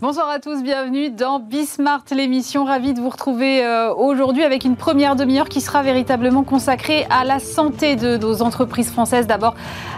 Bonsoir 0.00 0.28
à 0.28 0.38
tous, 0.38 0.62
bienvenue 0.62 1.10
dans 1.10 1.40
Bismart, 1.40 2.04
l'émission. 2.12 2.64
Ravi 2.64 2.94
de 2.94 3.00
vous 3.00 3.08
retrouver 3.08 3.66
euh, 3.66 3.92
aujourd'hui 3.92 4.44
avec 4.44 4.64
une 4.64 4.76
première 4.76 5.16
demi-heure 5.16 5.48
qui 5.48 5.60
sera 5.60 5.82
véritablement 5.82 6.44
consacrée 6.44 7.04
à 7.10 7.24
la 7.24 7.40
santé 7.40 7.96
de 7.96 8.16
nos 8.16 8.40
entreprises 8.40 8.92
françaises. 8.92 9.26
D'abord 9.26 9.56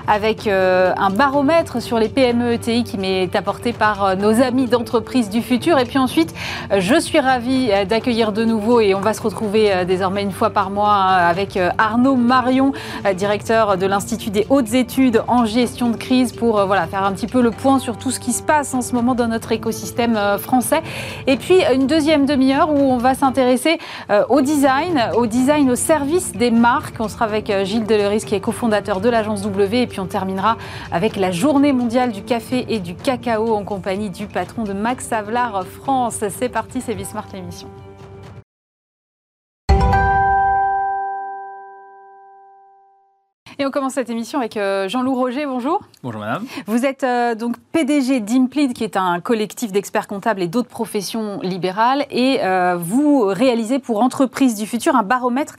avec 0.09 0.47
euh, 0.47 0.95
un 0.97 1.11
baromètre 1.11 1.83
sur 1.83 1.99
les 1.99 2.09
PME 2.09 2.55
ETI 2.55 2.83
qui 2.83 2.97
m'est 2.97 3.37
apporté 3.37 3.75
par 3.75 4.03
euh, 4.03 4.15
nos 4.15 4.41
amis 4.41 4.69
d'entreprise 4.69 5.29
du 5.29 5.43
futur. 5.43 5.79
Et 5.79 5.85
puis 5.85 5.99
ensuite, 5.99 6.33
je 6.75 6.99
suis 6.99 7.21
ravie 7.21 7.69
d'accueillir 7.87 8.33
de 8.33 8.47
nouveau 8.47 8.81
et 8.81 8.95
on 8.95 9.01
va 9.01 9.13
se 9.13 9.21
retrouver 9.21 9.85
désormais 9.85 10.23
une 10.23 10.33
fois 10.33 10.49
par 10.49 10.71
mois 10.71 10.95
avec 10.95 11.59
Arnaud 11.77 12.17
Marion, 12.17 12.73
directeur 13.15 13.77
de 13.77 13.85
l'Institut 13.85 14.31
des 14.31 14.47
hautes 14.49 14.73
études 14.73 15.23
en 15.29 15.45
gestion 15.45 15.91
de 15.91 15.97
crise 15.97 16.33
pour 16.33 16.65
voilà, 16.65 16.87
faire 16.87 17.05
un 17.05 17.13
petit 17.13 17.27
peu 17.27 17.43
le 17.43 17.51
point 17.51 17.79
sur 17.79 17.99
tout 17.99 18.11
ce 18.11 18.19
qui 18.19 18.33
se 18.33 18.43
passe 18.43 18.73
en 18.73 18.81
ce 18.81 18.95
moment 18.95 19.15
dans 19.15 19.29
notre 19.29 19.53
écosystème 19.53 19.90
euh, 19.99 20.39
français. 20.39 20.83
Et 21.27 21.37
puis 21.37 21.63
une 21.73 21.87
deuxième 21.87 22.27
demi-heure 22.27 22.71
où 22.71 22.79
on 22.79 22.99
va 22.99 23.15
s'intéresser 23.15 23.79
euh, 24.11 24.25
au 24.29 24.41
design, 24.41 25.11
au 25.17 25.27
design 25.27 25.71
au 25.71 25.77
service 25.77 26.33
des 26.33 26.51
marques. 26.51 26.97
On 27.01 27.09
sera 27.09 27.25
avec 27.25 27.51
euh, 27.51 27.65
Gilles 27.65 27.87
Deleris 27.87 28.25
qui 28.25 28.35
est 28.35 28.41
cofondateur 28.41 29.01
de 29.01 29.09
l'agence 29.09 29.43
W 29.43 29.83
et 29.83 29.87
puis 29.87 30.01
on 30.01 30.07
terminera 30.07 30.57
avec 30.93 31.17
la 31.17 31.31
journée 31.31 31.73
mondiale 31.73 32.13
du 32.13 32.23
café 32.23 32.67
et 32.69 32.81
du 32.81 32.95
cacao 32.95 33.55
en 33.55 33.65
compagnie 33.65 34.11
du 34.11 34.27
patron 34.27 34.65
de 34.65 34.73
Max 34.73 35.13
Avelar 35.13 35.65
France. 35.67 36.25
C'est 36.29 36.49
parti, 36.49 36.81
c'est 36.81 36.95
Bismart 36.95 37.27
l'émission. 37.33 37.69
Et 43.61 43.67
on 43.67 43.71
commence 43.71 43.93
cette 43.93 44.09
émission 44.09 44.39
avec 44.39 44.57
euh, 44.57 44.89
Jean-Loup 44.89 45.15
Roger, 45.15 45.45
bonjour. 45.45 45.83
Bonjour 46.03 46.23
madame. 46.23 46.47
Vous 46.67 46.87
êtes 46.87 47.05
euh, 47.05 47.35
donc 47.35 47.57
PDG 47.73 48.21
d'Implid, 48.21 48.73
qui 48.73 48.85
est 48.85 48.97
un 48.97 49.21
collectif 49.21 49.71
d'experts 49.71 50.09
comptables 50.09 50.41
et 50.41 50.49
d'autres 50.49 50.71
professions 50.71 51.41
libérales. 51.43 52.07
Et 52.11 52.39
euh, 52.43 52.79
vous 52.81 53.25
réalisez 53.27 53.79
pour 53.79 54.01
Entreprises 54.01 54.55
du 54.55 54.67
futur 54.67 54.97
un 54.97 55.03
baromètre 55.03 55.57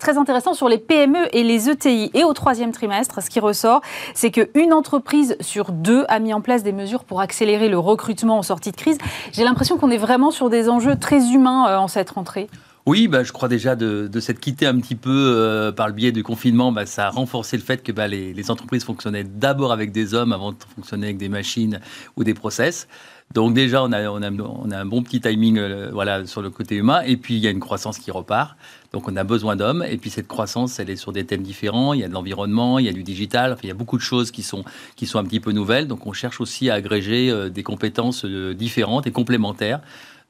très 0.00 0.16
intéressant 0.16 0.54
sur 0.54 0.70
les 0.70 0.78
PME 0.78 1.28
et 1.36 1.42
les 1.42 1.68
ETI. 1.68 2.10
Et 2.14 2.24
au 2.24 2.32
troisième 2.32 2.72
trimestre, 2.72 3.22
ce 3.22 3.28
qui 3.28 3.38
ressort, 3.38 3.82
c'est 4.14 4.30
qu'une 4.30 4.72
entreprise 4.72 5.36
sur 5.40 5.72
deux 5.72 6.06
a 6.08 6.20
mis 6.20 6.32
en 6.32 6.40
place 6.40 6.62
des 6.62 6.72
mesures 6.72 7.04
pour 7.04 7.20
accélérer 7.20 7.68
le 7.68 7.78
recrutement 7.78 8.38
en 8.38 8.42
sortie 8.42 8.70
de 8.70 8.76
crise. 8.76 8.96
J'ai 9.32 9.44
l'impression 9.44 9.76
qu'on 9.76 9.90
est 9.90 9.98
vraiment 9.98 10.30
sur 10.30 10.48
des 10.48 10.70
enjeux 10.70 10.96
très 10.96 11.32
humains 11.32 11.76
en 11.76 11.86
cette 11.86 12.08
rentrée. 12.08 12.48
Oui, 12.84 13.06
bah, 13.06 13.22
je 13.22 13.30
crois 13.30 13.48
déjà 13.48 13.76
de, 13.76 14.10
s'être 14.18 14.40
quitté 14.40 14.66
un 14.66 14.76
petit 14.80 14.96
peu 14.96 15.10
euh, 15.10 15.70
par 15.70 15.86
le 15.86 15.94
biais 15.94 16.10
du 16.10 16.24
confinement, 16.24 16.72
bah, 16.72 16.84
ça 16.84 17.06
a 17.06 17.10
renforcé 17.10 17.56
le 17.56 17.62
fait 17.62 17.80
que 17.80 17.92
bah, 17.92 18.08
les, 18.08 18.50
entreprises 18.50 18.82
fonctionnaient 18.82 19.22
d'abord 19.22 19.70
avec 19.70 19.92
des 19.92 20.14
hommes 20.14 20.32
avant 20.32 20.50
de 20.50 20.56
fonctionner 20.74 21.06
avec 21.06 21.16
des 21.16 21.28
machines 21.28 21.78
ou 22.16 22.24
des 22.24 22.34
process. 22.34 22.88
Donc 23.34 23.54
déjà, 23.54 23.84
on 23.84 23.92
a 23.92 23.98
un 23.98 24.84
bon 24.84 25.02
petit 25.04 25.20
timing 25.20 25.58
euh, 25.58 25.90
voilà, 25.92 26.26
sur 26.26 26.42
le 26.42 26.50
côté 26.50 26.74
humain. 26.74 27.02
Et 27.06 27.16
puis, 27.16 27.34
il 27.34 27.40
y 27.40 27.46
a 27.46 27.50
une 27.50 27.60
croissance 27.60 27.98
qui 27.98 28.10
repart. 28.10 28.56
Donc, 28.92 29.08
on 29.08 29.16
a 29.16 29.24
besoin 29.24 29.54
d'hommes. 29.54 29.84
Et 29.88 29.96
puis, 29.96 30.10
cette 30.10 30.26
croissance, 30.26 30.80
elle 30.80 30.90
est 30.90 30.96
sur 30.96 31.12
des 31.12 31.24
thèmes 31.24 31.42
différents. 31.42 31.94
Il 31.94 32.00
y 32.00 32.04
a 32.04 32.08
de 32.08 32.12
l'environnement, 32.12 32.80
il 32.80 32.84
y 32.84 32.88
a 32.88 32.92
du 32.92 33.04
digital. 33.04 33.52
Enfin, 33.52 33.60
il 33.62 33.68
y 33.68 33.72
a 33.72 33.74
beaucoup 33.74 33.96
de 33.96 34.02
choses 34.02 34.32
qui 34.32 34.42
sont, 34.42 34.64
qui 34.96 35.06
sont 35.06 35.18
un 35.18 35.24
petit 35.24 35.40
peu 35.40 35.52
nouvelles. 35.52 35.86
Donc, 35.86 36.06
on 36.06 36.12
cherche 36.12 36.40
aussi 36.40 36.68
à 36.68 36.74
agréger 36.74 37.30
euh, 37.30 37.48
des 37.48 37.62
compétences 37.62 38.26
différentes 38.26 39.06
et 39.06 39.12
complémentaires 39.12 39.80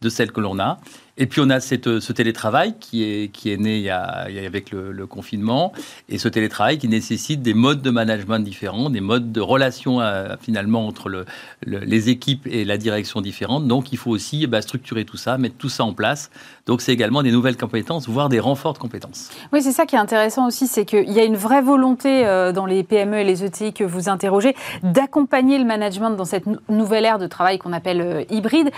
de 0.03 0.09
celles 0.11 0.33
que 0.33 0.41
l'on 0.41 0.59
a. 0.59 0.79
Et 1.19 1.27
puis 1.27 1.43
on 1.45 1.51
a 1.51 1.61
cette, 1.61 2.01
ce 2.01 2.13
télétravail 2.13 2.75
qui 2.81 3.05
est, 3.05 3.29
qui 3.29 3.53
est 3.53 3.59
né 3.59 3.91
avec 3.91 4.71
le, 4.71 5.07
confinement, 5.07 5.73
et 6.09 6.19
ce 6.19 6.29
télétravail 6.29 6.79
qui 6.79 6.89
nécessite 6.89 7.43
des 7.43 7.55
modes 7.55 7.83
de 7.83 7.91
management 7.91 8.39
différents, 8.39 8.89
des 8.89 9.01
modes 9.01 9.31
de 9.31 9.41
relation 9.41 10.01
euh, 10.01 10.37
finalement 10.41 10.87
entre 10.87 11.09
le, 11.09 11.27
les 11.67 12.09
équipes 12.09 12.47
et 12.51 12.65
la 12.65 12.79
direction 12.79 13.21
différentes. 13.21 13.67
Donc 13.67 13.93
il 13.93 13.99
faut 13.99 14.11
aussi 14.11 14.47
bah, 14.47 14.63
structurer 14.63 15.05
tout 15.05 15.19
ça, 15.19 15.37
mettre 15.37 15.57
tout 15.57 15.69
ça 15.69 15.85
en 15.85 15.93
place. 15.93 16.31
Donc 16.67 16.81
c'est 16.81 16.93
également 16.93 17.23
des 17.23 17.33
nouvelles 17.33 17.57
compétences, 17.57 18.09
voire 18.09 18.29
des 18.29 18.41
renforts 18.41 18.73
de 18.73 18.79
compétences. 18.79 19.31
Oui, 19.53 19.61
c'est 19.61 19.73
ça 19.73 19.85
qui 19.85 19.97
est 19.97 20.01
intéressant 20.01 20.47
aussi, 20.47 20.67
c'est 20.67 20.87
qu'il 20.87 21.11
y 21.11 21.21
a 21.21 21.25
une 21.25 21.37
vraie 21.37 21.63
volonté 21.63 22.27
euh, 22.27 22.53
dans 22.53 22.65
les 22.65 22.85
PME 22.85 23.19
et 23.19 23.25
les 23.25 23.45
ETI 23.45 23.75
que 23.75 23.85
vous 23.85 24.09
interrogez 24.09 24.55
d'accompagner 24.83 25.59
le 25.59 25.65
management 25.65 26.11
dans 26.11 26.25
cette 26.25 26.47
nouvelle 26.71 27.05
ère 27.05 27.19
de 27.19 27.27
travail 27.27 27.59
qu'on 27.59 27.73
appelle 27.73 28.01
euh, 28.01 28.25
hybride 28.31 28.71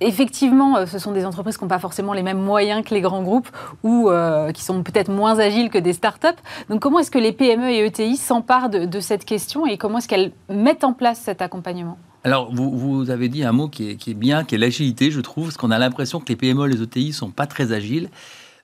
effectivement, 0.00 0.76
euh, 0.76 0.86
ce 0.86 0.98
sont 0.98 1.12
des 1.12 1.24
entreprises 1.24 1.56
qui 1.56 1.64
n'ont 1.64 1.68
pas 1.68 1.78
forcément 1.78 2.12
les 2.12 2.22
mêmes 2.22 2.40
moyens 2.40 2.84
que 2.84 2.94
les 2.94 3.00
grands 3.00 3.22
groupes 3.22 3.48
ou 3.82 4.08
euh, 4.08 4.52
qui 4.52 4.62
sont 4.62 4.82
peut-être 4.82 5.10
moins 5.10 5.38
agiles 5.38 5.70
que 5.70 5.78
des 5.78 5.92
startups. 5.92 6.28
Donc, 6.68 6.80
comment 6.80 6.98
est-ce 6.98 7.10
que 7.10 7.18
les 7.18 7.32
PME 7.32 7.70
et 7.70 7.84
ETI 7.86 8.16
s'emparent 8.16 8.70
de, 8.70 9.00
cette 9.00 9.24
question 9.24 9.66
et 9.66 9.76
comment 9.76 9.98
est-ce 9.98 10.08
qu'elles 10.08 10.32
mettent 10.48 10.84
en 10.84 10.92
place 10.92 11.20
cet 11.20 11.42
accompagnement? 11.42 11.98
Alors, 12.22 12.50
vous, 12.54 13.10
avez 13.10 13.28
dit 13.28 13.44
un 13.44 13.52
mot 13.52 13.68
qui 13.68 13.90
est, 13.90 14.14
bien, 14.14 14.44
qui 14.44 14.54
est 14.54 14.58
l'agilité, 14.58 15.10
je 15.10 15.20
trouve, 15.20 15.44
parce 15.46 15.58
qu'on 15.58 15.70
a 15.70 15.78
l'impression 15.78 16.20
que 16.20 16.28
les 16.28 16.36
PME 16.36 16.66
et 16.66 16.72
les 16.72 16.82
ETI 16.82 17.12
sont 17.12 17.30
pas 17.30 17.46
très 17.46 17.72
agiles. 17.72 18.08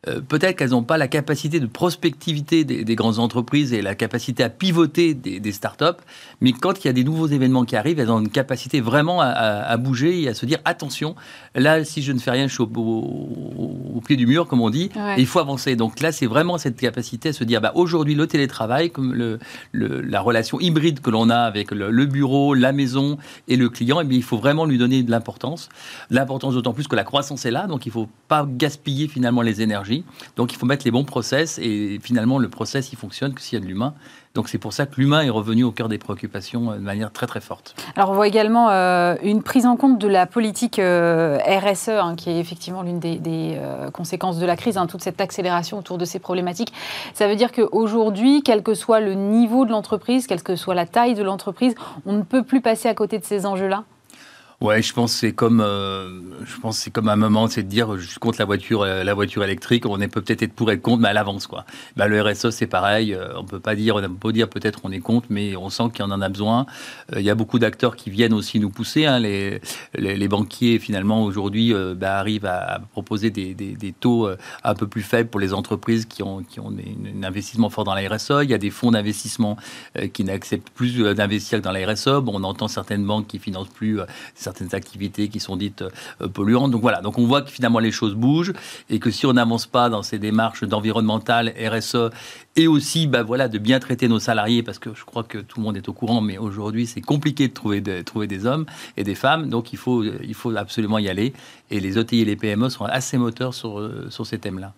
Euh, 0.09 0.23
peut-être 0.27 0.57
qu'elles 0.57 0.71
n'ont 0.71 0.83
pas 0.83 0.97
la 0.97 1.09
capacité 1.09 1.61
de 1.61 1.67
prospectivité 1.67 2.65
des, 2.65 2.95
grandes 2.95 3.19
entreprises 3.19 3.75
et 3.75 3.83
la 3.83 3.95
capacité 3.95 4.43
à 4.43 4.49
pivoter 4.49 5.13
des, 5.13 5.41
des, 5.41 5.53
startups, 5.53 6.01
mais 6.41 6.53
quand 6.53 6.83
il 6.83 6.87
y 6.87 6.91
a 6.91 6.95
des 6.95 7.05
nouveaux 7.05 7.27
événements 7.27 7.67
qui 7.67 7.77
arrivent, 7.77 8.01
elles 8.01 8.11
ont 8.11 8.21
une 8.21 8.31
capacité 8.31 8.81
vraiment 8.81 9.21
à, 9.21 9.77
bouger 9.77 10.23
et 10.23 10.29
à 10.29 10.35
se 10.35 10.47
dire 10.47 10.59
attention, 10.65 11.17
là, 11.55 11.85
si 11.85 12.01
je 12.03 12.13
ne 12.13 12.19
fais 12.19 12.31
rien, 12.31 12.47
je 12.47 12.55
suis 12.55 12.63
au, 12.63 14.01
pied 14.07 14.17
du 14.17 14.27
mur, 14.27 14.49
comme 14.49 14.63
on 14.63 14.71
dit, 14.71 14.91
et 15.17 15.21
il 15.21 15.27
faut 15.27 15.39
avancer. 15.39 15.77
Donc 15.77 16.01
là, 16.01 16.13
c'est 16.13 16.27
vraiment 16.27 16.57
cette 16.57 16.77
capacité 16.77 17.29
à 17.29 17.33
se 17.35 17.45
dire 17.45 17.61
bah, 17.61 17.73
aujourd'hui, 17.75 18.15
le 18.15 18.27
télétravail, 18.27 18.91
comme 18.91 19.13
le, 19.13 19.39
la 19.75 20.21
relation 20.23 20.59
hybride 20.61 21.01
que 21.01 21.11
l'on 21.11 21.29
a 21.29 21.41
avec 21.41 21.73
le, 21.73 22.07
bureau, 22.07 22.55
la 22.55 22.73
maison 22.73 23.19
et 23.49 23.57
le 23.57 23.69
client, 23.69 24.01
eh 24.01 24.05
bien, 24.05 24.17
il 24.17 24.25
faut 24.25 24.39
vraiment 24.39 24.65
lui 24.65 24.79
donner 24.79 25.03
de 25.03 25.11
l'importance. 25.11 25.69
L'importance 26.09 26.55
d'autant 26.55 26.73
plus 26.73 26.89
que 26.89 26.97
la 26.97 27.05
croissance 27.05 27.45
est 27.45 27.51
là, 27.51 27.67
donc 27.67 27.85
il 27.85 27.91
ne 27.91 27.93
faut 27.93 28.09
pas 28.29 28.47
gaspiller 28.49 29.07
finalement 29.07 29.43
les 29.43 29.61
énergies 29.61 29.90
donc 30.37 30.53
il 30.53 30.57
faut 30.57 30.67
mettre 30.67 30.85
les 30.85 30.91
bons 30.91 31.05
process 31.05 31.59
et 31.59 31.99
finalement 32.03 32.39
le 32.39 32.49
process 32.49 32.93
il 32.93 32.97
fonctionne 32.97 33.35
que 33.35 33.41
s'il 33.41 33.59
y 33.59 33.63
a 33.63 33.65
de 33.65 33.69
l'humain. 33.69 33.95
Donc 34.35 34.49
c'est 34.49 34.59
pour 34.59 34.73
ça 34.73 34.87
que 34.87 35.01
l'humain 35.01 35.23
est 35.23 35.31
revenu 35.31 35.65
au 35.65 35.73
cœur 35.73 35.89
des 35.89 35.99
préoccupations 35.99 36.71
euh, 36.71 36.77
de 36.77 36.83
manière 36.83 37.11
très 37.11 37.27
très 37.27 37.41
forte. 37.41 37.75
Alors 37.97 38.11
on 38.11 38.15
voit 38.15 38.29
également 38.29 38.69
euh, 38.71 39.17
une 39.25 39.43
prise 39.43 39.67
en 39.67 39.77
compte 39.77 39.99
de 39.99 40.07
la 40.07 40.27
politique 40.27 40.79
euh, 40.79 41.39
RSE, 41.39 41.89
hein, 41.89 42.15
qui 42.17 42.31
est 42.31 42.39
effectivement 42.39 42.83
l'une 42.83 43.01
des, 43.01 43.59
conséquences 43.93 44.39
de 44.39 44.47
la 44.47 44.57
crise, 44.57 44.77
hein, 44.77 44.87
toute 44.87 45.03
cette 45.03 45.21
accélération 45.21 45.79
autour 45.79 45.99
de 45.99 46.05
ces 46.05 46.19
problématiques. 46.19 46.73
Ça 47.15 47.27
veut 47.27 47.37
dire 47.37 47.51
qu'aujourd'hui, 47.51 48.43
quel 48.43 48.63
que 48.63 48.75
soit 48.75 49.01
le 49.01 49.15
niveau 49.15 49.65
de 49.65 49.71
l'entreprise, 49.71 50.27
quelle 50.27 50.43
que 50.43 50.55
soit 50.55 50.75
la 50.75 50.87
taille 50.87 51.15
de 51.15 51.23
l'entreprise, 51.23 51.75
on 52.07 52.13
ne 52.13 52.23
peut 52.23 52.43
plus 52.43 52.61
passer 52.61 52.89
à 52.89 52.95
côté 52.95 53.19
de 53.19 53.25
ces 53.25 53.47
enjeux-là? 53.47 53.85
Ouais, 54.63 54.83
je 54.83 54.93
pense 54.93 55.13
c'est 55.13 55.33
comme 55.33 55.63
euh, 55.63 56.21
je 56.45 56.61
pense 56.61 56.77
c'est 56.77 56.91
comme 56.91 57.09
un 57.09 57.17
moment, 57.17 57.49
c'est 57.49 57.63
de 57.63 57.69
dire 57.69 57.97
je 57.97 58.19
contre 58.19 58.39
la 58.39 58.45
voiture 58.45 58.83
euh, 58.83 59.03
la 59.05 59.15
voiture 59.15 59.43
électrique. 59.43 59.87
On 59.87 59.99
est 60.03 60.09
peut 60.09 60.23
être 60.29 60.53
pour 60.53 60.71
être 60.71 60.83
contre, 60.83 61.01
mais 61.01 61.09
à 61.09 61.15
l'avance 61.15 61.47
quoi. 61.47 61.65
Bah, 61.97 62.09
le 62.09 62.21
RSE 62.21 62.51
c'est 62.51 62.67
pareil. 62.67 63.15
Euh, 63.15 63.33
on 63.39 63.45
peut 63.45 63.59
pas 63.59 63.75
dire 63.75 63.97
on 63.97 64.15
peut 64.17 64.35
dire 64.35 64.51
peut-être 64.51 64.81
on 64.85 64.93
est 64.93 65.01
contre, 65.01 65.29
mais 65.31 65.57
on 65.57 65.71
sent 65.71 65.85
qu'il 65.95 66.05
y 66.05 66.07
en 66.07 66.21
a 66.21 66.29
besoin. 66.29 66.67
Il 67.17 67.23
y 67.23 67.31
a 67.31 67.35
beaucoup 67.35 67.59
d'acteurs 67.59 67.97
qui 67.97 68.11
viennent 68.11 68.35
aussi 68.35 68.61
nous 68.61 68.69
pousser. 68.69 69.07
Hein. 69.07 69.19
Les, 69.19 70.29
banquiers 70.29 70.79
finalement 70.79 71.25
aujourd'hui 71.25 71.73
bah, 71.97 72.19
arrivent 72.19 72.45
à, 72.45 72.83
proposer 72.93 73.31
des, 73.31 73.95
taux 73.99 74.29
un 74.63 74.75
peu 74.75 74.87
plus 74.87 75.03
faibles 75.03 75.31
pour 75.31 75.41
les 75.41 75.55
entreprises 75.55 76.05
qui 76.05 76.23
ont 76.23 76.43
qui 76.43 76.61
un 76.61 77.23
investissement 77.23 77.71
fort 77.71 77.85
dans 77.85 77.95
la 77.95 78.07
RSE. 78.07 78.43
Il 78.43 78.51
y 78.51 78.55
a 78.55 78.59
des 78.59 78.71
fonds 78.71 78.91
d'investissement 78.91 79.57
qui 80.13 80.23
n'acceptent 80.23 80.71
plus 80.71 80.99
d'investir 81.15 81.63
dans 81.63 81.73
la 81.73 81.91
RSE. 81.91 82.09
On 82.27 82.45
entend 82.45 82.69
certaines 82.69 83.07
banques 83.07 83.27
qui 83.27 83.39
financent 83.39 83.69
plus 83.69 84.01
certaines 84.51 84.75
activités 84.75 85.29
qui 85.29 85.41
sont 85.41 85.57
dites 85.57 85.83
euh, 85.83 86.29
polluantes. 86.29 86.71
Donc 86.71 86.83
voilà, 86.83 87.01
donc 87.01 87.19
on 87.19 87.27
voit 87.27 87.43
que 87.43 87.51
finalement 87.51 87.79
les 87.79 87.93
choses 87.93 88.15
bougent 88.15 88.53
et 88.89 88.99
que 88.99 89.11
si 89.11 89.27
on 89.27 89.33
n'avance 89.33 89.67
pas 89.67 89.89
dans 89.89 90.03
ces 90.03 90.19
démarches 90.19 90.65
d'environnemental, 90.65 91.53
RSE 91.59 92.11
et 92.57 92.67
aussi 92.67 93.07
bah 93.07 93.23
voilà, 93.23 93.49
de 93.49 93.59
bien 93.59 93.79
traiter 93.79 94.09
nos 94.09 94.19
salariés, 94.19 94.63
parce 94.63 94.79
que 94.79 94.91
je 94.95 95.05
crois 95.05 95.23
que 95.23 95.39
tout 95.39 95.61
le 95.61 95.65
monde 95.65 95.77
est 95.77 95.89
au 95.89 95.93
courant, 95.93 96.21
mais 96.21 96.39
aujourd'hui 96.39 96.87
c'est 96.87 97.01
compliqué 97.01 97.49
de 97.49 97.55
trouver, 97.55 97.83
trouver 98.05 98.27
des 98.27 98.45
hommes 98.47 98.67
et 98.97 99.05
des 99.05 99.15
femmes, 99.15 99.49
donc 99.49 99.73
il 99.73 99.79
faut, 99.79 100.03
il 100.03 100.35
faut 100.35 100.55
absolument 100.57 100.99
y 100.99 101.09
aller. 101.09 101.33
Et 101.71 101.79
les 101.81 101.99
ETI 101.99 102.23
et 102.23 102.25
les 102.25 102.37
PME 102.37 102.69
sont 102.69 102.85
assez 102.85 103.17
moteurs 103.19 103.55
sur, 103.55 103.79
euh, 103.79 104.09
sur 104.11 104.27
ces 104.27 104.39
thèmes-là. 104.39 104.75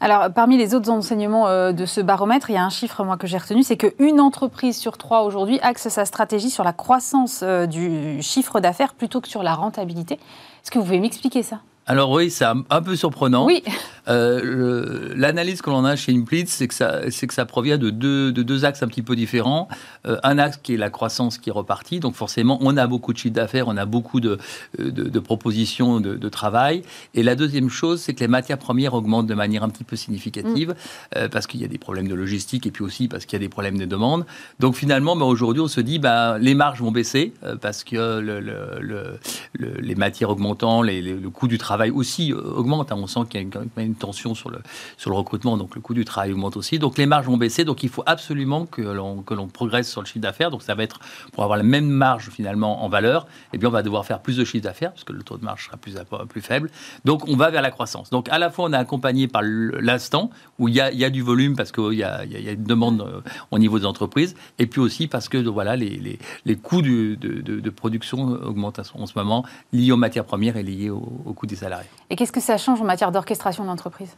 Alors, 0.00 0.30
parmi 0.32 0.58
les 0.58 0.74
autres 0.74 0.90
enseignements 0.90 1.48
euh, 1.48 1.72
de 1.72 1.86
ce 1.86 2.00
baromètre, 2.00 2.50
il 2.50 2.54
y 2.54 2.58
a 2.58 2.64
un 2.64 2.70
chiffre, 2.70 3.02
moi, 3.02 3.16
que 3.16 3.26
j'ai 3.26 3.38
retenu, 3.38 3.62
c'est 3.62 3.76
qu'une 3.76 4.20
entreprise 4.20 4.76
sur 4.76 4.98
trois 4.98 5.22
aujourd'hui 5.22 5.58
axe 5.60 5.88
sa 5.88 6.04
stratégie 6.04 6.50
sur 6.50 6.64
la 6.64 6.72
croissance 6.72 7.40
euh, 7.42 7.66
du 7.66 8.22
chiffre 8.22 8.60
d'affaires 8.60 8.94
plutôt 8.94 9.20
que 9.20 9.28
sur 9.28 9.42
la 9.42 9.54
rentabilité. 9.54 10.14
Est-ce 10.14 10.70
que 10.70 10.78
vous 10.78 10.84
pouvez 10.84 11.00
m'expliquer 11.00 11.42
ça? 11.42 11.60
Alors 11.88 12.10
oui, 12.10 12.30
c'est 12.30 12.44
un, 12.44 12.82
peu 12.82 12.96
surprenant. 12.96 13.46
Oui. 13.46 13.62
Euh, 14.08 15.12
l'analyse 15.16 15.62
que 15.62 15.70
l'on 15.70 15.84
a 15.84 15.94
chez 15.94 16.12
Implid, 16.12 16.48
c'est 16.48 16.66
que, 16.66 16.74
ça, 16.74 17.02
que 17.02 17.34
ça 17.34 17.44
provient 17.44 17.78
de 17.78 17.90
deux, 17.90 18.32
de 18.32 18.42
deux 18.42 18.64
axes 18.64 18.82
un 18.82 18.88
petit 18.88 19.02
peu 19.02 19.14
différents. 19.14 19.68
Euh, 20.06 20.16
un 20.24 20.38
axe 20.38 20.58
qui 20.60 20.74
est 20.74 20.76
la 20.76 20.90
croissance 20.90 21.38
qui 21.38 21.50
est 21.50 21.52
repartie. 21.52 22.00
Donc 22.00 22.14
forcément, 22.14 22.58
on 22.60 22.76
a 22.76 22.88
beaucoup 22.88 23.12
de 23.12 23.18
chiffres 23.18 23.34
d'affaires, 23.34 23.68
on 23.68 23.76
a 23.76 23.84
beaucoup 23.84 24.18
de, 24.18 24.38
de, 24.78 25.18
propositions 25.20 26.00
de, 26.00 26.28
travail. 26.28 26.82
Et 27.14 27.22
la 27.22 27.36
deuxième 27.36 27.68
chose, 27.68 28.00
c'est 28.00 28.14
que 28.14 28.20
les 28.20 28.28
matières 28.28 28.58
premières 28.58 28.94
augmentent 28.94 29.28
de 29.28 29.34
manière 29.34 29.62
un 29.62 29.68
petit 29.68 29.84
peu 29.84 29.94
significative 29.94 30.70
mm. 30.70 30.74
euh, 31.16 31.28
parce 31.28 31.46
qu'il 31.46 31.60
y 31.60 31.64
a 31.64 31.68
des 31.68 31.78
problèmes 31.78 32.08
de 32.08 32.14
logistique 32.14 32.66
et 32.66 32.72
puis 32.72 32.82
aussi 32.82 33.06
parce 33.06 33.26
qu'il 33.26 33.34
y 33.34 33.42
a 33.42 33.44
des 33.44 33.48
problèmes 33.48 33.78
de 33.78 33.84
demande. 33.84 34.26
Donc 34.58 34.74
finalement, 34.74 35.14
ben, 35.14 35.24
aujourd'hui, 35.24 35.62
on 35.62 35.68
se 35.68 35.80
dit 35.80 36.00
bah, 36.00 36.38
les 36.40 36.54
marges 36.54 36.80
vont 36.80 36.90
baisser 36.90 37.32
parce 37.60 37.84
que 37.84 38.18
le, 38.18 38.40
le, 38.40 39.18
les 39.54 39.94
matières 39.94 40.30
augmentant, 40.30 40.82
les, 40.82 41.00
le 41.00 41.30
coût 41.30 41.46
du 41.46 41.58
travail 41.58 41.75
travail 41.76 41.90
aussi 41.90 42.32
euh, 42.32 42.40
augmente. 42.40 42.90
Hein. 42.90 42.96
On 42.98 43.06
sent 43.06 43.20
qu'il 43.28 43.40
y 43.40 43.44
a 43.44 43.82
une, 43.82 43.94
tension 43.94 44.34
sur 44.34 44.50
le, 44.50 44.58
sur 44.96 45.10
le 45.10 45.16
recrutement, 45.16 45.56
donc 45.58 45.74
le 45.74 45.80
coût 45.80 45.92
du 45.92 46.04
travail 46.04 46.32
augmente 46.32 46.56
aussi. 46.56 46.78
Donc 46.78 46.96
les 46.96 47.06
marges 47.06 47.26
vont 47.26 47.36
baisser, 47.36 47.64
donc 47.64 47.82
il 47.82 47.90
faut 47.90 48.02
absolument 48.06 48.64
que 48.64 48.80
l'on, 48.80 49.22
que 49.22 49.34
l'on 49.34 49.46
progresse 49.46 49.90
sur 49.90 50.00
le 50.00 50.06
chiffre 50.06 50.20
d'affaires. 50.20 50.50
Donc 50.50 50.62
ça 50.62 50.74
va 50.74 50.82
être 50.82 51.00
pour 51.32 51.44
avoir 51.44 51.58
la 51.58 51.62
même 51.62 51.86
marge 51.86 52.30
finalement 52.30 52.82
en 52.82 52.88
valeur, 52.88 53.26
eh 53.52 53.58
bien 53.58 53.68
on 53.68 53.72
va 53.72 53.82
devoir 53.82 54.06
faire 54.06 54.20
plus 54.20 54.36
de 54.36 54.44
chiffre 54.44 54.64
d'affaires 54.64 54.92
parce 54.92 55.04
que 55.04 55.12
le 55.12 55.22
taux 55.22 55.36
de 55.36 55.44
marge 55.44 55.66
sera 55.66 55.76
plus, 55.76 55.94
plus 56.28 56.40
faible. 56.40 56.70
Donc 57.04 57.28
on 57.28 57.36
va 57.36 57.50
vers 57.50 57.62
la 57.62 57.70
croissance. 57.70 58.08
Donc 58.08 58.28
à 58.30 58.38
la 58.38 58.50
fois 58.50 58.66
on 58.66 58.72
est 58.72 58.76
accompagné 58.76 59.28
par 59.28 59.42
l'instant 59.42 60.30
où 60.58 60.68
il 60.68 60.74
y 60.74 60.80
a, 60.80 60.90
y 60.92 61.04
a 61.04 61.10
du 61.10 61.22
volume 61.22 61.56
parce 61.56 61.72
qu'il 61.72 61.92
y 61.92 62.02
a, 62.02 62.24
il 62.24 62.40
y 62.40 62.48
a 62.48 62.52
une 62.52 62.64
demande 62.64 63.02
euh, 63.02 63.20
au 63.50 63.58
niveau 63.58 63.78
des 63.78 63.86
entreprises, 63.86 64.34
et 64.58 64.66
puis 64.66 64.80
aussi 64.80 65.08
parce 65.08 65.28
que 65.28 65.38
voilà 65.38 65.76
les, 65.76 65.90
les, 65.90 66.18
les 66.46 66.56
coûts 66.56 66.82
de, 66.82 67.14
de, 67.14 67.70
production 67.70 68.20
augmentent 68.22 68.80
en 68.94 69.06
ce 69.06 69.12
moment 69.16 69.44
liés 69.72 69.92
aux 69.92 69.96
matières 69.96 70.24
premières 70.24 70.56
et 70.56 70.62
liés 70.62 70.90
au, 70.90 71.22
au 71.26 71.32
coût 71.32 71.46
des 71.46 71.64
et 72.10 72.16
qu'est-ce 72.16 72.32
que 72.32 72.40
ça 72.40 72.56
change 72.56 72.80
en 72.80 72.84
matière 72.84 73.12
d'orchestration 73.12 73.64
d'entreprise? 73.64 74.16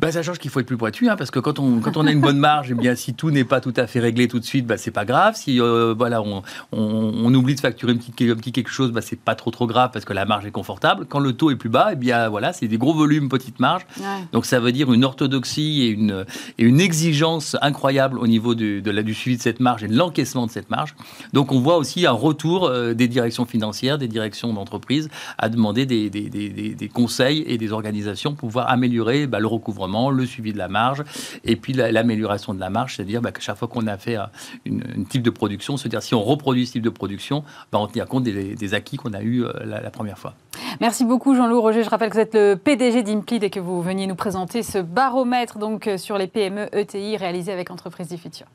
Bah, 0.00 0.10
ça 0.10 0.22
change 0.22 0.38
qu'il 0.38 0.50
faut 0.50 0.58
être 0.58 0.66
plus 0.66 0.76
pointu, 0.76 1.08
hein, 1.08 1.14
parce 1.16 1.30
que 1.30 1.38
quand 1.38 1.60
on, 1.60 1.78
quand 1.78 1.96
on 1.96 2.06
a 2.06 2.10
une 2.10 2.20
bonne 2.20 2.38
marge, 2.38 2.72
eh 2.72 2.74
bien, 2.74 2.96
si 2.96 3.14
tout 3.14 3.30
n'est 3.30 3.44
pas 3.44 3.60
tout 3.60 3.74
à 3.76 3.86
fait 3.86 4.00
réglé 4.00 4.26
tout 4.26 4.40
de 4.40 4.44
suite, 4.44 4.66
bah, 4.66 4.76
c'est 4.76 4.90
pas 4.90 5.04
grave. 5.04 5.36
Si 5.36 5.60
euh, 5.60 5.94
voilà, 5.96 6.22
on, 6.22 6.42
on, 6.72 7.32
oublie 7.34 7.54
de 7.54 7.60
facturer 7.60 7.92
un 7.92 7.96
petit, 7.96 8.10
petit 8.10 8.50
quelque 8.50 8.70
chose, 8.70 8.90
bah, 8.90 9.00
c'est 9.00 9.18
pas 9.18 9.36
trop 9.36 9.52
trop 9.52 9.68
grave 9.68 9.90
parce 9.92 10.04
que 10.04 10.12
la 10.12 10.24
marge 10.24 10.44
est 10.44 10.50
confortable. 10.50 11.06
Quand 11.08 11.20
le 11.20 11.34
taux 11.34 11.52
est 11.52 11.56
plus 11.56 11.68
bas, 11.68 11.90
eh 11.92 11.96
bien 11.96 12.28
voilà, 12.28 12.52
c'est 12.52 12.66
des 12.66 12.78
gros 12.78 12.94
volumes, 12.94 13.28
petite 13.28 13.60
marge. 13.60 13.86
Donc 14.32 14.44
ça 14.44 14.58
veut 14.58 14.72
dire 14.72 14.92
une 14.92 15.04
orthodoxie 15.04 15.82
et 15.82 15.88
une, 15.90 16.24
et 16.58 16.64
une 16.64 16.80
exigence 16.80 17.56
incroyable 17.62 18.18
au 18.18 18.26
niveau 18.26 18.56
du, 18.56 18.82
de 18.82 18.90
la, 18.90 19.04
du 19.04 19.14
suivi 19.14 19.36
de 19.36 19.42
cette 19.42 19.60
marge 19.60 19.84
et 19.84 19.88
de 19.88 19.96
l'encaissement 19.96 20.46
de 20.46 20.50
cette 20.50 20.68
marge. 20.68 20.96
Donc 21.32 21.52
on 21.52 21.60
voit 21.60 21.76
aussi 21.76 22.06
un 22.06 22.12
retour 22.12 22.66
euh, 22.66 22.94
des 22.94 23.06
directions 23.06 23.46
financières, 23.46 23.98
des 23.98 24.08
directions 24.08 24.52
d'entreprise 24.52 25.10
à 25.38 25.48
demander 25.48 25.86
des, 25.86 26.10
des, 26.10 26.28
des, 26.28 26.48
des, 26.50 26.88
conseils 26.88 27.44
et 27.46 27.56
des 27.56 27.72
organisations 27.72 28.34
pour 28.34 28.48
pouvoir 28.48 28.68
améliorer 28.68 29.26
bah, 29.28 29.38
le 29.38 29.46
recouvrement 29.46 29.91
le 30.10 30.26
suivi 30.26 30.52
de 30.52 30.58
la 30.58 30.68
marge, 30.68 31.04
et 31.44 31.56
puis 31.56 31.72
l'amélioration 31.72 32.54
de 32.54 32.60
la 32.60 32.70
marge, 32.70 32.96
c'est-à-dire 32.96 33.20
bah, 33.20 33.32
que 33.32 33.40
chaque 33.40 33.56
fois 33.56 33.68
qu'on 33.68 33.86
a 33.86 33.96
fait 33.96 34.16
un 34.16 34.30
une, 34.64 35.06
type 35.06 35.22
de 35.22 35.30
production, 35.30 35.76
c'est-à-dire 35.76 36.02
si 36.02 36.14
on 36.14 36.22
reproduit 36.22 36.66
ce 36.66 36.72
type 36.72 36.82
de 36.82 36.90
production, 36.90 37.44
bah, 37.70 37.78
on 37.80 37.86
tient 37.86 38.06
compte 38.06 38.24
des, 38.24 38.74
acquis 38.74 38.96
qu'on 38.96 39.12
a 39.12 39.22
eu 39.22 39.44
euh, 39.44 39.52
la, 39.64 39.90
première 39.90 40.18
fois. 40.18 40.34
Merci 40.80 41.04
beaucoup 41.04 41.34
Jean-Loup 41.34 41.60
Roger. 41.60 41.82
Je 41.82 41.90
rappelle 41.90 42.10
que 42.10 42.14
vous 42.14 42.20
êtes 42.20 42.34
le 42.34 42.54
PDG 42.54 43.02
d'Implid 43.02 43.44
et 43.44 43.50
que 43.50 43.60
vous 43.60 43.82
veniez 43.82 44.06
nous 44.06 44.14
présenter 44.14 44.62
ce 44.62 44.78
baromètre 44.78 45.58
donc, 45.58 45.86
euh, 45.86 45.98
sur 45.98 46.18
les 46.18 46.26
PME 46.26 46.68
ETI 46.72 47.16
réalisé 47.16 47.52
avec 47.52 47.70
Entreprises 47.70 48.08
du 48.08 48.16
Futur. 48.16 48.46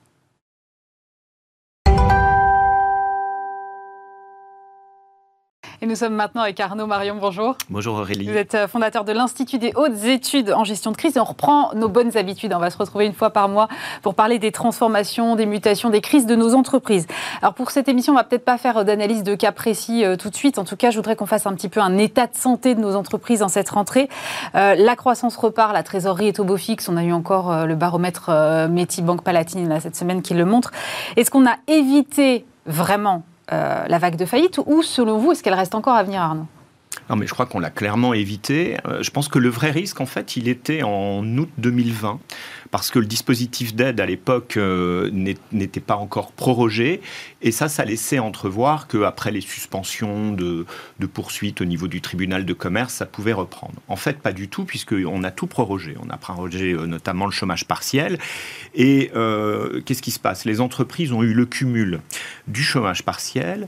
Et 5.88 5.89
nous 5.89 5.95
sommes 5.95 6.16
maintenant 6.16 6.42
avec 6.42 6.60
Arnaud 6.60 6.86
Marion. 6.86 7.16
Bonjour. 7.18 7.56
Bonjour 7.69 7.95
Aurélie. 7.95 8.28
Vous 8.30 8.36
êtes 8.36 8.56
euh, 8.56 8.68
fondateur 8.68 9.06
de 9.06 9.13
l'Institut 9.13 9.57
des 9.57 9.72
hautes 9.74 10.04
études 10.04 10.51
en 10.51 10.66
gestion 10.66 10.92
de 10.92 10.98
crise. 10.98 11.16
Et 11.16 11.19
on 11.22 11.24
reprend 11.24 11.74
nos 11.75 11.88
bonnes 11.88 12.18
habitudes. 12.18 12.51
On 12.54 12.60
va 12.60 12.69
se 12.69 12.78
retrouver 12.78 13.06
une 13.06 13.13
fois 13.13 13.30
par 13.30 13.48
mois 13.48 13.69
pour 14.01 14.13
parler 14.13 14.38
des 14.38 14.51
transformations, 14.51 15.38
des 15.38 15.45
mutations, 15.45 15.89
des 15.89 16.01
crises 16.01 16.25
de 16.25 16.36
nos 16.36 16.56
entreprises. 16.56 17.07
Alors 17.42 17.54
pour 17.54 17.72
cette 17.72 17.88
émission, 17.88 18.12
on 18.12 18.18
va 18.18 18.25
peut-être 18.25 18.44
pas 18.44 18.57
faire 18.57 18.84
d'analyse 18.84 19.24
de 19.24 19.34
cas 19.34 19.54
précis 19.54 20.04
euh, 20.04 20.18
tout 20.18 20.30
de 20.30 20.36
suite. 20.36 20.60
En 20.60 20.66
tout 20.66 20.75
cas, 20.75 20.92
je 20.92 20.98
voudrais 20.98 21.16
qu'on 21.16 21.25
fasse 21.25 21.48
un 21.48 21.54
petit 21.54 21.69
peu 21.69 21.80
un 21.80 21.98
état 21.98 22.28
de 22.28 22.36
santé 22.36 22.75
de 22.75 22.81
nos 22.81 22.98
entreprises 22.98 23.42
en 23.42 23.48
cette 23.48 23.69
rentrée. 23.69 24.10
Euh, 24.56 24.75
la 24.75 24.98
croissance 24.98 25.38
repart, 25.38 25.72
la 25.72 25.84
trésorerie 25.84 26.28
est 26.28 26.42
au 26.42 26.44
beau 26.44 26.57
fixe. 26.57 26.89
On 26.89 26.98
a 26.98 27.04
eu 27.06 27.13
encore 27.13 27.66
le 27.66 27.75
baromètre 27.75 28.30
Métis 28.69 29.06
Banque 29.06 29.24
Palatine 29.24 29.69
là, 29.69 29.80
cette 29.80 29.95
semaine 29.95 30.22
qui 30.22 30.34
le 30.34 30.44
montre. 30.44 30.72
Est-ce 31.16 31.31
qu'on 31.31 31.48
a 31.48 31.56
évité 31.69 32.45
vraiment 32.66 33.24
euh, 33.51 33.85
la 33.88 33.97
vague 33.97 34.15
de 34.15 34.25
faillite 34.25 34.59
ou 34.65 34.83
selon 34.83 35.17
vous, 35.17 35.31
est-ce 35.31 35.44
qu'elle 35.44 35.53
reste 35.53 35.75
encore 35.75 35.95
à 35.95 36.03
venir, 36.03 36.21
Arnaud? 36.21 36.47
Non, 37.09 37.15
mais 37.15 37.27
je 37.27 37.33
crois 37.33 37.45
qu'on 37.45 37.59
l'a 37.59 37.69
clairement 37.69 38.13
évité. 38.13 38.77
Euh, 38.85 39.01
je 39.01 39.11
pense 39.11 39.27
que 39.27 39.39
le 39.39 39.49
vrai 39.49 39.71
risque, 39.71 40.01
en 40.01 40.05
fait, 40.05 40.35
il 40.35 40.47
était 40.47 40.83
en 40.83 41.23
août 41.38 41.49
2020, 41.57 42.19
parce 42.71 42.91
que 42.91 42.99
le 42.99 43.05
dispositif 43.05 43.75
d'aide 43.75 43.99
à 43.99 44.05
l'époque 44.05 44.57
euh, 44.57 45.09
n'était 45.51 45.79
pas 45.79 45.95
encore 45.95 46.31
prorogé. 46.31 47.01
Et 47.41 47.51
ça, 47.51 47.69
ça 47.69 47.85
laissait 47.85 48.19
entrevoir 48.19 48.87
qu'après 48.87 49.31
les 49.31 49.41
suspensions 49.41 50.31
de, 50.31 50.65
poursuites 51.13 51.61
au 51.61 51.65
niveau 51.65 51.87
du 51.87 52.01
tribunal 52.01 52.45
de 52.45 52.53
commerce, 52.53 52.93
ça 52.93 53.05
pouvait 53.05 53.33
reprendre. 53.33 53.75
En 53.87 53.95
fait, 53.95 54.19
pas 54.19 54.33
du 54.33 54.47
tout, 54.47 54.65
puisqu'on 54.65 55.23
a 55.23 55.31
tout 55.31 55.47
prorogé. 55.47 55.95
On 56.03 56.09
a 56.09 56.17
prorogé 56.17 56.73
euh, 56.73 56.85
notamment 56.85 57.25
le 57.25 57.31
chômage 57.31 57.65
partiel. 57.65 58.19
Et 58.75 59.11
qu'est-ce 59.85 60.01
qui 60.01 60.11
se 60.11 60.19
passe? 60.19 60.45
Les 60.45 60.61
entreprises 60.61 61.11
ont 61.11 61.23
eu 61.23 61.33
le 61.33 61.45
cumul 61.45 62.01
du 62.47 62.63
chômage 62.63 63.03
partiel, 63.03 63.67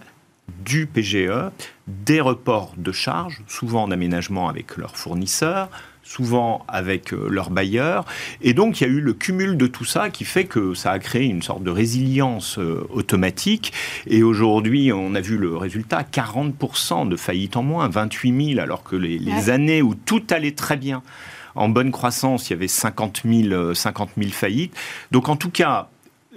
du 0.63 0.85
PGE, 0.85 1.51
des 1.87 2.21
reports 2.21 2.73
de 2.77 2.91
charges, 2.91 3.41
souvent 3.47 3.83
en 3.83 3.91
aménagement 3.91 4.49
avec 4.49 4.77
leurs 4.77 4.97
fournisseurs, 4.97 5.69
souvent 6.09 6.65
avec 6.67 7.13
euh, 7.13 7.27
leurs 7.29 7.51
bailleurs. 7.51 8.03
Et 8.41 8.53
donc, 8.53 8.81
il 8.81 8.87
y 8.87 8.87
a 8.87 8.89
eu 8.89 8.99
le 8.99 9.13
cumul 9.13 9.57
de 9.57 9.67
tout 9.67 9.85
ça 9.85 10.09
qui 10.09 10.25
fait 10.25 10.45
que 10.45 10.73
ça 10.73 10.91
a 10.91 10.99
créé 10.99 11.25
une 11.25 11.43
sorte 11.43 11.63
de 11.63 11.69
résilience 11.69 12.57
euh, 12.57 12.87
automatique. 12.89 13.73
Et 14.07 14.23
aujourd'hui, 14.23 14.91
on 14.91 15.13
a 15.13 15.21
vu 15.21 15.37
le 15.37 15.55
résultat, 15.55 16.01
40% 16.01 17.07
de 17.07 17.15
faillites 17.15 17.57
en 17.57 17.63
moins, 17.63 17.87
28 17.87 18.53
000, 18.55 18.59
alors 18.59 18.83
que 18.83 18.95
les, 18.95 19.49
années 19.51 19.83
où 19.83 19.93
tout 19.93 20.23
allait 20.31 20.51
très 20.51 20.77
bien, 20.77 21.03
en 21.53 21.69
bonne 21.69 21.91
croissance, 21.91 22.49
il 22.49 22.53
y 22.53 22.55
avait 22.55 22.67
50 22.67 23.21
000, 23.25 23.73
50 23.75 24.09
000 24.17 24.31
faillites. 24.31 24.75
Donc, 25.11 25.29
en 25.29 25.35
tout 25.35 25.51
cas, 25.51 25.89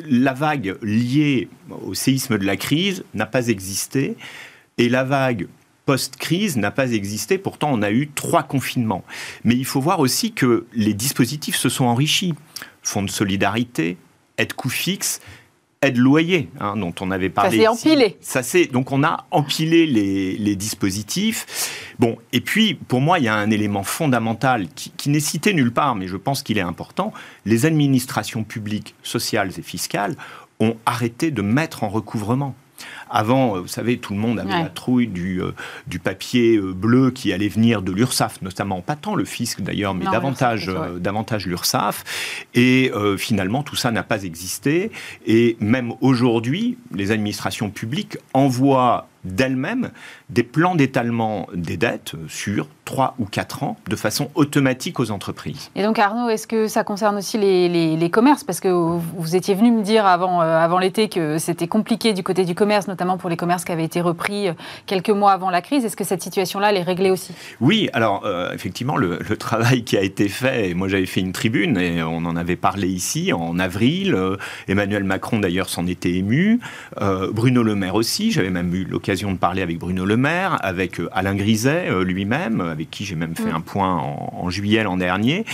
la 0.07 0.35
vague 0.35 0.77
liée 0.83 1.49
au 1.83 1.95
séisme 1.95 2.37
de 2.37 2.45
la 2.45 2.57
crise 2.57 3.05
n'a 3.15 3.27
pas 3.27 3.49
existé 3.49 4.17
et 4.77 4.89
la 4.89 5.05
vague 5.05 5.47
post-crise 5.87 6.57
n'a 6.57 6.71
pas 6.71 6.93
existé. 6.93 7.39
Pourtant, 7.39 7.71
on 7.73 7.83
a 7.83 7.91
eu 7.91 8.09
trois 8.09 8.43
confinements. 8.43 9.05
Mais 9.45 9.55
il 9.55 9.65
faut 9.65 9.81
voir 9.81 10.01
aussi 10.01 10.33
que 10.33 10.67
les 10.73 10.95
dispositifs 10.95 11.57
se 11.57 11.69
sont 11.69 11.85
enrichis. 11.85 12.35
Fonds 12.83 13.03
de 13.03 13.11
solidarité, 13.11 13.97
aide 14.39 14.53
coût 14.55 14.69
fixe, 14.69 15.21
aide 15.83 15.99
loyer, 15.99 16.49
hein, 16.61 16.77
dont 16.77 16.95
on 17.01 17.11
avait 17.11 17.29
parlé. 17.29 17.51
Ça 17.51 17.63
s'est 17.63 17.69
empilé. 17.69 18.17
Ça 18.21 18.43
c'est 18.43 18.67
donc 18.67 18.93
on 18.93 19.03
a 19.03 19.27
empilé 19.31 19.87
les, 19.87 20.57
dispositifs. 20.57 21.95
Bon, 21.99 22.19
et 22.33 22.41
puis 22.41 22.75
pour 22.75 23.01
moi, 23.01 23.19
il 23.19 23.25
y 23.25 23.29
a 23.29 23.35
un 23.35 23.51
élément 23.51 23.83
fondamental 23.83 24.69
qui, 24.75 24.91
qui 24.91 25.11
n'est 25.11 25.21
cité 25.21 25.53
nulle 25.53 25.73
part, 25.73 25.95
mais 25.95 26.07
je 26.07 26.17
pense 26.17 26.43
qu'il 26.43 26.59
est 26.59 26.63
important. 26.63 27.13
Les 27.45 27.67
administrations 27.67 28.45
publiques, 28.45 28.95
sociales 29.03 29.51
et 29.59 29.63
fiscales 29.63 30.15
ont 30.61 30.77
arrêté 30.87 31.31
de 31.31 31.43
mettre 31.43 31.83
en 31.85 31.89
recouvrement. 31.89 32.55
Avant, 33.13 33.57
euh, 33.57 33.61
vous 33.61 33.69
savez, 33.69 33.99
tout 33.99 34.15
le 34.15 34.19
monde 34.19 34.41
avait 34.41 34.51
la 34.51 34.71
trouille 34.71 35.07
du, 35.07 35.43
euh, 35.43 35.53
du 35.87 35.99
papier 35.99 36.57
euh, 36.57 36.73
bleu 36.73 37.11
qui 37.11 37.33
allait 37.33 37.49
venir 37.49 37.83
de 37.83 37.93
l'URSSAF, 37.93 38.41
notamment 38.41 38.81
pas 38.81 38.97
tant 38.97 39.15
le 39.15 39.27
fisc 39.27 39.61
d'ailleurs, 39.61 39.93
mais 39.95 40.07
davantage, 40.07 40.71
davantage 40.99 41.47
l'URSSAF. 41.47 42.05
Et 42.55 42.91
finalement, 43.19 43.63
tout 43.63 43.77
ça 43.77 43.91
n'a 43.91 44.03
pas 44.03 44.25
existé. 44.25 44.91
Et 45.27 45.57
même 45.61 45.93
aujourd'hui, 46.01 46.79
les 46.95 47.11
administrations 47.11 47.69
publiques 47.69 48.17
envoient 48.33 49.09
d'elles-mêmes 49.25 49.91
des 50.31 50.43
plans 50.43 50.75
d'étalement 50.75 51.47
des 51.55 51.77
dettes 51.77 52.15
sur 52.29 52.67
3 52.85 53.15
ou 53.19 53.27
4 53.27 53.63
ans 53.63 53.77
de 53.89 53.97
façon 53.97 54.31
automatique 54.35 54.99
aux 54.99 55.11
entreprises. 55.11 55.71
Et 55.77 55.83
donc 55.83 55.99
Arnaud, 55.99 56.29
est-ce 56.29 56.47
que 56.47 56.67
ça 56.67 56.85
concerne 56.85 57.17
aussi 57.17 57.39
les, 57.39 57.97
les, 57.97 58.11
commerces? 58.11 58.45
Parce 58.45 58.61
que 58.61 58.69
vous 58.69 59.37
étiez 59.37 59.55
venu 59.55 59.71
me 59.71 59.83
dire 59.83 60.05
avant, 60.05 60.43
euh, 60.43 60.59
avant 60.59 60.79
l'été 60.79 61.09
que 61.09 61.39
c'était 61.39 61.69
compliqué 61.69 62.13
du 62.13 62.23
côté 62.23 62.45
du 62.45 62.55
commerce, 62.55 62.89
notamment 62.89 63.19
pour 63.19 63.31
les 63.31 63.37
commerces 63.37 63.65
qui 63.65 63.73
avaient 63.73 63.85
été 63.85 64.01
repris 64.01 64.49
euh, 64.49 64.53
quelques 64.87 65.11
mois 65.11 65.33
avant 65.33 65.51
la 65.51 65.63
crise. 65.63 65.85
Est-ce 65.85 65.97
que 65.97 66.05
cette 66.05 66.23
situation-là, 66.23 66.71
elle 66.71 66.79
est 66.79 66.83
réglée 66.83 67.11
aussi? 67.11 67.33
Oui, 67.61 67.89
alors 67.93 68.23
euh, 68.25 68.53
effectivement, 68.53 68.97
le, 68.97 69.19
travail 69.43 69.83
qui 69.83 69.97
a 69.97 70.03
été 70.03 70.29
fait, 70.29 70.75
moi 70.75 70.89
j'avais 70.89 71.07
fait 71.07 71.21
une 71.21 71.33
tribune 71.33 71.79
et 71.79 72.03
on 72.03 72.19
en 72.19 72.37
avait 72.37 72.55
parlé 72.55 72.87
ici 72.89 73.33
en 73.33 73.59
avril, 73.59 74.17
Emmanuel 74.69 75.05
Macron 75.05 75.39
d'ailleurs 75.39 75.71
s'en 75.71 75.87
était 75.87 76.13
ému, 76.13 76.61
Bruno 77.33 77.63
Le 77.63 77.75
Maire 77.75 77.95
aussi, 77.95 78.31
j'avais 78.31 78.51
même 78.51 78.73
eu 78.75 78.85
l'occasion 78.85 79.12
l'occasion 79.13 79.33
de 79.33 79.37
parler 79.37 79.61
avec 79.61 79.79
Bruno 79.79 80.07
Le 80.07 80.17
Maire, 80.17 80.57
avec 80.63 80.99
Alain 81.13 81.35
Griset 81.35 81.91
lui-même, 82.03 82.63
avec 82.63 82.91
qui 82.91 83.05
j'ai 83.05 83.15
même 83.15 83.37
fait 83.37 83.53
mm. 83.53 83.57
un 83.57 83.61
point 83.61 83.95
en, 83.95 84.49
juillet 84.49 84.83
l'an 84.83 84.97
dernier. 84.97 85.45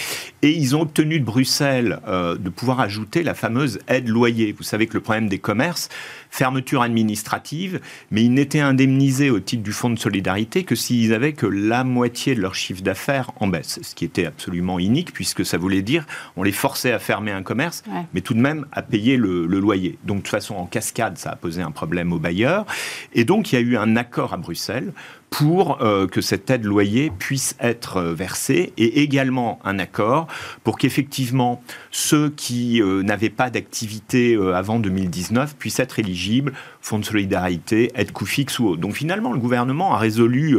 Et 0.42 0.50
ils 0.50 0.76
ont 0.76 0.82
obtenu 0.82 1.18
de 1.18 1.24
Bruxelles 1.24 1.98
de 2.06 2.48
pouvoir 2.50 2.78
ajouter 2.78 3.24
la 3.24 3.34
fameuse 3.34 3.80
aide 3.88 4.08
loyer. 4.08 4.52
Vous 4.52 4.62
savez 4.62 4.86
que 4.86 4.94
le 4.94 5.00
problème 5.00 5.28
des 5.28 5.38
commerces, 5.38 5.88
fermeture 6.30 6.82
administrative, 6.82 7.80
mais 8.10 8.22
ils 8.22 8.32
n'étaient 8.32 8.60
indemnisés 8.60 9.30
au 9.30 9.40
titre 9.40 9.62
du 9.62 9.72
fonds 9.72 9.90
de 9.90 9.98
solidarité 9.98 10.64
que 10.64 10.74
s'ils 10.74 11.14
avaient 11.14 11.32
que 11.32 11.46
la 11.46 11.84
moitié 11.84 12.34
de 12.34 12.40
leur 12.40 12.54
chiffre 12.54 12.82
d'affaires 12.82 13.30
en 13.40 13.46
baisse, 13.46 13.80
ce 13.82 13.94
qui 13.94 14.04
était 14.04 14.26
absolument 14.26 14.78
inique 14.78 15.12
puisque 15.12 15.44
ça 15.44 15.58
voulait 15.58 15.82
dire 15.82 16.06
on 16.36 16.42
les 16.42 16.52
forçait 16.52 16.92
à 16.92 16.98
fermer 16.98 17.32
un 17.32 17.42
commerce, 17.42 17.82
mais 18.14 18.20
tout 18.20 18.34
de 18.34 18.40
même 18.40 18.66
à 18.72 18.82
payer 18.82 19.16
le, 19.16 19.46
le, 19.46 19.58
loyer. 19.58 19.98
Donc 20.04 20.18
de 20.18 20.22
toute 20.22 20.30
façon 20.30 20.54
en 20.54 20.66
cascade, 20.66 21.18
ça 21.18 21.30
a 21.30 21.36
posé 21.36 21.62
un 21.62 21.70
problème 21.70 22.12
aux 22.12 22.18
bailleurs, 22.18 22.66
et 23.14 23.24
donc 23.24 23.47
il 23.52 23.54
y 23.54 23.58
a 23.58 23.60
eu 23.60 23.76
un 23.76 23.96
accord 23.96 24.32
à 24.32 24.36
Bruxelles 24.36 24.92
pour 25.30 25.82
euh, 25.82 26.06
que 26.06 26.20
cette 26.20 26.50
aide 26.50 26.64
loyer 26.64 27.12
puisse 27.16 27.54
être 27.60 27.98
euh, 27.98 28.14
versée 28.14 28.72
et 28.76 29.02
également 29.02 29.58
un 29.64 29.78
accord 29.78 30.26
pour 30.64 30.78
qu'effectivement 30.78 31.62
ceux 31.90 32.30
qui 32.30 32.80
euh, 32.80 33.02
n'avaient 33.02 33.28
pas 33.28 33.50
d'activité 33.50 34.38
avant 34.54 34.78
2019 34.78 35.56
puissent 35.56 35.80
être 35.80 35.98
éligibles 35.98 36.52
fonds 36.80 36.98
de 36.98 37.04
solidarité, 37.04 37.90
aide 37.94 38.12
coût 38.12 38.24
fixe 38.24 38.58
ou 38.58 38.68
autre. 38.68 38.80
Donc 38.80 38.94
finalement, 38.94 39.32
le 39.32 39.38
gouvernement 39.38 39.94
a 39.94 39.98
résolu 39.98 40.56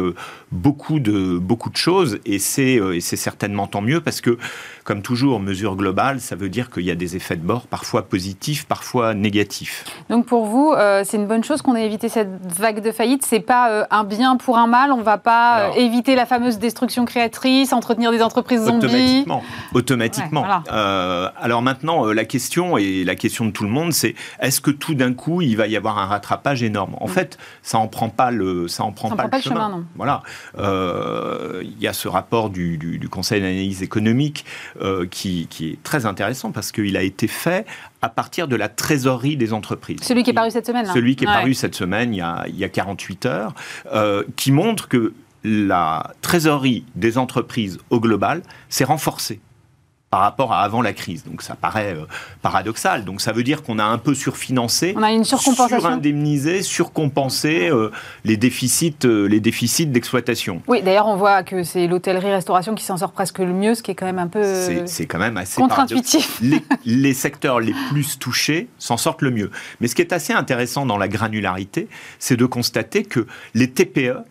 beaucoup, 0.51 0.99
de, 0.99 1.37
beaucoup 1.39 1.71
de 1.71 1.77
choses 1.77 2.19
et 2.25 2.37
c'est 2.37 2.99
certainement 3.01 3.65
tant 3.65 3.81
mieux 3.81 4.01
parce 4.01 4.21
que, 4.21 4.37
comme 4.83 5.01
toujours, 5.01 5.39
mesure 5.39 5.75
globale, 5.75 6.19
ça 6.19 6.35
veut 6.35 6.49
dire 6.49 6.69
qu'il 6.69 6.83
y 6.83 6.91
a 6.91 6.95
des 6.95 7.15
effets 7.15 7.35
de 7.35 7.41
bord 7.41 7.65
parfois 7.67 8.03
positifs, 8.03 8.65
parfois 8.65 9.15
négatifs. 9.15 9.85
Donc 10.09 10.27
pour 10.27 10.45
vous, 10.45 10.73
c'est 11.03 11.17
une 11.17 11.27
bonne 11.27 11.43
chose 11.43 11.63
qu'on 11.63 11.75
ait 11.75 11.85
évité 11.85 12.09
cette 12.09 12.29
vague 12.59 12.81
de 12.81 12.91
faillite? 12.91 13.25
C'est 13.25 13.39
pas 13.39 13.87
un 13.89 14.03
bien 14.03 14.37
pour 14.37 14.58
un 14.59 14.67
mal, 14.67 14.91
on 14.91 14.97
ne 14.97 15.03
va 15.03 15.17
pas 15.17 15.69
euh, 15.69 15.73
éviter 15.73 16.15
la 16.15 16.25
fameuse 16.25 16.59
destruction 16.59 17.05
créatrice, 17.05 17.73
entretenir 17.73 18.11
des 18.11 18.21
entreprises 18.21 18.65
zombies. 18.65 18.85
Automatiquement. 18.85 19.43
Automatiquement. 19.73 20.45
Euh, 20.71 21.29
alors 21.39 21.61
maintenant, 21.61 22.07
euh, 22.07 22.13
la 22.13 22.25
question, 22.25 22.77
et 22.77 23.03
la 23.03 23.15
question 23.15 23.45
de 23.45 23.51
tout 23.51 23.63
le 23.63 23.69
monde, 23.69 23.93
c'est 23.93 24.15
est-ce 24.39 24.61
que 24.61 24.71
tout 24.71 24.93
d'un 24.93 25.13
coup, 25.13 25.41
il 25.41 25.55
va 25.55 25.67
y 25.67 25.77
avoir 25.77 25.97
un 25.97 26.05
rattrapage 26.05 26.63
énorme? 26.63 26.95
En 26.99 27.07
mm. 27.07 27.11
fait, 27.11 27.37
ça 27.63 27.77
en 27.77 27.87
prend 27.87 28.09
pas 28.09 28.31
le, 28.31 28.67
ça 28.67 28.83
en 28.83 28.91
prend 28.91 29.09
pas, 29.15 29.27
le, 29.31 29.41
chemin. 29.41 29.83
Voilà. 29.95 30.21
Il 30.57 31.79
y 31.79 31.87
a 31.87 31.93
ce 31.93 32.07
rapport 32.07 32.49
du, 32.49 32.77
Conseil 33.09 33.41
d'analyse 33.41 33.81
économique 33.81 34.45
qui, 35.09 35.47
est 35.61 35.83
très 35.83 36.05
intéressant 36.05 36.51
parce 36.51 36.71
qu'il 36.71 36.95
a 36.95 37.01
été 37.01 37.27
fait 37.27 37.65
à 38.01 38.09
partir 38.09 38.47
de 38.47 38.55
la 38.55 38.69
trésorerie 38.69 39.37
des 39.37 39.53
entreprises. 39.53 39.99
Celui 40.01 40.23
qui 40.23 40.29
est 40.29 40.33
paru 40.33 40.51
cette 40.51 40.65
semaine. 40.65 40.85
Celui 40.85 41.15
qui 41.15 41.25
est 41.25 41.27
paru 41.27 41.53
cette 41.53 41.75
semaine, 41.75 42.13
il 42.13 42.17
y 42.17 42.21
a, 42.21 42.45
il 42.47 42.57
y 42.57 42.63
a 42.63 42.69
48 42.69 43.25
heures, 43.25 43.53
qui 44.35 44.51
montre 44.51 44.87
que 44.87 45.13
la 45.43 46.11
trésorerie 46.21 46.85
des 46.95 47.17
entreprises 47.17 47.79
au 47.89 47.99
global 47.99 48.41
s'est 48.67 48.83
renforcée 48.83 49.39
par 50.09 50.21
rapport 50.21 50.53
à 50.53 50.61
avant 50.61 50.81
la 50.81 50.93
crise. 50.93 51.23
Donc 51.23 51.41
ça 51.41 51.55
paraît 51.55 51.93
euh, 51.95 52.05
paradoxal. 52.41 53.05
Donc 53.05 53.21
ça 53.21 53.31
veut 53.31 53.43
dire 53.43 53.63
qu'on 53.63 53.79
a 53.79 53.83
un 53.83 53.97
peu 53.97 54.13
surfinancé, 54.13 54.93
on 54.97 55.03
a 55.03 55.11
une 55.11 55.23
surcompensation. 55.23 55.79
surindemnisé, 55.79 56.61
surcompensé 56.61 57.69
euh, 57.69 57.91
les 58.23 58.37
déficits, 58.37 58.95
euh, 59.05 59.27
les 59.27 59.39
déficits 59.39 59.87
d'exploitation. 59.87 60.61
Oui, 60.67 60.81
d'ailleurs 60.81 61.07
on 61.07 61.15
voit 61.15 61.43
que 61.43 61.63
c'est 61.63 61.87
l'hôtellerie-restauration 61.87 62.75
qui 62.75 62.83
s'en 62.83 62.97
sort 62.97 63.11
presque 63.11 63.39
le 63.39 63.53
mieux, 63.53 63.75
ce 63.75 63.83
qui 63.83 63.91
est 63.91 63.95
quand 63.95 64.05
même 64.05 64.19
un 64.19 64.27
peu 64.27 64.39
c'est 64.85 65.05
quand 65.05 65.19
même 65.19 65.37
assez 65.37 65.61
contre-intuitif. 65.61 66.39
Les, 66.41 66.61
les, 66.85 67.13
secteurs 67.13 67.59
les 67.59 67.73
plus 67.89 68.17
touchés 68.17 68.67
s'en 68.77 68.97
sortent 68.97 69.21
le 69.21 69.31
mieux. 69.31 69.51
Mais 69.79 69.87
ce 69.87 69.95
qui 69.95 70.01
est 70.01 70.13
assez 70.13 70.33
intéressant 70.33 70.85
dans 70.85 70.97
la 70.97 71.07
granularité, 71.07 71.87
c'est 72.17 72.37
de 72.37 72.45
constater 72.45 73.03
que 73.03 73.27
les 73.53 73.69
TPE 73.69 74.23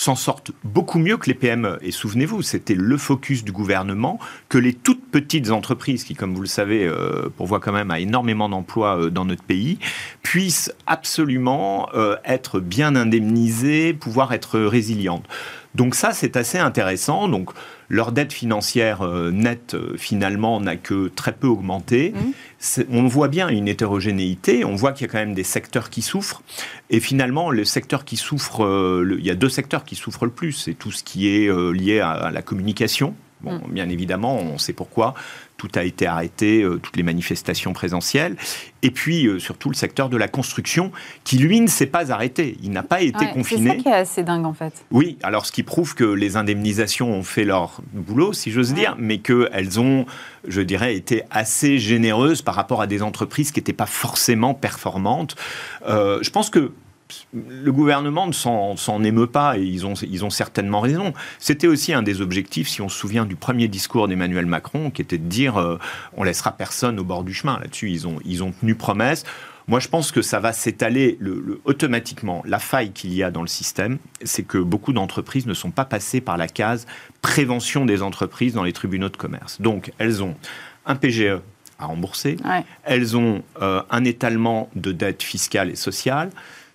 s'en 0.00 0.16
sortent 0.16 0.52
beaucoup 0.64 0.98
mieux 0.98 1.18
que 1.18 1.26
les 1.26 1.34
PME. 1.34 1.78
Et 1.82 1.90
souvenez-vous, 1.90 2.40
c'était 2.40 2.74
le 2.74 2.96
focus 2.96 3.44
du 3.44 3.52
gouvernement 3.52 4.18
que 4.48 4.56
les 4.56 4.72
toutes 4.72 5.04
petites 5.10 5.50
entreprises, 5.50 6.04
qui, 6.04 6.14
comme 6.14 6.34
vous 6.34 6.40
le 6.40 6.46
savez, 6.46 6.86
euh, 6.86 7.28
pourvoient 7.36 7.60
quand 7.60 7.72
même 7.72 7.90
à 7.90 8.00
énormément 8.00 8.48
d'emplois 8.48 8.96
euh, 8.96 9.10
dans 9.10 9.26
notre 9.26 9.42
pays, 9.42 9.78
puissent 10.22 10.72
absolument 10.86 11.90
euh, 11.92 12.16
être 12.24 12.60
bien 12.60 12.96
indemnisées, 12.96 13.92
pouvoir 13.92 14.32
être 14.32 14.58
résilientes. 14.58 15.26
Donc 15.74 15.94
ça, 15.94 16.14
c'est 16.14 16.38
assez 16.38 16.58
intéressant. 16.58 17.28
Donc 17.28 17.50
leur 17.90 18.12
dette 18.12 18.32
financière 18.32 19.02
euh, 19.02 19.30
nette, 19.30 19.74
euh, 19.74 19.96
finalement, 19.98 20.60
n'a 20.60 20.76
que 20.76 21.08
très 21.08 21.32
peu 21.32 21.48
augmenté. 21.48 22.14
Mmh. 22.14 22.82
On 22.90 23.06
voit 23.08 23.28
bien 23.28 23.48
une 23.48 23.68
hétérogénéité, 23.68 24.64
on 24.64 24.76
voit 24.76 24.92
qu'il 24.92 25.06
y 25.06 25.10
a 25.10 25.12
quand 25.12 25.18
même 25.18 25.34
des 25.34 25.44
secteurs 25.44 25.90
qui 25.90 26.00
souffrent. 26.00 26.42
Et 26.88 27.00
finalement, 27.00 27.50
le 27.50 27.64
secteur 27.64 28.04
qui 28.04 28.16
souffre, 28.16 28.64
euh, 28.64 29.16
il 29.18 29.26
y 29.26 29.30
a 29.30 29.34
deux 29.34 29.48
secteurs 29.48 29.84
qui 29.84 29.96
souffrent 29.96 30.24
le 30.24 30.30
plus. 30.30 30.52
C'est 30.52 30.74
tout 30.74 30.92
ce 30.92 31.02
qui 31.02 31.28
est 31.28 31.50
lié 31.72 32.00
à 32.00 32.30
la 32.30 32.42
communication, 32.42 33.14
Bon, 33.42 33.54
mmh. 33.54 33.72
bien 33.72 33.88
évidemment, 33.88 34.36
on 34.36 34.58
sait 34.58 34.72
pourquoi 34.72 35.14
tout 35.60 35.68
a 35.74 35.84
été 35.84 36.06
arrêté, 36.06 36.62
euh, 36.62 36.78
toutes 36.78 36.96
les 36.96 37.02
manifestations 37.02 37.74
présentielles. 37.74 38.36
Et 38.80 38.90
puis, 38.90 39.26
euh, 39.26 39.38
surtout, 39.38 39.68
le 39.68 39.74
secteur 39.74 40.08
de 40.08 40.16
la 40.16 40.26
construction, 40.26 40.90
qui, 41.22 41.36
lui, 41.36 41.60
ne 41.60 41.66
s'est 41.66 41.84
pas 41.84 42.10
arrêté. 42.10 42.56
Il 42.62 42.70
n'a 42.70 42.82
pas 42.82 43.02
été 43.02 43.26
confiné. 43.28 43.72
C'est 43.72 43.76
ça 43.76 43.82
qui 43.82 43.88
est 43.88 43.92
assez 43.92 44.22
dingue, 44.22 44.46
en 44.46 44.54
fait. 44.54 44.72
Oui, 44.90 45.18
alors 45.22 45.44
ce 45.44 45.52
qui 45.52 45.62
prouve 45.62 45.94
que 45.94 46.04
les 46.04 46.38
indemnisations 46.38 47.12
ont 47.12 47.22
fait 47.22 47.44
leur 47.44 47.82
boulot, 47.92 48.32
si 48.32 48.50
j'ose 48.50 48.72
dire, 48.72 48.96
mais 48.98 49.18
qu'elles 49.18 49.78
ont, 49.78 50.06
je 50.48 50.62
dirais, 50.62 50.96
été 50.96 51.24
assez 51.30 51.78
généreuses 51.78 52.40
par 52.40 52.54
rapport 52.54 52.80
à 52.80 52.86
des 52.86 53.02
entreprises 53.02 53.52
qui 53.52 53.60
n'étaient 53.60 53.74
pas 53.74 53.84
forcément 53.84 54.54
performantes. 54.54 55.36
Euh, 55.86 56.20
je 56.22 56.30
pense 56.30 56.48
que 56.48 56.72
le 57.32 57.72
gouvernement 57.72 58.26
ne 58.26 58.32
s'en 58.32 59.04
émeut 59.04 59.26
pas 59.26 59.58
et 59.58 59.62
ils 59.62 59.86
ont, 59.86 59.94
ils 59.94 60.24
ont 60.24 60.30
certainement 60.30 60.80
raison. 60.80 61.12
C'était 61.38 61.66
aussi 61.66 61.92
un 61.92 62.02
des 62.02 62.20
objectifs, 62.20 62.68
si 62.68 62.82
on 62.82 62.88
se 62.88 62.98
souvient 62.98 63.26
du 63.26 63.36
premier 63.36 63.68
discours 63.68 64.08
d'Emmanuel 64.08 64.46
Macron, 64.46 64.90
qui 64.90 65.02
était 65.02 65.18
de 65.18 65.26
dire 65.26 65.56
euh, 65.56 65.78
on 66.16 66.24
laissera 66.24 66.52
personne 66.52 66.98
au 66.98 67.04
bord 67.04 67.24
du 67.24 67.34
chemin. 67.34 67.58
Là-dessus, 67.60 67.90
ils 67.90 68.06
ont, 68.06 68.18
ils 68.24 68.42
ont 68.42 68.52
tenu 68.52 68.74
promesse. 68.74 69.24
Moi, 69.68 69.78
je 69.78 69.86
pense 69.86 70.10
que 70.10 70.20
ça 70.20 70.40
va 70.40 70.52
s'étaler 70.52 71.16
automatiquement. 71.64 72.42
La 72.44 72.58
faille 72.58 72.90
qu'il 72.90 73.14
y 73.14 73.22
a 73.22 73.30
dans 73.30 73.42
le 73.42 73.46
système, 73.46 73.98
c'est 74.24 74.42
que 74.42 74.58
beaucoup 74.58 74.92
d'entreprises 74.92 75.46
ne 75.46 75.54
sont 75.54 75.70
pas 75.70 75.84
passées 75.84 76.20
par 76.20 76.36
la 76.36 76.48
case 76.48 76.86
prévention 77.22 77.84
des 77.86 78.02
entreprises 78.02 78.54
dans 78.54 78.64
les 78.64 78.72
tribunaux 78.72 79.10
de 79.10 79.16
commerce. 79.16 79.60
Donc, 79.60 79.92
elles 79.98 80.24
ont 80.24 80.34
un 80.86 80.96
PGE 80.96 81.38
à 81.78 81.86
rembourser, 81.86 82.36
elles 82.84 83.16
ont 83.16 83.42
euh, 83.62 83.80
un 83.90 84.04
étalement 84.04 84.68
de 84.74 84.92
dettes 84.92 85.22
fiscales 85.22 85.70
et 85.70 85.76
sociales, 85.76 86.30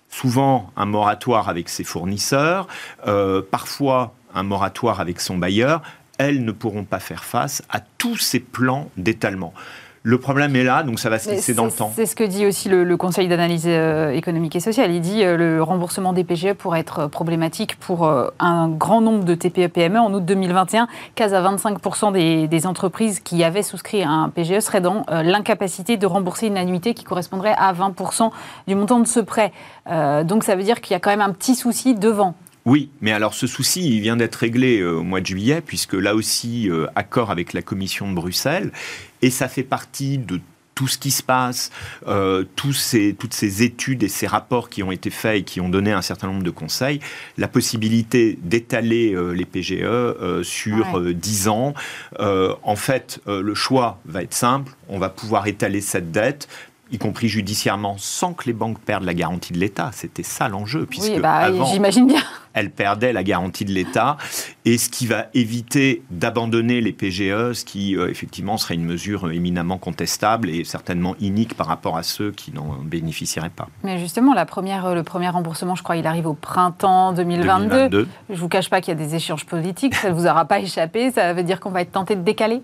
souvent 0.08 0.70
un 0.76 0.86
moratoire 0.86 1.48
avec 1.48 1.68
ses 1.68 1.84
fournisseurs, 1.84 2.66
euh, 3.06 3.42
parfois 3.42 4.14
un 4.34 4.42
moratoire 4.42 5.00
avec 5.00 5.20
son 5.20 5.38
bailleur, 5.38 5.82
elles 6.18 6.44
ne 6.44 6.52
pourront 6.52 6.84
pas 6.84 7.00
faire 7.00 7.24
face 7.24 7.62
à 7.70 7.80
tous 7.80 8.16
ces 8.16 8.40
plans 8.40 8.90
d'étalement. 8.96 9.52
Le 10.08 10.18
problème 10.18 10.54
est 10.54 10.62
là, 10.62 10.84
donc 10.84 11.00
ça 11.00 11.10
va 11.10 11.18
se 11.18 11.28
laisser 11.28 11.52
dans 11.52 11.64
le 11.64 11.72
temps. 11.72 11.92
C'est 11.96 12.06
ce 12.06 12.14
que 12.14 12.22
dit 12.22 12.46
aussi 12.46 12.68
le, 12.68 12.96
Conseil 12.96 13.26
d'analyse 13.26 13.64
euh, 13.66 14.10
économique 14.10 14.54
et 14.54 14.60
sociale. 14.60 14.92
Il 14.92 15.00
dit 15.00 15.18
que 15.18 15.24
euh, 15.24 15.36
le 15.36 15.62
remboursement 15.62 16.12
des 16.12 16.22
PGE 16.22 16.52
pourrait 16.52 16.78
être 16.80 17.08
problématique 17.08 17.76
pour 17.80 18.08
un 18.38 18.68
grand 18.68 19.00
nombre 19.00 19.24
de 19.24 19.34
TPE-PME. 19.34 19.98
En 19.98 20.14
août 20.14 20.24
2021, 20.24 20.86
15 21.16 21.34
à 21.34 21.40
25 21.40 22.12
des, 22.12 22.46
des, 22.46 22.66
entreprises 22.66 23.18
qui 23.20 23.42
avaient 23.42 23.64
souscrit 23.64 24.04
un 24.04 24.28
PGE 24.28 24.60
seraient 24.60 24.80
dans 24.80 25.04
l'incapacité 25.08 25.96
de 25.96 26.06
rembourser 26.06 26.46
une 26.46 26.56
annuité 26.56 26.94
qui 26.94 27.04
correspondrait 27.04 27.54
à 27.58 27.72
20% 27.72 28.30
du 28.68 28.74
montant 28.74 29.00
de 29.00 29.06
ce 29.06 29.20
prêt. 29.20 29.52
Euh, 29.88 30.24
donc 30.24 30.44
ça 30.44 30.56
veut 30.56 30.62
dire 30.62 30.80
qu'il 30.80 30.94
y 30.94 30.96
a 30.96 31.00
quand 31.00 31.10
même 31.10 31.20
un 31.20 31.32
petit 31.32 31.54
souci 31.54 31.94
devant. 31.94 32.34
Oui, 32.64 32.90
mais 33.00 33.12
alors 33.12 33.34
ce 33.34 33.46
souci, 33.46 33.88
il 33.88 34.00
vient 34.00 34.16
d'être 34.16 34.34
réglé 34.34 34.80
euh, 34.80 34.96
au 34.96 35.04
mois 35.04 35.20
de 35.20 35.26
juillet, 35.26 35.60
puisque 35.64 35.92
là 35.92 36.16
aussi, 36.16 36.68
euh, 36.68 36.88
accord 36.96 37.30
avec 37.30 37.52
la 37.52 37.62
Commission 37.62 38.10
de 38.10 38.14
Bruxelles, 38.14 38.72
et 39.26 39.30
ça 39.30 39.48
fait 39.48 39.64
partie 39.64 40.18
de 40.18 40.40
tout 40.76 40.86
ce 40.86 40.98
qui 40.98 41.10
se 41.10 41.22
passe, 41.22 41.70
tous 42.54 42.72
ces, 42.74 43.14
toutes 43.18 43.32
ces 43.32 43.62
études 43.62 44.02
et 44.02 44.08
ces 44.08 44.26
rapports 44.26 44.68
qui 44.68 44.82
ont 44.82 44.92
été 44.92 45.08
faits 45.08 45.38
et 45.38 45.42
qui 45.42 45.60
ont 45.60 45.70
donné 45.70 45.90
un 45.90 46.02
certain 46.02 46.26
nombre 46.26 46.42
de 46.42 46.50
conseils, 46.50 47.00
la 47.38 47.48
possibilité 47.48 48.38
d'étaler 48.42 49.16
les 49.34 49.44
PGE 49.46 50.42
sur 50.42 51.00
10 51.00 51.48
ans. 51.48 51.72
en 52.20 52.76
fait, 52.76 53.20
le 53.26 53.54
choix 53.54 54.00
va 54.04 54.22
être 54.22 54.34
simple, 54.34 54.72
on 54.90 54.98
va 54.98 55.08
pouvoir 55.08 55.46
étaler 55.46 55.80
cette 55.80 56.12
dette 56.12 56.46
y 56.90 56.98
compris 56.98 57.28
judiciairement, 57.28 57.96
sans 57.98 58.32
que 58.32 58.44
les 58.44 58.52
banques 58.52 58.78
perdent 58.80 59.04
la 59.04 59.14
garantie 59.14 59.52
de 59.52 59.58
l'État. 59.58 59.90
C'était 59.92 60.22
ça 60.22 60.48
l'enjeu, 60.48 60.86
puisque 60.86 61.14
oui, 61.14 61.20
bah, 61.20 61.50
j'imagine 61.64 62.06
bien. 62.06 62.22
Elles 62.56 62.70
perdaient 62.70 63.12
la 63.12 63.22
garantie 63.22 63.64
de 63.64 63.72
l'État, 63.72 64.16
et 64.64 64.78
ce 64.78 64.88
qui 64.88 65.06
va 65.06 65.26
éviter 65.34 66.02
d'abandonner 66.10 66.80
les 66.80 66.92
PGE, 66.92 67.52
ce 67.52 67.64
qui 67.64 67.96
euh, 67.96 68.10
effectivement 68.10 68.56
serait 68.56 68.74
une 68.74 68.84
mesure 68.84 69.30
éminemment 69.30 69.78
contestable 69.78 70.50
et 70.50 70.64
certainement 70.64 71.14
inique 71.20 71.54
par 71.54 71.66
rapport 71.66 71.96
à 71.96 72.02
ceux 72.02 72.32
qui 72.32 72.52
n'en 72.52 72.78
bénéficieraient 72.82 73.50
pas. 73.50 73.68
Mais 73.84 73.98
justement, 73.98 74.34
la 74.34 74.46
première, 74.46 74.94
le 74.94 75.02
premier 75.02 75.28
remboursement, 75.28 75.76
je 75.76 75.82
crois, 75.82 75.96
il 75.96 76.06
arrive 76.06 76.26
au 76.26 76.34
printemps 76.34 77.12
2022. 77.12 77.68
2022. 77.68 78.08
Je 78.28 78.34
ne 78.34 78.38
vous 78.38 78.48
cache 78.48 78.70
pas 78.70 78.80
qu'il 78.80 78.98
y 78.98 79.02
a 79.02 79.06
des 79.06 79.14
échanges 79.14 79.44
politiques, 79.44 79.94
ça 79.94 80.08
ne 80.08 80.14
vous 80.14 80.26
aura 80.26 80.46
pas 80.46 80.58
échappé, 80.58 81.10
ça 81.10 81.34
veut 81.34 81.42
dire 81.42 81.60
qu'on 81.60 81.70
va 81.70 81.82
être 81.82 81.92
tenté 81.92 82.16
de 82.16 82.22
décaler? 82.22 82.62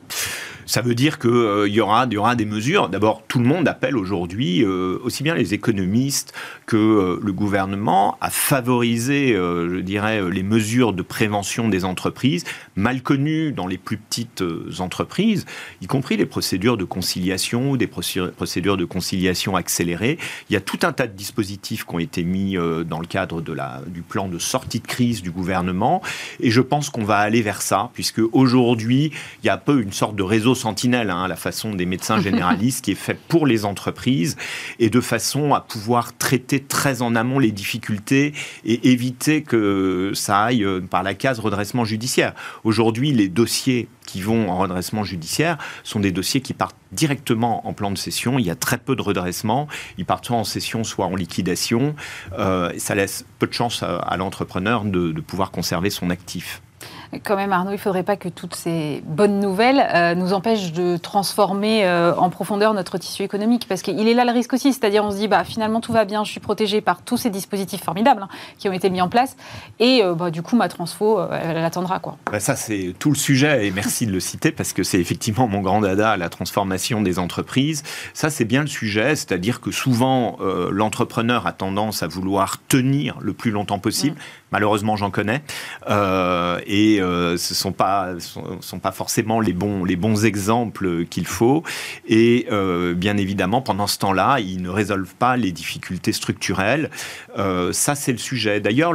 Ça 0.66 0.80
veut 0.80 0.94
dire 0.94 1.18
qu'il 1.18 1.30
euh, 1.30 1.68
y, 1.68 1.80
aura, 1.80 2.06
y 2.10 2.16
aura 2.16 2.34
des 2.34 2.44
mesures. 2.44 2.88
D'abord, 2.88 3.22
tout 3.26 3.38
le 3.38 3.44
monde 3.44 3.66
appelle 3.68 3.96
aujourd'hui, 3.96 4.64
euh, 4.64 4.98
aussi 5.02 5.22
bien 5.22 5.34
les 5.34 5.54
économistes 5.54 6.32
que 6.66 6.76
euh, 6.76 7.20
le 7.22 7.32
gouvernement, 7.32 8.16
à 8.20 8.30
favoriser, 8.30 9.36
dirais, 9.82 10.20
les 10.30 10.42
mesures 10.42 10.92
de 10.92 11.02
prévention 11.02 11.68
des 11.68 11.84
entreprises, 11.84 12.44
mal 12.76 13.02
connues 13.02 13.52
dans 13.52 13.66
les 13.66 13.78
plus 13.78 13.96
petites 13.96 14.42
entreprises, 14.78 15.46
y 15.80 15.86
compris 15.86 16.16
les 16.16 16.26
procédures 16.26 16.76
de 16.76 16.84
conciliation 16.84 17.70
ou 17.70 17.76
des 17.76 17.86
procédures 17.86 18.76
de 18.76 18.84
conciliation 18.84 19.56
accélérées. 19.56 20.18
Il 20.48 20.54
y 20.54 20.56
a 20.56 20.60
tout 20.60 20.78
un 20.82 20.92
tas 20.92 21.06
de 21.06 21.16
dispositifs 21.16 21.84
qui 21.84 21.94
ont 21.94 21.98
été 21.98 22.24
mis 22.24 22.56
dans 22.86 23.00
le 23.00 23.06
cadre 23.06 23.40
de 23.40 23.52
la, 23.52 23.82
du 23.86 24.02
plan 24.02 24.28
de 24.28 24.38
sortie 24.38 24.80
de 24.80 24.86
crise 24.86 25.22
du 25.22 25.30
gouvernement. 25.30 26.02
Et 26.40 26.50
je 26.50 26.60
pense 26.60 26.90
qu'on 26.90 27.04
va 27.04 27.18
aller 27.18 27.42
vers 27.42 27.62
ça, 27.62 27.90
puisque 27.94 28.20
aujourd'hui, 28.32 29.12
il 29.42 29.46
y 29.46 29.50
a 29.50 29.54
un 29.54 29.58
peu 29.58 29.80
une 29.80 29.92
sorte 29.92 30.16
de 30.16 30.22
réseau 30.22 30.54
sentinelle, 30.54 31.10
hein, 31.10 31.28
la 31.28 31.36
façon 31.36 31.74
des 31.74 31.86
médecins 31.86 32.20
généralistes, 32.22 32.84
qui 32.84 32.92
est 32.92 32.96
fait 32.96 33.18
pour 33.28 33.46
les 33.46 33.64
entreprises 33.64 34.36
et 34.78 34.90
de 34.90 35.00
façon 35.00 35.54
à 35.54 35.60
pouvoir 35.60 36.16
traiter 36.16 36.60
très 36.60 37.02
en 37.02 37.14
amont 37.14 37.38
les 37.38 37.52
difficultés 37.52 38.32
et 38.64 38.90
éviter 38.90 39.42
que 39.42 39.56
ça 40.14 40.42
aille 40.42 40.64
euh, 40.64 40.80
par 40.80 41.02
la 41.02 41.14
case 41.14 41.38
redressement 41.38 41.84
judiciaire. 41.84 42.34
Aujourd'hui, 42.64 43.12
les 43.12 43.28
dossiers 43.28 43.88
qui 44.06 44.20
vont 44.20 44.50
en 44.50 44.58
redressement 44.58 45.04
judiciaire 45.04 45.58
sont 45.84 46.00
des 46.00 46.12
dossiers 46.12 46.40
qui 46.40 46.54
partent 46.54 46.76
directement 46.92 47.66
en 47.66 47.72
plan 47.72 47.90
de 47.90 47.98
cession. 47.98 48.38
Il 48.38 48.46
y 48.46 48.50
a 48.50 48.54
très 48.54 48.78
peu 48.78 48.96
de 48.96 49.02
redressement. 49.02 49.68
Ils 49.98 50.04
partent 50.04 50.26
soit 50.26 50.36
en 50.36 50.44
cession, 50.44 50.84
soit 50.84 51.06
en 51.06 51.16
liquidation. 51.16 51.94
Euh, 52.38 52.72
ça 52.78 52.94
laisse 52.94 53.24
peu 53.38 53.46
de 53.46 53.52
chance 53.52 53.82
à, 53.82 54.16
l'entrepreneur 54.16 54.84
de 54.84 55.20
pouvoir 55.20 55.50
conserver 55.50 55.90
son 55.90 56.10
actif. 56.10 56.60
Quand 57.24 57.36
même, 57.36 57.52
Arnaud, 57.52 57.70
il 57.70 57.74
ne 57.74 57.78
faudrait 57.78 58.02
pas 58.02 58.16
que 58.16 58.28
toutes 58.28 58.54
ces 58.54 59.02
bonnes 59.06 59.40
nouvelles 59.40 59.86
euh, 59.94 60.14
nous 60.14 60.32
empêchent 60.32 60.72
de 60.72 60.96
transformer 60.96 61.84
euh, 61.84 62.14
en 62.16 62.30
profondeur 62.30 62.74
notre 62.74 62.98
tissu 62.98 63.22
économique. 63.22 63.66
Parce 63.68 63.82
qu'il 63.82 64.08
est 64.08 64.14
là 64.14 64.24
le 64.24 64.32
risque 64.32 64.52
aussi. 64.52 64.72
C'est-à-dire, 64.72 65.04
on 65.04 65.10
se 65.10 65.16
dit, 65.16 65.28
bah, 65.28 65.44
finalement, 65.44 65.80
tout 65.80 65.92
va 65.92 66.04
bien, 66.04 66.24
je 66.24 66.30
suis 66.30 66.40
protégé 66.40 66.80
par 66.80 67.02
tous 67.02 67.16
ces 67.16 67.30
dispositifs 67.30 67.82
formidables 67.82 68.22
hein, 68.22 68.28
qui 68.58 68.68
ont 68.68 68.72
été 68.72 68.90
mis 68.90 69.00
en 69.00 69.08
place. 69.08 69.36
Et 69.78 70.02
euh, 70.02 70.14
bah, 70.14 70.30
du 70.30 70.42
coup, 70.42 70.56
ma 70.56 70.68
transfo, 70.68 71.20
elle, 71.30 71.58
attendra. 71.58 71.98
Quoi. 71.98 72.16
Bah, 72.30 72.40
ça, 72.40 72.56
c'est 72.56 72.94
tout 72.98 73.10
le 73.10 73.16
sujet. 73.16 73.66
Et 73.66 73.70
merci 73.70 74.06
de 74.06 74.12
le 74.12 74.20
citer 74.20 74.52
parce 74.52 74.72
que 74.72 74.82
c'est 74.82 75.00
effectivement 75.00 75.48
mon 75.48 75.60
grand 75.60 75.80
dada, 75.80 76.16
la 76.16 76.28
transformation 76.28 77.02
des 77.02 77.18
entreprises. 77.18 77.82
Ça, 78.14 78.30
c'est 78.30 78.44
bien 78.44 78.62
le 78.62 78.66
sujet. 78.66 79.16
C'est-à-dire 79.16 79.60
que 79.60 79.70
souvent, 79.70 80.38
l'entrepreneur 80.70 81.46
a 81.46 81.52
tendance 81.52 82.02
à 82.02 82.06
vouloir 82.06 82.58
tenir 82.68 83.16
le 83.20 83.32
plus 83.32 83.50
longtemps 83.50 83.78
possible. 83.78 84.16
Malheureusement, 84.52 84.96
j'en 84.96 85.10
connais. 85.10 85.42
et 85.88 87.00
euh, 87.00 87.36
ce 87.36 87.52
ne 87.52 87.56
sont 87.56 87.72
pas, 87.72 88.14
sont, 88.60 88.78
pas 88.78 88.92
forcément 88.92 89.40
les 89.40 89.52
bons, 89.52 89.84
les 89.84 89.96
bons 89.96 90.24
exemples 90.24 91.04
qu'il 91.06 91.26
faut. 91.26 91.62
Et 92.06 92.46
euh, 92.50 92.94
bien 92.94 93.16
évidemment, 93.16 93.60
pendant 93.62 93.86
ce 93.86 93.98
temps-là, 93.98 94.38
ils 94.40 94.62
ne 94.62 94.68
résolvent 94.68 95.14
pas 95.14 95.36
les 95.36 95.52
difficultés 95.52 96.12
structurelles. 96.12 96.90
Euh, 97.38 97.72
ça, 97.72 97.94
c'est 97.94 98.12
le 98.12 98.18
sujet. 98.18 98.60
D'ailleurs, 98.60 98.92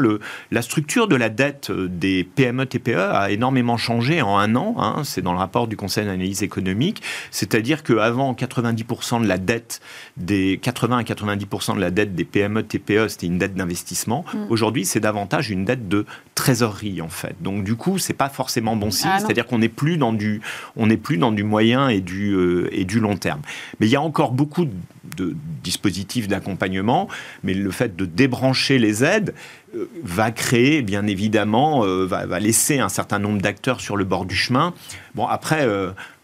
la 0.51 0.61
structure 0.61 1.07
de 1.07 1.15
la 1.15 1.29
dette 1.29 1.71
des 1.71 2.23
PME-TPE 2.23 2.97
a 2.97 3.31
énormément 3.31 3.77
changé 3.77 4.21
en 4.21 4.37
un 4.37 4.55
an. 4.55 4.75
Hein. 4.77 5.01
c'est 5.03 5.21
dans 5.21 5.33
le 5.33 5.39
rapport 5.39 5.67
du 5.67 5.75
Conseil 5.75 6.05
d'analyse 6.05 6.43
économique. 6.43 7.01
C'est-à-dire 7.31 7.83
qu'avant, 7.83 8.33
90% 8.33 9.21
de 9.21 9.27
la 9.27 9.37
dette 9.37 9.81
des 10.17 10.59
80 10.61 10.97
à 10.99 11.03
90% 11.03 11.75
de 11.75 11.81
la 11.81 11.91
dette 11.91 12.15
des 12.15 12.25
PME-TPE, 12.25 13.07
c'était 13.07 13.27
une 13.27 13.37
dette 13.37 13.55
d'investissement. 13.55 14.25
Mmh. 14.33 14.37
Aujourd'hui, 14.49 14.85
c'est 14.85 14.99
davantage 14.99 15.46
une 15.49 15.65
dette 15.65 15.87
de 15.87 16.05
trésorerie, 16.35 17.01
en 17.01 17.09
fait. 17.09 17.35
Donc, 17.41 17.63
du 17.63 17.75
coup, 17.75 17.97
c'est 17.97 18.13
pas 18.13 18.29
forcément 18.29 18.75
bon 18.75 18.91
signe. 18.91 19.09
Ah 19.13 19.19
C'est-à-dire 19.19 19.45
qu'on 19.45 19.59
n'est 19.59 19.69
plus 19.69 19.97
dans 19.97 20.13
du, 20.13 20.41
on 20.75 20.87
n'est 20.87 20.97
plus 20.97 21.17
dans 21.17 21.31
du 21.31 21.43
moyen 21.43 21.89
et 21.89 22.01
du 22.01 22.33
euh, 22.33 22.69
et 22.71 22.85
du 22.85 22.99
long 22.99 23.17
terme. 23.17 23.41
Mais 23.79 23.87
il 23.87 23.89
y 23.89 23.95
a 23.95 24.01
encore 24.01 24.31
beaucoup 24.31 24.67
de 25.15 25.35
dispositifs 25.63 26.27
d'accompagnement, 26.27 27.07
mais 27.43 27.53
le 27.53 27.71
fait 27.71 27.95
de 27.95 28.05
débrancher 28.05 28.77
les 28.77 29.03
aides 29.03 29.33
euh, 29.75 29.89
va 30.03 30.31
créer, 30.31 30.81
bien 30.81 31.07
évidemment, 31.07 31.83
euh, 31.85 32.05
va, 32.05 32.25
va, 32.25 32.39
laisser 32.39 32.79
un 32.79 32.89
certain 32.89 33.19
nombre 33.19 33.41
d'acteurs 33.41 33.81
sur 33.81 33.97
le 33.97 34.05
bord 34.05 34.25
du 34.25 34.35
chemin. 34.35 34.73
Bon, 35.15 35.25
après, 35.25 35.67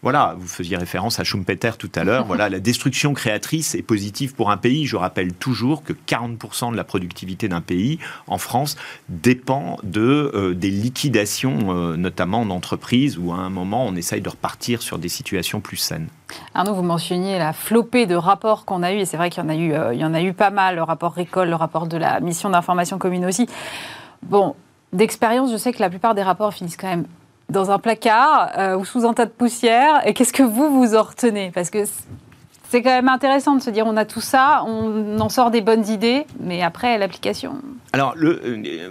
voilà, 0.04 0.34
vous 0.38 0.46
faisiez 0.46 0.76
référence 0.76 1.18
à 1.18 1.24
Schumpeter 1.24 1.70
tout 1.78 1.90
à 1.94 2.04
l'heure. 2.04 2.26
voilà, 2.26 2.50
la 2.50 2.60
destruction 2.60 3.14
créatrice 3.14 3.74
est 3.74 3.82
positive 3.82 4.34
pour 4.34 4.50
un 4.50 4.58
pays. 4.58 4.84
Je 4.84 4.96
rappelle 4.96 5.32
toujours 5.32 5.82
que 5.82 5.94
40% 5.94 6.72
de 6.72 6.76
la 6.76 6.84
productivité 6.84 7.48
d'un 7.48 7.62
pays, 7.62 7.98
en 8.26 8.36
France, 8.36 8.76
dépend 9.08 9.78
de 9.82 10.30
euh, 10.34 10.54
des 10.54 10.70
liquidations, 10.70 11.74
euh, 11.74 11.96
notamment 11.96 12.44
d'entreprises, 12.44 13.16
où 13.16 13.32
à 13.32 13.36
un 13.36 13.48
moment 13.48 13.86
on 13.86 13.96
essaye 13.96 14.20
de 14.20 14.28
repartir 14.28 14.82
sur 14.82 14.98
des 14.98 15.08
situations 15.08 15.62
plus 15.62 15.78
saines. 15.78 16.08
Arnaud, 16.52 16.74
vous 16.74 16.82
mentionniez 16.82 17.38
la 17.38 17.54
flopée 17.54 18.04
de 18.04 18.14
rapports 18.14 18.66
qu'on 18.66 18.82
a 18.82 18.92
eu, 18.92 18.98
et 18.98 19.04
c'est 19.06 19.16
vrai 19.16 19.30
qu'il 19.30 19.42
y 19.42 19.46
en 19.46 19.48
a 19.48 19.54
eu, 19.54 19.72
euh, 19.72 20.14
a 20.14 20.22
eu 20.22 20.34
pas 20.34 20.50
mal. 20.50 20.76
Le 20.76 20.82
rapport 20.82 21.14
Récolte, 21.14 21.48
le 21.48 21.56
rapport 21.56 21.86
de 21.86 21.96
la 21.96 22.20
mission 22.20 22.50
d'information 22.50 22.98
commune 22.98 23.24
aussi. 23.24 23.48
Bon, 24.22 24.54
d'expérience, 24.92 25.50
je 25.50 25.56
sais 25.56 25.72
que 25.72 25.80
la 25.80 25.88
plupart 25.88 26.14
des 26.14 26.22
rapports 26.22 26.52
finissent 26.52 26.76
quand 26.76 26.88
même 26.88 27.06
dans 27.48 27.70
un 27.70 27.78
placard 27.78 28.50
euh, 28.58 28.76
ou 28.76 28.84
sous 28.84 29.04
un 29.04 29.12
tas 29.12 29.26
de 29.26 29.30
poussière. 29.30 30.06
Et 30.06 30.14
qu'est-ce 30.14 30.32
que 30.32 30.42
vous, 30.42 30.70
vous 30.70 30.94
en 30.94 31.02
retenez? 31.02 31.50
Parce 31.54 31.70
que 31.70 31.84
c'est 32.70 32.82
quand 32.82 32.90
même 32.90 33.08
intéressant 33.08 33.54
de 33.54 33.62
se 33.62 33.70
dire 33.70 33.86
on 33.86 33.96
a 33.96 34.04
tout 34.04 34.20
ça, 34.20 34.64
on 34.66 35.20
en 35.20 35.28
sort 35.28 35.50
des 35.50 35.60
bonnes 35.60 35.86
idées, 35.86 36.26
mais 36.40 36.62
après 36.62 36.98
l'application. 36.98 37.56
Alors, 37.92 38.14
le, 38.16 38.40
euh, 38.44 38.90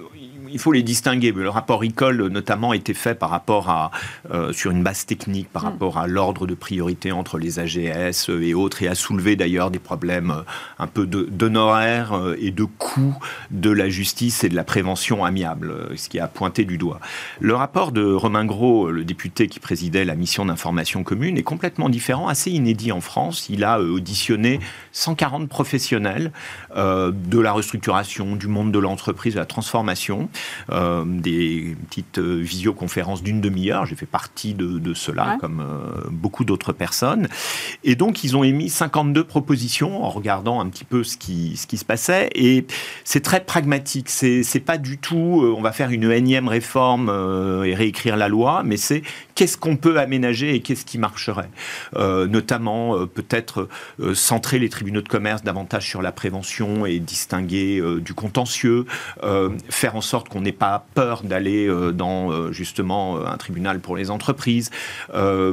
il 0.54 0.60
faut 0.60 0.72
les 0.72 0.84
distinguer. 0.84 1.32
Le 1.32 1.50
rapport 1.50 1.82
Recall, 1.82 2.28
notamment, 2.28 2.72
a 2.72 2.76
été 2.76 2.94
fait 2.94 3.16
par 3.16 3.32
rapport 3.32 3.70
à, 3.70 3.92
euh, 4.32 4.54
sur 4.54 4.72
une 4.72 4.84
base 4.84 5.06
technique, 5.06 5.50
par 5.50 5.64
mm. 5.64 5.66
rapport 5.66 5.98
à 5.98 6.08
l'ordre 6.08 6.48
de 6.48 6.54
priorité 6.54 7.12
entre 7.12 7.40
les 7.40 7.60
AGS 7.60 8.30
et 8.30 8.54
autres, 8.54 8.84
et 8.84 8.88
a 8.88 8.96
soulevé 8.96 9.36
d'ailleurs 9.36 9.72
des 9.72 9.80
problèmes 9.80 10.32
euh, 10.32 10.44
un 10.80 10.88
peu 10.88 11.06
d'honoraires 11.08 12.14
euh, 12.14 12.36
et 12.40 12.52
de 12.52 12.64
coûts 12.64 13.18
de 13.52 13.72
la 13.72 13.90
justice 13.90 14.44
et 14.44 14.50
de 14.50 14.56
la 14.56 14.64
prévention 14.64 15.26
amiable, 15.26 15.90
ce 15.96 16.08
qui 16.08 16.20
a 16.20 16.28
pointé 16.28 16.66
du 16.66 16.78
doigt. 16.78 17.00
Le 17.40 17.56
rapport 17.56 17.92
de 17.92 18.14
Romain 18.14 18.46
Gros, 18.46 18.92
le 18.92 19.04
député 19.04 19.48
qui 19.48 19.60
présidait 19.60 20.06
la 20.06 20.16
mission 20.16 20.46
d'information 20.46 21.04
commune, 21.04 21.38
est 21.38 21.44
complètement 21.44 21.90
différent, 21.90 22.28
assez 22.28 22.52
inédit 22.52 22.92
en 22.92 23.02
France. 23.02 23.48
Il 23.50 23.64
a 23.64 23.80
auditionné 23.80 24.60
140 24.92 25.50
professionnels 25.50 26.32
de 26.76 27.40
la 27.40 27.52
restructuration, 27.52 28.36
du 28.36 28.48
monde 28.48 28.72
de 28.72 28.80
l'entreprise, 28.80 29.34
de 29.34 29.40
la 29.40 29.46
transformation. 29.46 30.30
Euh, 30.72 31.04
des 31.06 31.76
petites 31.90 32.20
euh, 32.20 32.40
visioconférences 32.42 33.22
d'une 33.22 33.42
demi-heure. 33.42 33.86
J'ai 33.86 33.96
fait 33.96 34.06
partie 34.06 34.54
de, 34.54 34.94
cela, 34.94 35.38
comme 35.40 35.62
euh, 35.62 36.10
beaucoup 36.12 36.46
d'autres 36.46 36.74
personnes. 36.74 37.28
Et 37.84 37.96
donc, 37.96 38.24
ils 38.24 38.38
ont 38.38 38.44
émis 38.44 38.70
52 38.70 39.24
propositions 39.24 40.04
en 40.04 40.10
regardant 40.10 40.62
un 40.62 40.70
petit 40.70 40.86
peu 40.86 41.04
ce 41.04 41.18
qui, 41.18 41.58
ce 41.58 41.68
qui 41.68 41.78
se 41.78 41.86
passait. 41.86 42.30
Et 42.36 42.66
c'est 43.04 43.22
très 43.22 43.44
pragmatique. 43.44 44.10
C'est 44.10 44.64
pas 44.66 44.78
du 44.78 44.98
tout, 44.98 45.54
on 45.58 45.62
va 45.62 45.72
faire 45.72 45.90
une 45.92 46.10
énième 46.12 46.48
réforme 46.48 47.10
et 47.66 47.76
réécrire 47.76 48.16
la 48.16 48.28
loi, 48.28 48.64
mais 48.64 48.78
c'est 48.78 49.04
qu'est-ce 49.36 49.58
qu'on 49.58 49.76
peut 49.76 50.00
aménager 50.00 50.56
et 50.56 50.62
qu'est-ce 50.62 50.86
qui 50.86 50.98
marcherait? 50.98 51.50
notamment, 51.94 53.06
peut-être 53.08 53.68
centrer 54.14 54.60
les 54.60 54.70
tribunaux 54.70 55.02
de 55.02 55.08
commerce 55.08 55.44
davantage 55.44 55.88
sur 55.88 56.02
la 56.02 56.12
prévention 56.12 56.86
et 56.86 57.00
distinguer 57.00 57.82
du 58.02 58.14
contentieux, 58.14 58.86
faire 59.70 59.96
en 59.96 60.02
sorte 60.02 60.30
qu'on 60.30 60.42
n'ait 60.42 60.52
pas 60.52 60.86
peur 60.94 61.24
d'aller 61.24 61.68
euh, 61.68 61.92
dans 61.92 62.32
euh, 62.32 62.52
justement 62.52 63.18
euh, 63.18 63.26
un 63.26 63.38
tribunal 63.38 63.80
pour 63.80 63.96
les 63.96 64.12
entreprises, 64.12 64.70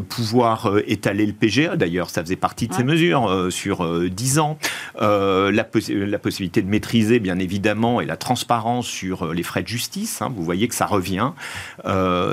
pouvoir 0.09 0.73
étaler 0.87 1.27
le 1.27 1.33
PGE, 1.33 1.71
d'ailleurs 1.77 2.11
ça 2.11 2.23
faisait 2.23 2.37
partie 2.37 2.69
de 2.69 2.75
ces 2.75 2.85
mesures, 2.85 3.49
sur 3.51 4.09
10 4.09 4.39
ans, 4.39 4.59
la, 4.99 5.51
la, 5.51 6.19
possibilité 6.19 6.63
de 6.63 6.69
maîtriser 6.69 7.21
bien 7.21 7.39
évidemment 7.39 8.01
et 8.01 8.07
la 8.07 8.17
transparence 8.17 8.87
sur 8.87 9.33
les 9.33 9.43
frais 9.43 9.63
de 9.63 9.69
justice, 9.69 10.23
hein, 10.23 10.33
vous 10.35 10.45
voyez 10.45 10.69
que 10.69 10.75
ça 10.75 10.87
revient 10.87 11.33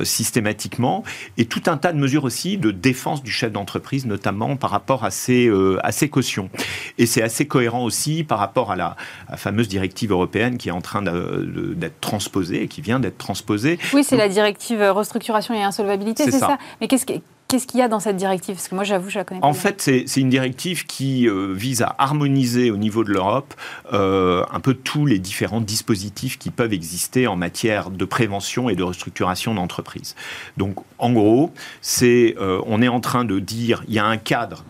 systématiquement, 0.03 1.03
et 1.37 1.45
tout 1.45 1.63
un 1.67 1.77
tas 1.77 1.93
de 1.93 1.97
mesures 1.97 2.23
aussi 2.23 2.57
de 2.57 2.71
défense 2.71 3.23
du 3.23 3.31
chef 3.31 3.51
d'entreprise, 3.51 4.05
notamment 4.05 4.55
par 4.55 4.69
rapport 4.69 5.03
à 5.03 5.11
ses, 5.11 5.51
à 5.83 5.91
ses 5.91 6.09
cautions. 6.09 6.49
Et 6.97 7.05
c'est 7.05 7.21
assez 7.21 7.47
cohérent 7.47 7.83
aussi 7.83 8.23
par 8.23 8.39
rapport 8.39 8.71
à 8.71 8.75
la, 8.75 8.95
à 9.27 9.31
la 9.31 9.37
fameuse 9.37 9.67
directive 9.67 10.11
européenne 10.11 10.57
qui 10.57 10.69
est 10.69 10.73
en 10.73 10.81
train 10.81 11.01
d'être 11.01 11.99
transposée 12.01 12.63
et 12.63 12.67
qui 12.67 12.81
vient 12.81 12.99
d'être 12.99 13.17
transposée. 13.17 13.79
Oui, 13.93 14.03
c'est 14.03 14.17
la 14.17 14.29
directive 14.29 14.81
restructuration 14.81 15.53
et 15.53 15.63
insolvabilité, 15.63 16.25
c'est 16.25 16.39
ça. 16.39 16.57
Mais 16.81 16.87
qu'est-ce 16.87 17.05
Qu'est-ce 17.47 17.65
qu'il 17.65 17.79
y 17.79 17.83
a 17.83 17.87
dans 17.87 18.01
cette 18.01 18.17
directive? 18.17 18.55
Parce 18.55 18.67
que 18.67 18.75
moi, 18.75 18.83
j'avoue, 18.83 19.09
je 19.09 19.19
la 19.19 19.23
connais 19.23 19.39
pas. 19.39 19.47
En 19.47 19.53
fait, 19.53 19.81
c'est 19.81 20.19
une 20.19 20.29
directive 20.29 20.85
qui 20.85 21.29
euh, 21.29 21.53
vise 21.53 21.81
à 21.81 21.95
harmoniser 21.97 22.71
au 22.71 22.77
niveau 22.77 23.05
de 23.05 23.11
l'Europe 23.11 23.53
euh, 23.93 24.43
un 24.51 24.59
peu 24.59 24.73
tous 24.73 25.05
les 25.05 25.17
différents 25.17 25.61
dispositifs 25.61 26.37
qui 26.37 26.49
peuvent 26.49 26.73
exister 26.73 27.25
en 27.25 27.37
matière 27.37 27.89
de 27.89 28.03
prévention 28.03 28.69
et 28.69 28.75
de 28.75 28.83
restructuration 28.83 29.53
d'entreprise. 29.53 30.15
Donc, 30.57 30.75
en 30.97 31.13
gros, 31.13 31.53
c'est 31.81 32.35
euh, 32.37 32.61
on 32.65 32.81
est 32.81 32.89
en 32.89 32.99
train 32.99 33.23
de 33.23 33.39
dire 33.39 33.83
il 33.87 33.93
y 33.93 33.99
a 33.99 34.05
un 34.05 34.17
cadre 34.17 34.65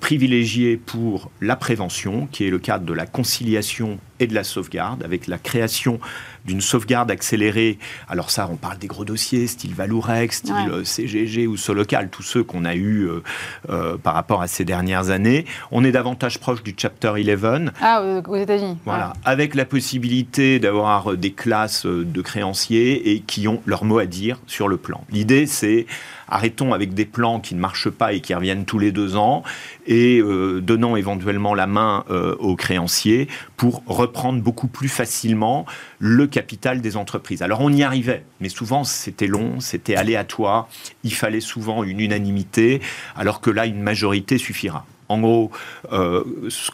privilégié 0.00 0.76
pour 0.76 1.30
la 1.40 1.56
prévention, 1.56 2.28
qui 2.30 2.46
est 2.46 2.50
le 2.50 2.58
cadre 2.58 2.84
de 2.84 2.92
la 2.92 3.06
conciliation 3.06 3.98
et 4.20 4.26
de 4.26 4.34
la 4.34 4.44
sauvegarde, 4.44 5.02
avec 5.02 5.26
la 5.26 5.38
création 5.38 5.98
d'une 6.44 6.60
sauvegarde 6.60 7.10
accélérée. 7.10 7.78
Alors 8.08 8.30
ça, 8.30 8.48
on 8.50 8.56
parle 8.56 8.78
des 8.78 8.86
gros 8.86 9.04
dossiers, 9.04 9.46
style 9.46 9.74
Valourex, 9.74 10.38
style 10.38 10.54
euh, 10.70 10.84
CGG 10.84 11.46
ou 11.46 11.56
Solocal, 11.56 12.10
tous 12.10 12.22
ceux 12.22 12.44
qu'on 12.44 12.64
a 12.64 12.74
eus 12.74 13.08
euh, 13.08 13.22
euh, 13.70 13.96
par 13.96 14.14
rapport 14.14 14.42
à 14.42 14.46
ces 14.46 14.64
dernières 14.64 15.10
années. 15.10 15.46
On 15.70 15.84
est 15.84 15.92
davantage 15.92 16.38
proche 16.38 16.62
du 16.62 16.74
Chapter 16.76 17.12
11. 17.16 17.70
Ah, 17.80 18.02
aux 18.26 18.36
États-Unis. 18.36 18.76
Voilà, 18.84 19.14
avec 19.24 19.54
la 19.54 19.64
possibilité 19.64 20.58
d'avoir 20.58 21.16
des 21.16 21.32
classes 21.32 21.86
de 21.86 22.22
créanciers 22.22 23.12
et 23.12 23.20
qui 23.20 23.48
ont 23.48 23.62
leur 23.66 23.84
mot 23.84 23.98
à 23.98 24.06
dire 24.06 24.38
sur 24.46 24.68
le 24.68 24.76
plan. 24.76 25.04
L'idée, 25.10 25.46
c'est 25.46 25.86
arrêtons 26.28 26.72
avec 26.72 26.94
des 26.94 27.04
plans 27.04 27.40
qui 27.40 27.54
ne 27.54 27.60
marchent 27.60 27.90
pas 27.90 28.12
et 28.12 28.20
qui 28.20 28.34
reviennent 28.34 28.64
tous 28.64 28.78
les 28.78 28.92
deux 28.92 29.16
ans, 29.16 29.42
et 29.86 30.20
euh, 30.20 30.60
donnant 30.60 30.96
éventuellement 30.96 31.54
la 31.54 31.66
main 31.66 32.04
euh, 32.10 32.34
aux 32.38 32.56
créanciers 32.56 33.28
pour 33.56 33.82
reprendre 33.86 34.42
beaucoup 34.42 34.68
plus 34.68 34.88
facilement 34.88 35.66
le 35.98 36.26
capital 36.26 36.80
des 36.80 36.96
entreprises. 36.96 37.42
Alors 37.42 37.60
on 37.60 37.72
y 37.72 37.82
arrivait, 37.82 38.24
mais 38.40 38.48
souvent 38.48 38.84
c'était 38.84 39.26
long, 39.26 39.60
c'était 39.60 39.96
aléatoire, 39.96 40.68
il 41.02 41.14
fallait 41.14 41.40
souvent 41.40 41.84
une 41.84 42.00
unanimité, 42.00 42.80
alors 43.16 43.40
que 43.40 43.50
là 43.50 43.66
une 43.66 43.82
majorité 43.82 44.38
suffira. 44.38 44.86
En 45.08 45.20
gros, 45.20 45.50
euh, 45.92 46.24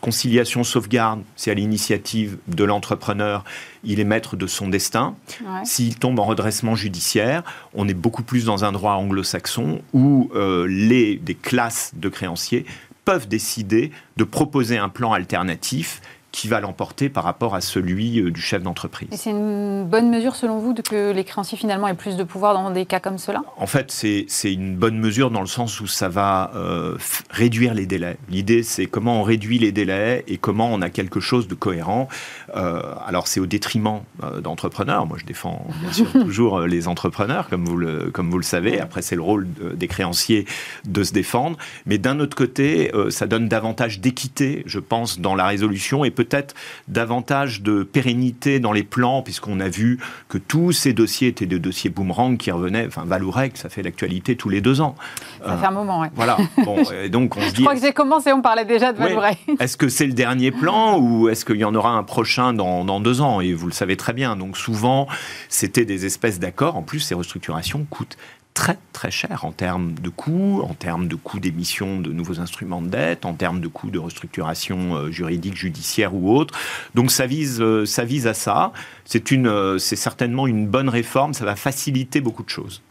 conciliation 0.00 0.64
sauvegarde, 0.64 1.22
c'est 1.36 1.50
à 1.50 1.54
l'initiative 1.54 2.38
de 2.48 2.64
l'entrepreneur, 2.64 3.44
il 3.84 4.00
est 4.00 4.04
maître 4.04 4.36
de 4.36 4.46
son 4.46 4.68
destin. 4.68 5.14
S'il 5.64 5.98
tombe 5.98 6.18
en 6.18 6.24
redressement 6.24 6.74
judiciaire, 6.74 7.42
on 7.74 7.88
est 7.88 7.94
beaucoup 7.94 8.22
plus 8.22 8.44
dans 8.44 8.64
un 8.64 8.72
droit 8.72 8.92
anglo-saxon 8.92 9.82
où 9.92 10.30
euh, 10.34 10.66
les, 10.68 11.16
des 11.16 11.34
classes 11.34 11.92
de 11.94 12.08
créanciers 12.08 12.66
peuvent 13.04 13.28
décider 13.28 13.90
de 14.16 14.24
proposer 14.24 14.78
un 14.78 14.88
plan 14.88 15.12
alternatif 15.12 16.00
qui 16.32 16.48
va 16.48 16.60
l'emporter 16.60 17.08
par 17.08 17.24
rapport 17.24 17.54
à 17.54 17.60
celui 17.60 18.20
euh, 18.20 18.30
du 18.30 18.40
chef 18.40 18.62
d'entreprise. 18.62 19.08
Et 19.12 19.16
c'est 19.16 19.30
une 19.30 19.84
bonne 19.84 20.10
mesure 20.10 20.36
selon 20.36 20.58
vous 20.58 20.72
de 20.72 20.82
que 20.82 21.12
les 21.12 21.24
créanciers 21.24 21.58
finalement 21.58 21.88
aient 21.88 21.94
plus 21.94 22.16
de 22.16 22.24
pouvoir 22.24 22.54
dans 22.54 22.70
des 22.70 22.86
cas 22.86 23.00
comme 23.00 23.18
cela? 23.18 23.42
En 23.56 23.66
fait, 23.66 23.90
c'est 23.90 24.52
une 24.52 24.76
bonne 24.76 24.98
mesure 24.98 25.30
dans 25.30 25.40
le 25.40 25.46
sens 25.46 25.80
où 25.80 25.86
ça 25.86 26.08
va 26.08 26.52
euh, 26.54 26.96
réduire 27.30 27.74
les 27.74 27.86
délais. 27.86 28.16
L'idée, 28.28 28.62
c'est 28.62 28.86
comment 28.86 29.20
on 29.20 29.22
réduit 29.22 29.58
les 29.58 29.72
délais 29.72 30.24
et 30.28 30.36
comment 30.36 30.72
on 30.72 30.82
a 30.82 30.90
quelque 30.90 31.20
chose 31.20 31.48
de 31.48 31.54
cohérent. 31.54 32.08
Euh, 32.56 32.80
alors, 33.06 33.26
c'est 33.26 33.40
au 33.40 33.46
détriment 33.46 34.00
d'entrepreneurs. 34.42 35.06
Moi, 35.06 35.18
je 35.18 35.26
défends 35.26 35.66
bien 35.82 35.92
sûr 35.92 36.12
toujours 36.12 36.60
les 36.60 36.86
entrepreneurs, 36.86 37.48
comme 37.48 37.64
vous 37.64 37.76
le, 37.76 38.10
comme 38.10 38.30
vous 38.30 38.38
le 38.38 38.44
savez. 38.44 38.80
Après, 38.80 39.02
c'est 39.02 39.16
le 39.16 39.22
rôle 39.22 39.48
des 39.74 39.88
créanciers 39.88 40.46
de 40.84 41.02
se 41.02 41.12
défendre. 41.12 41.58
Mais 41.86 41.98
d'un 41.98 42.20
autre 42.20 42.36
côté, 42.36 42.92
ça 43.10 43.26
donne 43.26 43.48
davantage 43.48 44.00
d'équité, 44.00 44.62
je 44.66 44.78
pense, 44.78 45.20
dans 45.20 45.34
la 45.34 45.46
résolution 45.46 46.04
et 46.04 46.10
peut-être 46.24 46.54
davantage 46.86 47.62
de 47.62 47.82
pérennité 47.82 48.60
dans 48.60 48.72
les 48.72 48.82
plans, 48.82 49.22
puisqu'on 49.22 49.58
a 49.58 49.68
vu 49.68 49.98
que 50.28 50.36
tous 50.36 50.72
ces 50.72 50.92
dossiers 50.92 51.28
étaient 51.28 51.46
des 51.46 51.58
dossiers 51.58 51.88
boomerang 51.88 52.36
qui 52.36 52.50
revenaient. 52.50 52.86
Enfin, 52.86 53.04
Valourec, 53.06 53.56
ça 53.56 53.70
fait 53.70 53.82
l'actualité 53.82 54.36
tous 54.36 54.50
les 54.50 54.60
deux 54.60 54.82
ans. 54.82 54.94
Ça 55.42 55.56
fait 55.56 55.66
un 55.66 55.70
moment, 55.70 56.00
oui. 56.00 56.08
Voilà. 56.14 56.36
Bon, 56.62 56.76
donc 57.10 57.38
on 57.38 57.40
se 57.40 57.50
dit. 57.50 57.56
Je 57.56 57.60
crois 57.62 57.74
que 57.74 57.80
j'ai 57.80 57.94
commencé, 57.94 58.32
on 58.34 58.42
parlait 58.42 58.66
déjà 58.66 58.92
de 58.92 58.98
Valourec. 58.98 59.38
est-ce 59.60 59.78
que 59.78 59.88
c'est 59.88 60.06
le 60.06 60.12
dernier 60.12 60.50
plan 60.50 60.98
ou 60.98 61.30
est-ce 61.30 61.46
qu'il 61.46 61.56
y 61.56 61.64
en 61.64 61.74
aura 61.74 61.92
un 61.92 62.02
prochain 62.02 62.52
dans, 62.52 62.84
dans 62.84 63.00
deux 63.00 63.22
ans? 63.22 63.40
Et 63.40 63.54
vous 63.54 63.66
le 63.66 63.72
savez 63.72 63.96
très 63.96 64.12
bien. 64.12 64.36
Donc 64.36 64.58
souvent, 64.58 65.06
c'était 65.48 65.86
des 65.86 66.04
espèces 66.04 66.38
d'accords. 66.38 66.76
En 66.76 66.82
plus, 66.82 67.00
ces 67.00 67.14
restructurations 67.14 67.86
coûtent 67.88 68.18
très 68.54 68.78
très 68.92 69.10
cher 69.10 69.44
en 69.44 69.52
termes 69.52 69.94
de 69.94 70.08
coûts, 70.08 70.62
en 70.62 70.74
termes 70.74 71.08
de 71.08 71.14
coûts 71.14 71.40
d'émission 71.40 72.00
de 72.00 72.12
nouveaux 72.12 72.40
instruments 72.40 72.82
de 72.82 72.88
dette, 72.88 73.24
en 73.24 73.34
termes 73.34 73.60
de 73.60 73.68
coûts 73.68 73.90
de 73.90 73.98
restructuration 73.98 74.96
euh, 74.96 75.10
juridique, 75.10 75.56
judiciaire 75.56 76.14
ou 76.14 76.36
autre. 76.36 76.58
Donc 76.94 77.10
ça 77.10 77.26
vise, 77.26 77.60
euh, 77.60 77.86
ça 77.86 78.04
vise 78.04 78.26
à 78.26 78.34
ça. 78.34 78.72
C'est 79.04 79.30
une, 79.30 79.46
euh, 79.46 79.78
c'est 79.78 79.96
certainement 79.96 80.46
une 80.46 80.66
bonne 80.66 80.88
réforme. 80.88 81.32
Ça 81.32 81.44
va 81.44 81.56
faciliter 81.56 82.20
beaucoup 82.20 82.42
de 82.42 82.50
choses. 82.50 82.82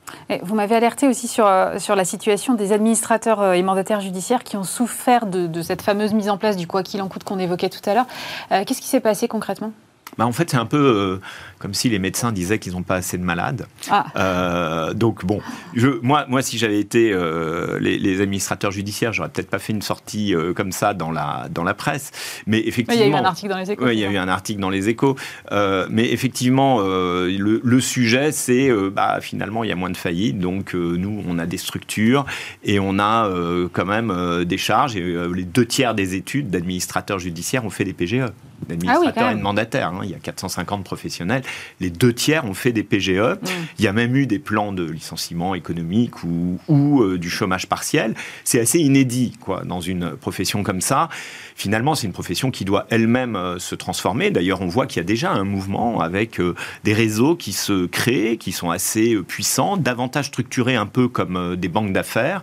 vous 0.41 0.55
m'avez 0.55 0.75
alerté 0.75 1.07
aussi 1.07 1.27
sur, 1.27 1.47
sur 1.77 1.95
la 1.95 2.05
situation 2.05 2.55
des 2.55 2.71
administrateurs 2.71 3.53
et 3.53 3.61
mandataires 3.61 4.01
judiciaires 4.01 4.43
qui 4.43 4.57
ont 4.57 4.63
souffert 4.63 5.27
de, 5.27 5.45
de 5.45 5.61
cette 5.61 5.81
fameuse 5.81 6.13
mise 6.13 6.29
en 6.29 6.37
place 6.37 6.57
du 6.57 6.67
quoi 6.67 6.83
qu'il 6.83 7.01
en 7.01 7.07
coûte 7.07 7.23
qu'on 7.23 7.39
évoquait 7.39 7.69
tout 7.69 7.87
à 7.87 7.93
l'heure. 7.93 8.07
Qu'est-ce 8.49 8.81
qui 8.81 8.87
s'est 8.87 8.99
passé 8.99 9.27
concrètement? 9.27 9.71
Bah, 10.17 10.25
en 10.25 10.31
fait, 10.31 10.49
c'est 10.49 10.57
un 10.57 10.65
peu 10.65 10.77
euh, 10.77 11.21
comme 11.59 11.73
si 11.73 11.89
les 11.89 11.99
médecins 11.99 12.31
disaient 12.31 12.57
qu'ils 12.57 12.73
n'ont 12.73 12.83
pas 12.83 12.95
assez 12.95 13.17
de 13.17 13.23
malades. 13.23 13.67
Ah. 13.89 14.05
Euh, 14.15 14.93
donc 14.93 15.25
bon, 15.25 15.41
je, 15.75 15.89
moi, 16.01 16.25
moi, 16.29 16.41
si 16.41 16.57
j'avais 16.57 16.79
été 16.79 17.11
euh, 17.13 17.77
les, 17.79 18.21
administrateurs 18.21 18.71
judiciaires, 18.71 19.13
j'aurais 19.13 19.29
peut-être 19.29 19.49
pas 19.49 19.59
fait 19.59 19.73
une 19.73 19.81
sortie 19.81 20.33
comme 20.55 20.71
ça 20.71 20.93
dans 20.93 21.11
la 21.11 21.47
dans 21.51 21.63
la 21.63 21.73
presse. 21.73 22.11
Mais 22.47 22.59
effectivement, 22.59 23.05
il 23.05 23.09
y 23.09 23.13
a 23.13 23.17
eu 23.17 23.19
un 23.19 23.25
article 23.25 23.49
dans 23.51 23.57
les 23.57 23.71
Échos. 23.71 23.89
il 23.89 23.99
y 23.99 24.05
a 24.05 24.09
eu 24.09 24.17
un 24.17 24.27
article 24.27 24.59
dans 24.59 24.69
les 24.69 24.89
Échos. 24.89 25.15
mais 25.51 26.11
effectivement, 26.11 26.79
le, 26.81 27.61
le, 27.63 27.81
sujet, 27.81 28.31
c'est 28.31 28.69
bah, 28.91 29.19
finalement, 29.21 29.63
il 29.63 29.69
y 29.69 29.73
a 29.73 29.75
moins 29.75 29.89
de 29.89 29.97
faillites, 29.97 30.39
donc 30.39 30.73
nous, 30.73 31.23
on 31.27 31.39
a 31.39 31.45
des 31.45 31.57
structures 31.57 32.25
et 32.63 32.79
on 32.79 32.99
a 32.99 33.29
quand 33.73 33.85
même 33.85 34.45
des 34.45 34.57
charges. 34.57 34.95
Et 34.95 35.17
les 35.33 35.45
deux 35.45 35.65
tiers 35.65 35.93
des 35.93 36.15
études 36.15 36.49
d'administrateurs 36.49 37.19
judiciaires 37.19 37.65
ont 37.65 37.69
fait 37.69 37.85
des 37.85 37.93
PGE 37.93 38.25
d'administrateurs 38.67 39.27
ah 39.27 39.31
et 39.31 39.35
de 39.35 39.41
mandataires. 39.41 39.89
Hein. 39.89 40.01
Il 40.03 40.09
y 40.09 40.15
a 40.15 40.19
450 40.19 40.83
professionnels. 40.83 41.43
Les 41.79 41.89
deux 41.89 42.13
tiers 42.13 42.45
ont 42.45 42.53
fait 42.53 42.71
des 42.71 42.83
PGE. 42.83 43.12
Mm. 43.12 43.47
Il 43.79 43.85
y 43.85 43.88
a 43.88 43.93
même 43.93 44.15
eu 44.15 44.25
des 44.25 44.39
plans 44.39 44.73
de 44.73 44.83
licenciement 44.83 45.55
économique 45.55 46.23
ou, 46.23 46.59
ou 46.67 47.01
euh, 47.01 47.17
du 47.17 47.29
chômage 47.29 47.67
partiel. 47.67 48.15
C'est 48.43 48.59
assez 48.59 48.79
inédit 48.79 49.33
quoi, 49.39 49.63
dans 49.63 49.81
une 49.81 50.12
profession 50.12 50.63
comme 50.63 50.81
ça 50.81 51.09
finalement, 51.55 51.93
c'est 51.93 52.07
une 52.07 52.13
profession 52.13 52.51
qui 52.51 52.63
doit 52.63 52.85
elle-même 52.89 53.35
euh, 53.35 53.59
se 53.59 53.75
transformer. 53.75 54.31
D'ailleurs, 54.31 54.62
on 54.62 54.67
voit 54.67 54.88
qu'il 54.88 55.01
y 55.01 55.01
a 55.01 55.05
déjà 55.05 55.31
un 55.31 55.43
mouvement 55.43 55.99
avec 55.99 56.39
euh, 56.39 56.55
des 56.85 56.93
réseaux 56.93 57.35
qui 57.35 57.51
se 57.51 57.85
créent, 57.85 58.38
qui 58.38 58.53
sont 58.53 58.69
assez 58.69 59.17
puissants, 59.27 59.75
davantage 59.75 60.27
structurés 60.27 60.77
un 60.77 60.85
peu 60.85 61.09
comme 61.09 61.57
des 61.57 61.67
banques 61.67 61.91
d'affaires. 61.91 62.41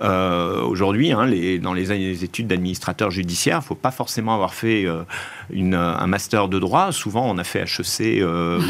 Aujourd'hui, 0.00 1.12
hein, 1.12 1.30
dans 1.62 1.72
les 1.72 2.24
études 2.24 2.48
d'administrateur 2.48 3.10
judiciaire, 3.10 3.58
il 3.58 3.60
ne 3.60 3.66
faut 3.66 3.74
pas 3.74 3.90
forcément 3.90 4.34
avoir 4.34 4.54
fait 4.54 4.86
un 5.54 6.06
master 6.06 6.48
de 6.48 6.58
droit. 6.58 6.92
Souvent, 6.92 7.30
on 7.30 7.38
a 7.38 7.44
fait 7.44 7.60
HEC 7.60 8.22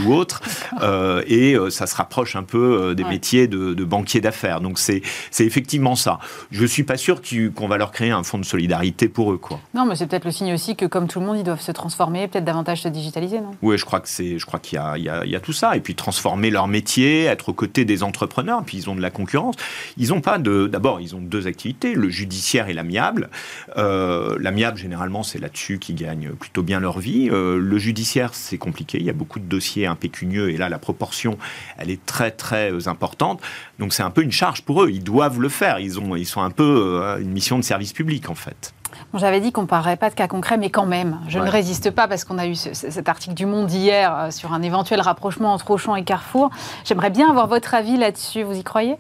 ou 0.05 0.15
autre, 0.15 0.41
et 1.27 1.57
ça 1.71 1.87
se 1.87 1.97
rapproche 1.97 2.37
un 2.37 2.43
peu 2.43 2.95
des 2.95 3.05
métiers 3.05 3.47
de, 3.47 3.75
de 3.75 3.85
banquier 3.85 4.21
d'affaires. 4.21 4.61
Donc, 4.61 4.79
c'est 4.79 5.03
effectivement 5.39 5.97
ça. 5.97 6.19
Je 6.51 6.63
ne 6.63 6.67
suis 6.67 6.85
pas 6.85 6.97
sûr 6.97 7.21
qu'on 7.55 7.69
va 7.69 7.77
leur 7.77 7.93
créer 7.93 8.11
un 8.11 8.23
fonds 8.23 8.39
de 8.39 8.45
solidarité 8.45 9.09
pour 9.09 9.33
eux. 9.33 9.39
Quoi. 9.39 9.61
Non, 9.75 9.85
mais 9.87 9.97
c'est 9.97 10.07
peut-être 10.07 10.25
le 10.25 10.31
signe 10.31 10.53
aussi 10.53 10.77
que, 10.77 10.87
comme 10.87 11.09
tout 11.09 11.21
le 11.21 11.27
monde, 11.27 11.39
ils 11.39 11.45
doivent 11.45 11.61
se 11.61 11.73
transformer, 11.73 12.29
peut-être 12.29 12.45
davantage 12.45 12.83
se 12.83 12.89
digitaliser, 12.89 13.41
non? 13.41 13.53
Oui, 13.63 13.79
je 13.79 13.85
crois 13.85 14.01
qu'il 14.01 14.39
y 14.73 14.79
a, 14.79 14.97
il 14.97 15.31
y, 15.31 15.37
a, 15.37 15.41
tout 15.41 15.53
ça, 15.53 15.77
et 15.77 15.81
puis 15.81 15.95
transformer 15.95 16.51
leur 16.51 16.69
métier, 16.69 17.25
être 17.25 17.49
aux 17.51 17.55
côtés 17.55 17.85
des 17.85 18.03
entrepreneurs, 18.03 18.63
puis 18.65 18.79
ils 18.79 18.91
ont 18.91 18.95
de 18.95 19.03
la 19.03 19.11
concurrence. 19.11 19.55
Ils 19.97 20.13
ont 20.13 20.21
pas 20.21 20.39
de, 20.39 20.67
d'abord, 20.67 21.01
ils 21.01 21.15
ont 21.15 21.21
deux 21.21 21.47
activités, 21.47 21.95
le 21.95 22.09
judiciaire 22.09 22.69
et 22.69 22.75
l'amiable. 22.75 23.31
Euh, 23.77 24.37
l'amiable, 24.41 24.79
généralement, 24.79 25.23
c'est 25.23 25.39
là-dessus 25.39 25.79
qu'ils 25.79 25.97
gagnent 25.97 26.31
plutôt 26.31 26.63
bien 26.63 26.81
leur 26.81 26.99
vie. 26.99 27.29
Euh, 27.31 27.59
le 27.59 27.79
judiciaire, 27.79 28.35
c'est 28.35 28.59
compliqué. 28.59 28.99
Il 28.99 29.05
y 29.05 29.11
a 29.11 29.15
beaucoup 29.15 29.39
de 29.39 29.45
dossiers 29.45 29.66
impécunieux, 29.87 30.51
et 30.51 30.57
là, 30.57 30.69
la 30.69 30.79
proportion, 30.79 31.39
elle 31.79 31.91
est 31.91 32.05
très 32.07 32.31
très 32.31 32.73
euh, 32.73 32.89
importante. 32.89 33.41
Donc, 33.79 33.93
c'est 33.93 34.03
un 34.03 34.11
peu 34.11 34.23
une 34.23 34.33
charge 34.33 34.63
pour 34.63 34.83
eux. 34.83 34.91
Ils 34.91 35.05
doivent 35.05 35.41
le 35.41 35.49
faire. 35.49 35.79
Ils 35.81 35.99
ont, 35.99 36.17
ils 36.17 36.27
sont 36.27 36.43
un 36.43 36.51
peu 36.51 37.17
une 37.21 37.31
mission 37.31 37.59
de 37.59 37.65
service 37.65 37.93
public, 37.93 38.31
en 38.31 38.35
fait. 38.35 38.73
J'avais 39.15 39.41
dit 39.41 39.53
qu'on 39.53 39.63
ne 39.63 39.67
parlerait 39.67 39.97
pas 39.97 40.11
de 40.11 40.15
cas 40.15 40.29
concrets, 40.29 40.59
mais 40.59 40.71
quand 40.71 40.87
même, 40.87 41.21
je 41.29 41.39
ne 41.39 41.49
résiste 41.49 41.91
pas 41.91 42.09
parce 42.09 42.25
qu'on 42.25 42.39
a 42.39 42.47
eu 42.47 42.55
cet 42.55 43.09
article 43.09 43.35
du 43.35 43.47
Monde 43.47 43.71
hier 43.71 44.15
euh, 44.15 44.31
sur 44.31 44.53
un 44.53 44.63
éventuel 44.63 45.01
rapprochement 45.01 45.53
entre 45.53 45.71
Auchan 45.71 45.97
et 45.97 46.05
Carrefour. 46.05 46.51
J'aimerais 46.85 47.11
bien 47.11 47.31
avoir 47.31 47.47
votre 47.47 47.75
avis 47.75 47.97
là-dessus. 47.97 48.43
Vous 48.43 48.57
y 48.57 48.65
croyez? 48.65 48.97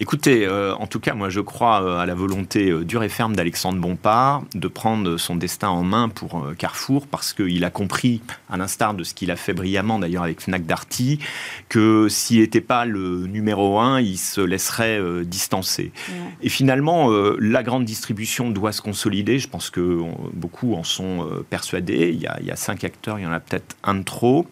Écoutez, 0.00 0.44
euh, 0.44 0.74
en 0.74 0.88
tout 0.88 0.98
cas, 0.98 1.14
moi 1.14 1.28
je 1.28 1.40
crois 1.40 1.80
euh, 1.80 1.98
à 1.98 2.06
la 2.06 2.16
volonté 2.16 2.68
euh, 2.68 2.84
dure 2.84 3.04
et 3.04 3.08
ferme 3.08 3.36
d'Alexandre 3.36 3.78
Bompard 3.78 4.42
de 4.52 4.66
prendre 4.66 5.16
son 5.18 5.36
destin 5.36 5.68
en 5.68 5.84
main 5.84 6.08
pour 6.08 6.44
Carrefour 6.58 7.06
parce 7.06 7.32
qu'il 7.32 7.64
a 7.64 7.70
compris, 7.70 8.20
à 8.50 8.56
l'instar 8.56 8.94
de 8.94 9.04
ce 9.04 9.14
qu'il 9.14 9.30
a 9.30 9.36
fait 9.36 9.52
brillamment 9.52 10.00
d'ailleurs 10.00 10.24
avec 10.24 10.40
Fnac 10.40 10.66
Darty, 10.66 11.20
que 11.68 12.08
s'il 12.08 12.40
n'était 12.40 12.60
pas 12.60 12.86
le 12.86 13.28
numéro 13.28 13.78
un, 13.78 14.00
il 14.00 14.18
se 14.18 14.40
laisserait 14.40 15.00
distancer. 15.24 15.92
Et 16.42 16.48
finalement, 16.48 17.10
la 17.38 17.62
grande 17.62 17.84
distribution 17.84 18.50
doit 18.50 18.72
se 18.72 18.82
consolider. 18.82 19.38
Je 19.38 19.48
pense 19.48 19.70
que 19.70 20.00
beaucoup 20.32 20.74
en 20.74 20.82
sont 20.84 21.26
persuadés. 21.50 22.10
Il 22.12 22.20
y, 22.20 22.26
a, 22.26 22.38
il 22.40 22.46
y, 22.46 22.50
a, 22.50 22.56
cinq 22.56 22.84
acteurs, 22.84 23.18
il 23.18 23.22
y 23.22 23.26
en 23.26 23.32
a 23.32 23.40
peut-être 23.40 23.76
un 23.84 23.94
de 23.94 24.02
trop. 24.02 24.46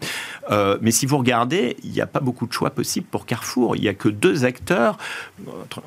mais 0.50 0.90
si 0.90 1.07
vous 1.07 1.18
regardez, 1.18 1.76
il 1.83 1.90
n'y 1.90 2.00
a 2.00 2.07
pas 2.07 2.20
beaucoup 2.20 2.46
de 2.46 2.52
choix 2.52 2.70
possibles 2.70 3.07
pour 3.11 3.26
Carrefour. 3.26 3.76
Il 3.76 3.83
n'y 3.83 3.88
a 3.88 3.94
que 3.94 4.09
deux 4.09 4.44
acteurs 4.44 4.98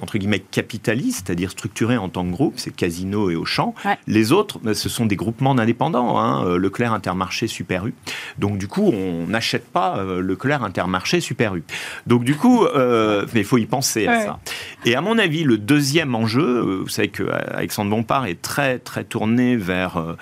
entre 0.01 0.17
guillemets 0.17 0.39
capitaliste, 0.39 1.27
c'est-à-dire 1.27 1.51
structuré 1.51 1.97
en 1.97 2.09
tant 2.09 2.25
que 2.25 2.31
groupe, 2.31 2.53
c'est 2.57 2.75
Casino 2.75 3.29
et 3.29 3.35
Auchan. 3.35 3.73
Les 4.07 4.31
autres, 4.31 4.59
ben, 4.59 4.73
ce 4.73 4.89
sont 4.89 5.05
des 5.05 5.15
groupements 5.15 5.55
d'indépendants, 5.55 6.19
hein, 6.19 6.57
Leclerc 6.57 6.93
Intermarché 6.93 7.47
Super 7.47 7.87
U. 7.87 7.93
Donc 8.37 8.57
du 8.57 8.67
coup, 8.67 8.91
on 8.93 9.27
n'achète 9.27 9.67
pas 9.67 10.03
Leclerc 10.03 10.63
Intermarché 10.63 11.19
Super 11.19 11.55
U. 11.55 11.63
Donc 12.07 12.23
du 12.23 12.35
coup, 12.35 12.65
mais 12.75 13.41
il 13.41 13.45
faut 13.45 13.57
y 13.57 13.65
penser 13.65 14.07
à 14.07 14.25
ça. 14.25 14.39
Et 14.85 14.95
à 14.95 15.01
mon 15.01 15.17
avis, 15.17 15.43
le 15.43 15.57
deuxième 15.57 16.15
enjeu, 16.15 16.81
vous 16.81 16.89
savez 16.89 17.09
que 17.09 17.23
Alexandre 17.29 17.91
Bompard 17.91 18.25
est 18.25 18.41
très 18.41 18.79
très 18.79 19.03
tourné 19.03 19.55
vers, 19.55 20.15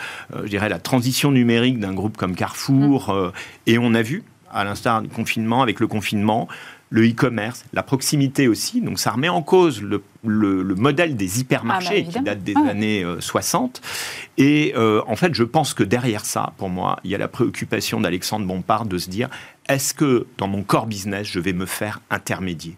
je 0.43 0.47
dirais, 0.47 0.69
la 0.69 0.79
transition 0.79 1.31
numérique 1.31 1.79
d'un 1.79 1.93
groupe 1.93 2.17
comme 2.17 2.35
Carrefour, 2.35 3.13
mm. 3.13 3.31
et 3.67 3.77
on 3.77 3.93
a 3.93 4.01
vu 4.01 4.23
à 4.51 4.63
l'instar 4.63 5.01
du 5.01 5.09
confinement, 5.09 5.61
avec 5.61 5.79
le 5.79 5.87
confinement, 5.87 6.47
le 6.93 7.09
e-commerce, 7.09 7.65
la 7.73 7.81
proximité 7.81 8.47
aussi. 8.47 8.79
Donc 8.79 8.99
ça 8.99 9.09
remet 9.09 9.27
en 9.27 9.41
cause 9.41 9.81
le, 9.81 10.03
modèle 10.23 11.15
des 11.15 11.39
hypermarchés 11.39 12.05
ah, 12.07 12.11
bah, 12.11 12.19
qui 12.19 12.23
date 12.23 12.43
des 12.43 12.55
années 12.55 13.03
60. 13.19 13.81
Euh, 13.83 13.89
Et 14.37 14.73
euh, 14.77 15.01
en 15.07 15.15
fait, 15.15 15.33
je 15.33 15.43
pense 15.43 15.73
que 15.73 15.81
derrière 15.83 16.23
ça, 16.23 16.53
pour 16.57 16.69
moi, 16.69 16.99
il 17.03 17.09
y 17.09 17.15
a 17.15 17.17
la 17.17 17.27
préoccupation 17.27 17.99
d'Alexandre 17.99 18.45
Bompard 18.45 18.85
de 18.85 18.99
se 18.99 19.09
dire, 19.09 19.27
est-ce 19.67 19.95
que 19.95 20.27
dans 20.37 20.47
mon 20.47 20.61
core 20.61 20.85
business, 20.85 21.25
je 21.25 21.39
vais 21.39 21.53
me 21.53 21.65
faire 21.65 21.99
intermédier? 22.11 22.77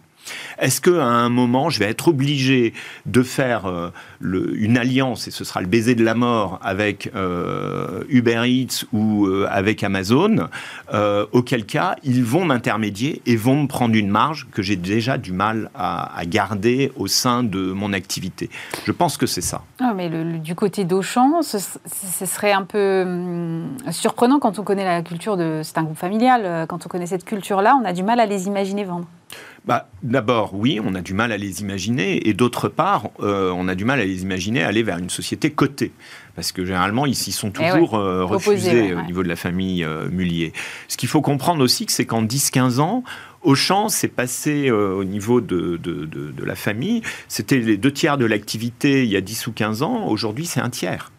Est-ce 0.60 0.82
qu'à 0.82 1.04
un 1.04 1.30
moment, 1.30 1.70
je 1.70 1.80
vais 1.80 1.86
être 1.86 2.08
obligé 2.08 2.74
de 3.06 3.24
faire 3.24 3.66
euh, 3.66 3.92
une 4.22 4.78
alliance, 4.78 5.28
et 5.28 5.32
ce 5.32 5.44
sera 5.44 5.62
le 5.62 5.68
baiser 5.68 5.96
de 5.96 6.04
la 6.04 6.16
mort, 6.16 6.60
avec 6.64 7.12
euh, 7.16 8.04
Uber 8.10 8.44
Eats 8.46 8.86
ou 8.94 9.26
euh, 9.26 9.48
avec 9.50 9.84
Amazon, 9.84 10.48
auquel 11.32 11.66
cas, 11.66 11.96
ils 12.04 12.24
vont 12.24 12.46
m'intermédier 12.46 13.22
et 13.26 13.36
vont 13.36 13.64
me 13.64 13.68
prendre 13.68 13.96
une 13.96 14.10
marge 14.10 14.48
que 14.52 14.62
j'ai 14.62 14.76
déjà 14.76 15.18
du 15.18 15.32
mal 15.32 15.70
à, 15.76 16.22
garder 16.26 16.92
au 16.96 17.08
sein 17.08 17.44
de 17.44 17.72
mon 17.72 17.94
activité. 17.94 18.50
Je 18.86 18.92
pense 18.92 19.18
que 19.18 19.26
c'est 19.26 19.42
ça. 19.42 19.62
Ah, 19.80 19.94
mais 19.96 20.10
du 20.40 20.56
côté 20.56 20.86
d'Auchan, 20.86 21.42
ce, 21.42 21.58
serait 21.60 22.52
un 22.52 22.64
peu 22.64 23.04
hum, 23.06 23.68
surprenant 23.92 24.40
quand 24.40 24.60
on 24.60 24.64
connaît 24.64 24.86
la 24.86 25.02
culture 25.02 25.38
de... 25.38 25.62
C'est 25.64 25.78
un 25.78 25.84
groupe 25.84 25.98
familial, 25.98 26.66
quand 26.68 26.86
on 26.86 26.90
connaît 26.90 27.08
cette 27.08 27.26
culture-là, 27.26 27.78
on 27.82 27.86
a 27.86 27.94
du 27.94 28.04
mal 28.04 28.20
à 28.20 28.26
les 28.26 28.48
imaginer 28.48 28.84
vendre 28.84 29.08
bah, 29.66 29.90
D'abord, 30.04 30.54
oui, 30.54 30.80
on 30.84 30.94
a 30.94 31.02
du 31.02 31.14
mal 31.14 31.32
à 31.32 31.38
les 31.38 31.62
imaginer, 31.62 32.28
et 32.28 32.34
d'autre 32.34 32.70
part, 32.70 33.10
euh, 33.22 33.52
on 33.56 33.68
a 33.68 33.76
du 33.76 33.86
mal 33.86 34.00
à 34.00 34.06
les 34.06 34.22
imaginer 34.22 34.62
aller 34.62 34.84
vers 34.84 35.00
une 35.00 35.10
société 35.10 35.50
cotée. 35.50 35.92
Parce 36.36 36.52
que 36.52 36.64
généralement, 36.64 37.06
ils 37.06 37.16
sont 37.16 37.50
eh 37.50 37.72
toujours 37.72 37.96
euh, 37.96 38.24
refusés 38.24 38.94
au 38.94 39.02
niveau 39.02 39.24
de 39.24 39.28
la 39.28 39.36
famille 39.36 39.84
euh, 39.84 40.10
Mullier. 40.10 40.54
Ce 40.88 40.98
qu'il 40.98 41.10
faut 41.10 41.22
comprendre 41.22 41.64
aussi, 41.64 41.86
c'est 41.90 42.06
qu'en 42.06 42.24
10-15 42.24 42.80
ans, 42.80 43.04
Auchan 43.42 43.90
s'est 43.90 44.08
passé 44.08 44.72
au 44.72 45.04
niveau 45.04 45.40
de, 45.40 45.78
de, 45.78 46.06
de 46.06 46.44
la 46.44 46.56
famille. 46.56 47.04
C'était 47.28 47.60
les 47.60 47.78
deux 47.78 47.92
tiers 47.92 48.18
de 48.18 48.26
l'activité 48.26 49.04
il 49.04 49.12
y 49.12 49.16
a 49.16 49.22
10 49.22 49.48
ou 49.48 49.52
15 49.52 49.84
ans. 49.84 50.08
Aujourd'hui, 50.08 50.48
c'est 50.48 50.62
un 50.62 50.72
tiers. 50.72 51.12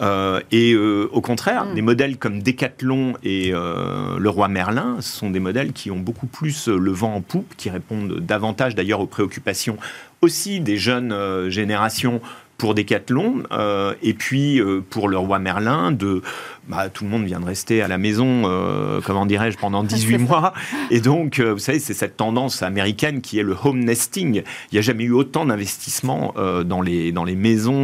Euh, 0.00 0.40
et 0.50 0.72
euh, 0.72 1.08
au 1.12 1.20
contraire, 1.20 1.66
mm. 1.66 1.74
des 1.74 1.82
modèles 1.82 2.16
comme 2.16 2.42
Decathlon 2.42 3.14
et 3.22 3.52
euh, 3.52 4.18
le 4.18 4.28
roi 4.28 4.48
Merlin 4.48 4.96
sont 5.00 5.30
des 5.30 5.40
modèles 5.40 5.72
qui 5.72 5.90
ont 5.90 5.98
beaucoup 5.98 6.26
plus 6.26 6.68
le 6.68 6.90
vent 6.90 7.14
en 7.14 7.20
poupe, 7.20 7.54
qui 7.56 7.70
répondent 7.70 8.18
davantage 8.20 8.74
d'ailleurs 8.74 9.00
aux 9.00 9.06
préoccupations 9.06 9.76
aussi 10.20 10.60
des 10.60 10.78
jeunes 10.78 11.50
générations 11.50 12.22
pour 12.56 12.74
Decathlon, 12.74 13.42
et 14.00 14.14
puis 14.14 14.58
pour 14.88 15.08
le 15.08 15.18
roi 15.18 15.38
Merlin 15.38 15.92
de 15.92 16.22
bah, 16.68 16.88
tout 16.88 17.04
le 17.04 17.10
monde 17.10 17.24
vient 17.24 17.40
de 17.40 17.44
rester 17.44 17.82
à 17.82 17.88
la 17.88 17.98
maison, 17.98 18.44
euh, 18.46 19.00
comment 19.04 19.26
dirais-je, 19.26 19.58
pendant 19.58 19.82
18 19.84 20.18
mois. 20.18 20.54
Et 20.90 21.00
donc, 21.00 21.38
euh, 21.38 21.52
vous 21.52 21.58
savez, 21.58 21.78
c'est 21.78 21.92
cette 21.92 22.16
tendance 22.16 22.62
américaine 22.62 23.20
qui 23.20 23.38
est 23.38 23.42
le 23.42 23.54
home 23.62 23.80
nesting. 23.80 24.36
Il 24.36 24.74
n'y 24.74 24.78
a 24.78 24.82
jamais 24.82 25.04
eu 25.04 25.12
autant 25.12 25.44
d'investissements 25.44 26.32
euh, 26.38 26.64
dans, 26.64 26.80
les, 26.80 27.12
dans 27.12 27.24
les 27.24 27.36
maisons 27.36 27.74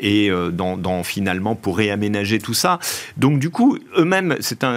et 0.00 0.30
dans, 0.52 1.02
finalement 1.02 1.54
pour 1.54 1.76
réaménager 1.76 2.38
tout 2.38 2.54
ça. 2.54 2.78
Donc, 3.16 3.38
du 3.38 3.50
coup, 3.50 3.78
eux-mêmes, 3.96 4.36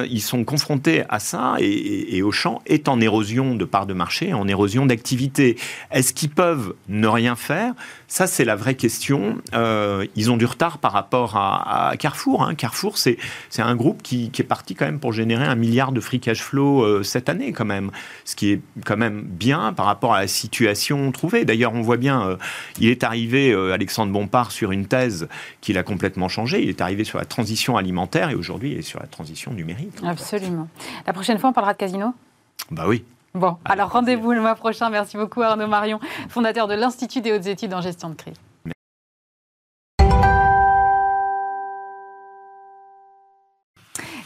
ils 0.09 0.21
sont 0.21 0.43
confrontés 0.43 1.03
à 1.09 1.19
ça 1.19 1.55
et, 1.59 2.17
et, 2.17 2.23
Auchan 2.23 2.61
est 2.65 2.87
en 2.87 2.99
érosion 2.99 3.55
de 3.55 3.65
part 3.65 3.85
de 3.85 3.93
marché, 3.93 4.33
en 4.33 4.47
érosion 4.47 4.85
d'activité. 4.85 5.57
Est-ce 5.91 6.13
qu'ils 6.13 6.29
peuvent 6.29 6.73
ne 6.87 7.07
rien 7.07 7.35
faire? 7.35 7.73
Ça, 8.07 8.27
c'est 8.27 8.45
la 8.45 8.55
vraie 8.55 8.75
question. 8.75 9.37
ils 9.53 10.31
ont 10.31 10.37
du 10.37 10.45
retard 10.45 10.79
par 10.79 10.91
rapport 10.91 11.35
à, 11.37 11.93
Carrefour. 11.99 12.43
Hein. 12.43 12.55
Carrefour 12.55 12.78
c'est 12.97 13.17
un 13.61 13.75
groupe 13.75 14.01
qui, 14.01 14.31
est 14.37 14.43
parti 14.43 14.75
quand 14.75 14.85
même 14.85 14.99
pour 14.99 15.13
générer 15.13 15.45
un 15.45 15.55
milliard 15.55 15.91
de 15.91 15.99
free 15.99 16.19
cash 16.19 16.41
flow 16.41 16.83
euh, 16.83 17.03
cette 17.03 17.29
année 17.29 17.51
quand 17.51 17.65
même, 17.65 17.91
ce 18.25 18.35
qui 18.35 18.51
est 18.51 18.61
quand 18.85 18.97
même 18.97 19.23
bien 19.23 19.73
par 19.73 19.85
rapport 19.85 20.13
à 20.13 20.21
la 20.21 20.27
situation 20.27 21.11
trouvée. 21.11 21.45
D'ailleurs, 21.45 21.73
on 21.73 21.81
voit 21.81 21.97
bien, 21.97 22.27
euh, 22.27 22.37
il 22.79 22.89
est 22.89 23.03
arrivé, 23.03 23.51
euh, 23.51 23.73
Alexandre 23.73 24.11
Bompard, 24.11 24.51
sur 24.51 24.71
une 24.71 24.85
thèse 24.85 25.27
qu'il 25.61 25.77
a 25.77 25.83
complètement 25.83 26.29
changée. 26.29 26.61
Il 26.61 26.69
est 26.69 26.81
arrivé 26.81 27.03
sur 27.03 27.17
la 27.17 27.25
transition 27.25 27.77
alimentaire 27.77 28.29
et 28.29 28.35
aujourd'hui, 28.35 28.71
il 28.71 28.77
est 28.79 28.83
sur 28.83 28.99
la 28.99 29.07
transition 29.07 29.51
numérique. 29.53 29.93
Absolument. 30.03 30.67
La 31.05 31.13
prochaine 31.13 31.37
fois, 31.37 31.49
on 31.49 31.53
parlera 31.53 31.73
de 31.73 31.77
casino? 31.77 32.13
Bah 32.71 32.85
oui. 32.87 33.03
Bon, 33.35 33.57
alors 33.63 33.91
rendez-vous 33.91 34.31
le 34.31 34.41
mois 34.41 34.55
prochain. 34.55 34.89
Merci 34.89 35.15
beaucoup 35.15 35.41
Arnaud 35.41 35.67
Marion, 35.67 35.99
fondateur 36.29 36.67
de 36.67 36.73
l'Institut 36.73 37.21
des 37.21 37.31
hautes 37.31 37.45
études 37.45 37.73
en 37.73 37.81
gestion 37.81 38.09
de 38.09 38.15
crise. 38.15 38.33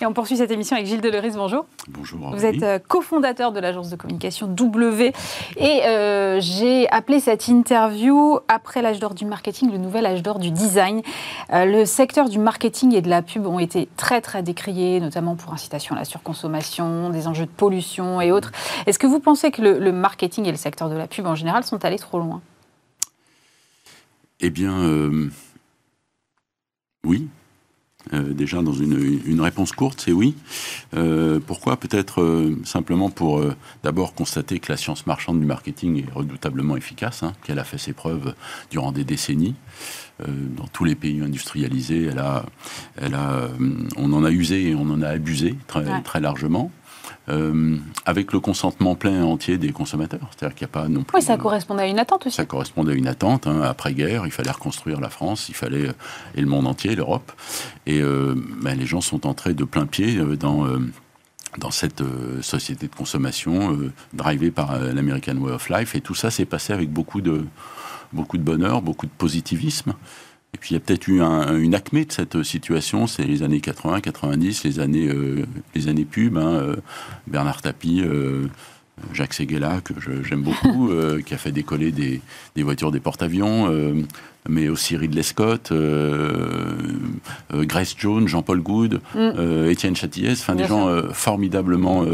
Et 0.02 0.06
on 0.06 0.14
poursuit 0.14 0.38
cette 0.38 0.52
émission 0.52 0.76
avec 0.76 0.88
Gilles 0.88 1.02
Deleris. 1.02 1.32
Bonjour. 1.36 1.66
Bonjour. 1.90 2.32
Vous 2.32 2.46
êtes 2.46 2.64
euh, 2.64 2.80
cofondateur 2.80 3.52
de 3.52 3.60
l'agence 3.60 3.90
de 3.90 3.96
communication 3.96 4.48
W. 4.48 5.14
Et 5.58 5.86
euh, 5.86 6.40
j'ai 6.42 6.90
appelé 6.90 7.20
cette 7.20 7.48
interview 7.48 8.40
après 8.48 8.82
l'âge 8.82 9.00
d'or 9.00 9.14
du 9.14 9.26
marketing, 9.26 9.72
le 9.72 9.78
nouvel 9.78 10.06
âge 10.06 10.22
d'or 10.22 10.40
du 10.40 10.52
design. 10.52 11.02
Euh, 11.52 11.66
le 11.66 11.86
secteur 11.86 12.30
du 12.30 12.40
marketing 12.40 12.94
et 12.96 13.02
de 13.02 13.10
la 13.10 13.22
pub 13.22 13.46
ont 13.46 13.60
été 13.60 13.88
très 13.98 14.22
très 14.22 14.44
décriés, 14.44 15.00
notamment 15.00 15.36
pour 15.36 15.54
incitation 15.54 15.96
à 15.96 16.00
la 16.00 16.06
surconsommation, 16.06 17.10
des 17.10 17.28
enjeux 17.28 17.46
de 17.46 17.52
pollution 17.52 18.20
et 18.20 18.32
autres. 18.32 18.52
Est-ce 18.86 19.00
que 19.00 19.08
vous 19.08 19.20
pensez 19.20 19.52
que 19.52 19.62
le, 19.62 19.80
le 19.80 19.92
marketing 19.92 20.46
et 20.46 20.52
le 20.52 20.58
secteur 20.58 20.90
de 20.90 20.96
la 20.96 21.08
pub 21.08 21.26
en 21.26 21.36
général 21.36 21.64
sont 21.64 21.84
allés 21.86 22.00
trop 22.00 22.20
loin? 22.20 22.42
Eh 24.40 24.50
bien, 24.50 25.30
oui, 27.06 27.30
euh, 28.12 28.34
déjà 28.34 28.62
dans 28.62 28.74
une, 28.74 29.22
une, 29.26 29.40
réponse 29.40 29.72
courte, 29.72 30.02
c'est 30.02 30.12
oui. 30.12 30.36
Euh, 30.94 31.40
pourquoi? 31.46 31.78
Peut-être 31.78 32.22
euh, 32.22 32.60
simplement 32.66 33.10
pour 33.10 33.42
d'abord 33.84 34.14
constater 34.14 34.60
que 34.60 34.72
la 34.72 34.78
science 34.78 35.08
marchande 35.08 35.40
du 35.40 35.46
marketing 35.46 36.04
est 36.04 36.14
redoutablement 36.14 36.76
efficace, 36.76 37.24
hein, 37.24 37.34
qu'elle 37.44 37.60
a 37.60 37.64
fait 37.64 37.78
ses 37.78 37.94
preuves 37.94 38.36
durant 38.72 38.92
des 38.92 39.04
décennies. 39.04 39.56
dans 40.20 40.68
tous 40.68 40.86
les 40.86 40.96
pays 40.96 41.22
industrialisés, 41.22 42.06
elle 42.12 42.20
a, 42.20 42.46
elle 42.98 43.16
a, 43.16 43.50
on 43.98 44.14
en 44.14 44.24
a 44.24 44.32
usé 44.32 44.70
et 44.70 44.76
on 44.76 44.90
en 44.90 45.02
a 45.02 45.08
abusé 45.08 45.56
très, 45.68 46.02
très 46.04 46.20
largement. 46.20 46.72
Euh, 47.30 47.78
avec 48.06 48.34
le 48.34 48.42
consentement 48.42 48.96
plein 48.96 49.20
et 49.20 49.22
entier 49.22 49.58
des 49.58 49.72
consommateurs. 49.72 50.30
C'est-à-dire 50.32 50.56
qu'il 50.56 50.66
n'y 50.66 50.72
a 50.72 50.74
pas 50.74 50.90
non 50.90 51.04
plus. 51.04 51.16
Oui, 51.16 51.22
ça 51.22 51.38
correspondait 51.38 51.84
à 51.84 51.88
une 51.88 52.00
attente 52.00 52.28
aussi. 52.28 52.36
Ça 52.36 52.44
correspondait 52.44 52.92
à 52.92 52.96
une 52.96 53.08
attente. 53.08 53.48
Hein. 53.48 53.62
Après-guerre, 53.62 54.26
il 54.26 54.32
fallait 54.32 54.52
reconstruire 54.52 55.00
la 55.00 55.10
France, 55.10 55.48
il 55.48 55.56
fallait. 55.56 55.88
et 56.36 56.42
le 56.42 56.48
monde 56.48 56.68
entier, 56.68 56.96
l'Europe. 56.96 57.32
Et 57.86 58.02
euh, 58.02 58.36
ben, 58.62 58.78
les 58.78 58.86
gens 58.86 59.00
sont 59.00 59.26
entrés 59.26 59.54
de 59.54 59.64
plein 59.64 59.86
pied 59.86 60.18
euh, 60.18 60.36
dans. 60.36 60.68
dans 61.58 61.72
cette 61.72 62.04
société 62.42 62.88
de 62.88 62.96
consommation 62.96 63.78
drivée 64.12 64.52
par 64.52 64.78
l'American 64.80 65.38
Way 65.38 65.54
of 65.54 65.70
Life. 65.70 65.96
Et 65.96 66.02
tout 66.02 66.16
ça 66.16 66.30
s'est 66.30 66.46
passé 66.46 66.74
avec 66.74 66.92
beaucoup 66.92 67.22
de, 67.22 67.46
beaucoup 68.12 68.38
de 68.38 68.44
bonheur, 68.44 68.82
beaucoup 68.82 69.06
de 69.06 69.12
positivisme. 69.18 69.94
Et 70.54 70.58
puis 70.60 70.72
il 70.72 70.74
y 70.74 70.78
a 70.78 70.80
peut-être 70.80 71.08
eu 71.08 71.22
une 71.22 71.76
acmé 71.76 72.06
de 72.06 72.12
cette 72.12 72.44
situation, 72.44 73.08
c'est 73.08 73.24
les 73.24 73.42
années 73.44 73.60
80, 73.60 74.02
90, 74.02 74.64
les 74.64 74.80
années, 74.80 75.08
euh, 75.08 75.46
les 75.74 75.88
années 75.88 76.06
pub. 76.06 76.38
Hein, 76.38 76.48
euh, 76.48 76.76
Bernard 77.26 77.62
Tapie, 77.64 78.02
euh, 78.06 78.48
Jacques 79.14 79.34
Seguela, 79.34 79.82
que 79.82 79.94
j'aime 80.24 80.44
beaucoup, 80.44 80.92
qui 81.26 81.34
a 81.34 81.38
fait 81.38 81.52
décoller 81.52 81.92
des, 81.92 82.22
voitures 82.58 82.92
des 82.92 83.00
porte-avions, 83.00 83.68
mais 84.48 84.70
aussi 84.70 84.96
Ridley 84.96 85.24
Scott, 85.24 85.74
Grace 87.52 87.96
Jones, 87.98 88.28
Jean-Paul 88.28 88.62
Goud, 88.62 89.02
mm. 89.16 89.68
Étienne 89.70 89.96
Châtillès, 89.96 90.40
enfin 90.40 90.54
des 90.54 90.68
gens 90.68 91.02
formidablement 91.12 92.06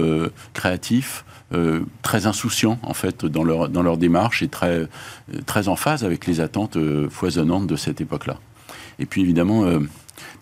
créatifs. 0.53 1.25
Euh, 1.51 1.81
très 2.03 2.27
insouciants 2.27 2.77
en 2.83 2.93
fait 2.93 3.25
dans 3.25 3.43
leur, 3.43 3.69
dans 3.69 3.81
leur 3.81 3.97
démarche 3.97 4.43
et 4.43 4.49
très, 4.49 4.87
très 5.47 5.67
en 5.67 5.75
phase 5.75 6.03
avec 6.03 6.27
les 6.27 6.41
attentes 6.41 6.77
euh, 6.77 7.09
foisonnantes 7.09 7.65
de 7.65 7.75
cette 7.75 8.01
époque-là. 8.01 8.37
Et 8.99 9.07
puis 9.07 9.21
évidemment, 9.21 9.63
euh, 9.63 9.79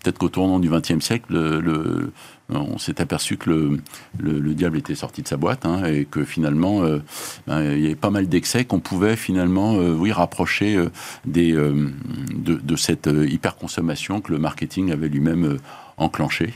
peut-être 0.02 0.18
qu'au 0.18 0.28
tournant 0.28 0.58
du 0.58 0.68
XXe 0.68 1.00
siècle, 1.00 1.32
le, 1.32 2.12
on 2.50 2.78
s'est 2.78 3.00
aperçu 3.00 3.36
que 3.36 3.50
le, 3.50 3.80
le, 4.18 4.54
diable 4.54 4.78
était 4.78 4.94
sorti 4.94 5.22
de 5.22 5.28
sa 5.28 5.36
boîte 5.36 5.66
hein, 5.66 5.84
et 5.84 6.06
que 6.06 6.24
finalement, 6.24 6.82
euh, 6.82 7.02
ben, 7.46 7.62
il 7.62 7.80
y 7.80 7.86
avait 7.86 7.94
pas 7.94 8.10
mal 8.10 8.28
d'excès 8.28 8.64
qu'on 8.64 8.80
pouvait 8.80 9.16
finalement, 9.16 9.74
euh, 9.74 9.92
oui, 9.92 10.12
rapprocher 10.12 10.76
euh, 10.76 10.88
des, 11.26 11.52
de, 11.52 12.54
de, 12.54 12.76
cette 12.76 13.06
hyperconsommation 13.06 14.20
que 14.20 14.32
le 14.32 14.38
marketing 14.38 14.92
avait 14.92 15.08
lui-même 15.08 15.58
enclenchée. 15.96 16.54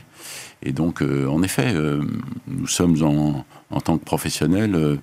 Et 0.63 0.71
donc, 0.71 1.01
en 1.01 1.43
effet, 1.43 1.75
nous 2.47 2.67
sommes 2.67 3.03
en, 3.03 3.45
en, 3.73 3.81
tant 3.81 3.97
que 3.97 4.05
professionnels 4.05 4.99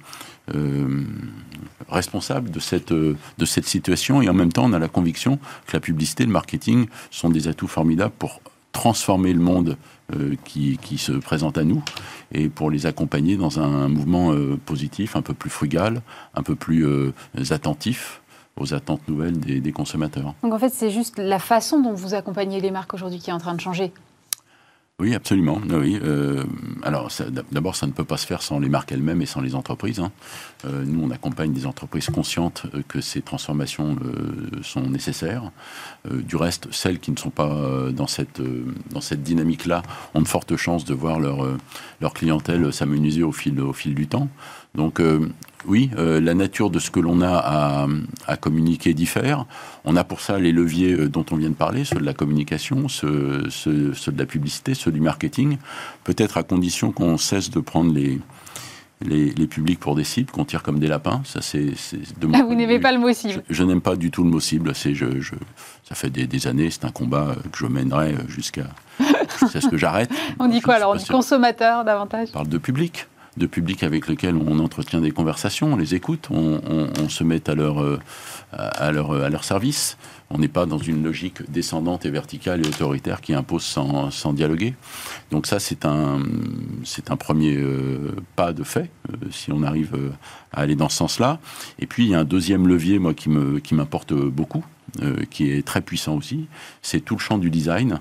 responsables 1.89 2.51
de 2.51 2.61
cette, 2.61 2.93
de 2.93 3.45
cette 3.45 3.67
situation 3.67 4.23
et 4.23 4.29
en 4.29 4.35
même 4.35 4.53
temps, 4.53 4.65
on 4.65 4.73
a 4.73 4.79
la 4.79 4.89
conviction 4.89 5.39
que 5.67 5.73
la 5.75 5.81
publicité, 5.81 6.25
le 6.25 6.33
marketing 6.33 6.87
sont 7.11 7.31
des 7.31 7.49
atouts 7.49 7.69
formidables 7.69 8.15
pour 8.19 8.41
transformer 8.73 9.33
le 9.33 9.41
monde 9.41 9.77
euh, 10.15 10.35
qui, 10.45 10.99
se 10.99 11.13
présente 11.13 11.59
à 11.59 11.65
nous 11.65 11.83
et 12.33 12.49
pour 12.49 12.71
les 12.71 12.87
accompagner 12.87 13.37
dans 13.37 13.61
un 13.61 13.89
mouvement 13.89 14.33
euh, 14.33 14.59
positif, 14.65 15.17
un 15.17 15.23
peu 15.23 15.35
plus 15.35 15.51
frugal, 15.51 16.03
un 16.35 16.43
peu 16.43 16.55
plus 16.55 16.87
euh, 16.87 17.13
attentif 17.51 18.21
aux 18.57 18.75
attentes 18.75 19.07
nouvelles 19.09 19.39
des, 19.39 19.61
des 19.61 19.73
consommateurs. 19.73 20.35
Donc 20.43 20.53
en 20.53 20.59
fait, 20.59 20.71
c'est 20.71 20.91
juste 20.91 21.19
la 21.19 21.39
façon 21.39 21.81
dont 21.81 21.93
vous 21.93 22.15
accompagnez 22.15 22.61
les 22.61 22.71
marques 22.71 22.95
aujourd'hui 22.95 23.19
qui 23.19 23.31
est 23.31 23.33
en 23.33 23.39
train 23.39 23.55
de 23.55 23.61
changer. 23.61 23.93
Oui, 25.01 25.15
absolument. 25.15 25.59
Euh, 25.71 26.45
alors, 26.83 27.11
d'abord, 27.53 27.75
ça 27.75 27.87
ne 27.87 27.93
peut 27.93 28.05
pas 28.05 28.19
se 28.19 28.27
faire 28.27 28.43
sans 28.43 28.59
les 28.59 28.69
marques 28.69 28.93
elles-mêmes 28.93 29.23
et 29.23 29.27
sans 29.27 29.41
les 29.41 29.55
entreprises. 29.55 29.99
Hein. 29.99 30.13
Euh, 30.67 30.85
nous, 30.85 31.03
on 31.03 31.11
accompagne 31.11 31.55
des 31.55 31.65
entreprises 31.65 32.11
conscientes 32.11 32.67
euh, 32.75 32.83
que 32.87 33.01
ces 33.01 33.23
transformations 33.23 33.97
sont 34.63 34.83
nécessaires. 34.83 35.51
du 36.11 36.37
reste, 36.37 36.69
celles 36.71 36.99
qui 36.99 37.11
ne 37.13 37.17
sont 37.17 37.31
pas 37.31 37.91
dans 37.93 38.07
cette, 38.07 38.43
dynamique-là 39.13 39.83
ont 40.15 40.21
de 40.21 40.29
fortes 40.29 40.57
chances 40.57 40.85
de 40.85 40.93
voir 40.93 41.19
leur, 41.19 42.13
clientèle 42.13 42.71
s'amenuiser 42.71 43.23
au 43.23 43.33
fil 43.33 43.95
du 43.95 44.07
temps. 44.07 44.29
Donc, 44.75 45.01
oui, 45.67 45.91
euh, 45.97 46.21
la 46.21 46.35
nature 46.35 46.71
de 46.71 46.79
ce 46.79 46.91
que 46.91 47.01
l'on 47.01 47.21
a 47.21 47.87
à, 48.27 48.37
communiquer 48.37 48.95
diffère. 48.95 49.45
On 49.85 49.97
a 49.97 50.05
pour 50.05 50.21
ça 50.21 50.39
les 50.39 50.53
leviers 50.53 50.93
euh, 50.93 51.09
dont 51.09 51.27
on 51.31 51.37
vient 51.37 51.51
de 51.51 51.55
parler, 51.55 51.85
ceux 51.85 51.99
de 51.99 52.05
la 52.05 52.15
communication, 52.15 52.89
ceux, 52.89 53.49
de 53.67 54.19
la 54.19 54.27
publicité, 54.27 54.75
ceux 54.75 54.91
du 54.91 55.01
marketing, 55.01 55.59
peut-être 56.05 56.39
à 56.39 56.43
condition 56.43 56.93
qu'on 56.93 57.19
cesse 57.19 57.51
de 57.51 57.61
prendre 57.61 57.93
les, 57.93 58.19
les, 59.03 59.47
publics 59.47 59.81
pour 59.81 59.95
des 59.95 60.05
cibles, 60.05 60.31
qu'on 60.31 60.47
tire 60.47 60.63
comme 60.63 60.79
des 60.79 60.87
lapins. 60.87 61.21
Ça, 61.25 61.43
c'est, 61.43 61.73
ah, 62.33 62.43
Vous 62.43 62.55
n'aimez 62.55 62.79
pas 62.79 62.93
le 62.93 62.99
mot 62.99 63.13
cible 63.13 63.43
Je, 63.51 63.63
n'aime 63.63 63.83
pas 63.83 63.97
du 63.97 64.11
tout 64.11 64.25
le 64.25 64.31
mot 64.31 64.41
cible. 64.41 64.75
C'est, 64.75 64.95
je, 64.95 65.07
ça 65.85 65.95
fait 65.95 66.11
des, 66.11 66.47
années, 66.47 66.71
c'est 66.71 66.87
un 66.87 66.91
combat 66.91 67.35
que 67.53 67.59
je 67.59 67.67
mènerai 67.67 68.15
jusqu'à, 68.29 68.69
jusqu'à 69.41 69.61
ce 69.61 69.69
que 69.69 69.77
j'arrête. 69.77 70.11
On 70.39 70.49
dit 70.49 70.63
quoi 70.63 70.75
alors 70.75 70.93
On 70.93 70.97
dit 70.97 71.07
consommateur 71.07 71.85
davantage? 71.85 72.29
On 72.31 72.35
parle 72.35 72.49
de 72.49 72.59
public 72.59 73.07
de 73.41 73.47
public 73.47 73.83
avec 73.83 74.07
lequel 74.07 74.37
on 74.37 74.61
entretient 74.61 75.01
des 75.01 75.11
conversations, 75.11 75.73
on 75.73 75.77
les 75.77 75.97
écoute, 75.97 76.29
on, 76.31 77.09
se 77.09 77.25
met 77.25 77.49
à 77.51 77.55
leur, 77.55 77.83
euh, 77.83 77.99
à 78.53 78.93
leur, 78.93 79.43
service. 79.43 79.97
On 80.29 80.39
n'est 80.39 80.49
pas 80.49 80.67
dans 80.67 80.79
une 80.79 81.03
logique 81.03 81.51
descendante 81.51 82.07
et 82.07 82.11
verticale 82.11 82.65
et 82.65 82.69
autoritaire 82.69 83.21
qui 83.21 83.35
impose 83.35 83.65
sans, 83.65 84.33
dialoguer. 84.33 84.75
Donc 85.33 85.47
ça, 85.47 85.59
c'est 85.59 85.85
un, 85.85 86.21
premier 87.19 87.57
euh, 87.57 88.15
pas 88.37 88.53
de 88.53 88.63
fait, 88.63 88.91
euh, 89.11 89.17
si 89.33 89.51
on 89.51 89.65
arrive 89.65 89.97
à 90.53 90.61
aller 90.61 90.77
dans 90.77 90.89
ce 90.89 90.99
sens-là. 90.99 91.41
Et 91.81 91.87
puis, 91.87 92.05
il 92.05 92.11
y 92.11 92.15
a 92.15 92.21
un 92.21 92.25
deuxième 92.25 92.69
levier, 92.69 93.01
moi, 93.01 93.15
qui 93.15 93.75
m'importe 93.75 94.13
beaucoup, 94.13 94.65
qui 95.31 95.51
est 95.51 95.65
très 95.65 95.81
puissant 95.81 96.17
aussi, 96.17 96.47
c'est 96.83 97.01
tout 97.01 97.15
le 97.15 97.21
champ 97.21 97.39
du 97.39 97.49
design, 97.49 98.01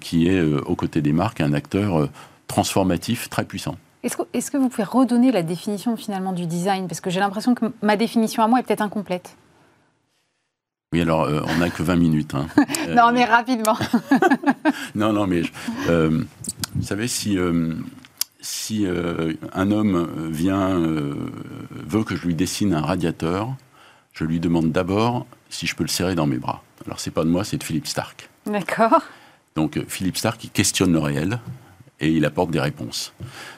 qui 0.00 0.28
est, 0.28 0.40
aux 0.40 0.76
côtés 0.76 1.02
des 1.02 1.12
marques, 1.12 1.40
un 1.40 1.52
acteur 1.52 2.08
transformatif 2.46 3.28
très 3.28 3.44
puissant. 3.44 3.76
Est-ce 4.02 4.50
que, 4.50 4.56
vous 4.56 4.68
pouvez 4.68 4.84
redonner 4.84 5.30
la 5.30 5.42
définition 5.42 5.96
finalement 5.96 6.32
du 6.32 6.46
design? 6.46 6.88
Parce 6.88 7.00
que 7.00 7.10
j'ai 7.10 7.20
l'impression 7.20 7.54
que 7.54 7.66
ma 7.82 7.96
définition 7.96 8.42
à 8.42 8.48
moi 8.48 8.60
est 8.60 8.62
peut-être 8.62 8.80
incomplète. 8.80 9.36
Oui, 10.92 11.02
alors 11.02 11.22
euh, 11.22 11.42
on 11.46 11.58
n'a 11.58 11.70
que 11.70 11.82
20 11.82 11.96
minutes. 11.96 12.34
Hein. 12.34 12.48
non, 12.88 13.12
mais 13.12 13.24
rapidement. 13.24 13.76
non, 14.94 15.12
non, 15.12 15.26
mais 15.26 15.42
euh, 15.88 16.22
vous 16.74 16.82
savez, 16.82 17.08
si, 17.08 17.38
euh, 17.38 17.74
si 18.40 18.86
un 19.52 19.70
homme 19.70 20.30
vient, 20.30 20.76
veut 20.78 22.02
que 22.02 22.16
je 22.16 22.26
lui 22.26 22.34
dessine 22.34 22.74
un 22.74 22.80
radiateur, 22.80 23.54
je 24.12 24.24
lui 24.24 24.40
demande 24.40 24.72
d'abord 24.72 25.26
si 25.50 25.66
je 25.66 25.76
peux 25.76 25.84
le 25.84 25.88
serrer 25.88 26.14
dans 26.14 26.26
mes 26.26 26.38
bras. 26.38 26.62
Alors, 26.86 26.98
c'est 26.98 27.10
pas 27.10 27.24
de 27.24 27.28
moi, 27.28 27.44
c'est 27.44 27.58
de 27.58 27.64
Philippe 27.64 27.86
Stark. 27.86 28.30
D'accord. 28.46 29.02
Donc, 29.54 29.78
Philippe 29.88 30.16
Stark, 30.16 30.42
il 30.42 30.50
questionne 30.50 30.92
le 30.92 30.98
réel 30.98 31.38
et 32.00 32.08
il 32.08 32.24
apporte 32.24 32.50
des 32.50 32.60
réponses. 32.60 33.12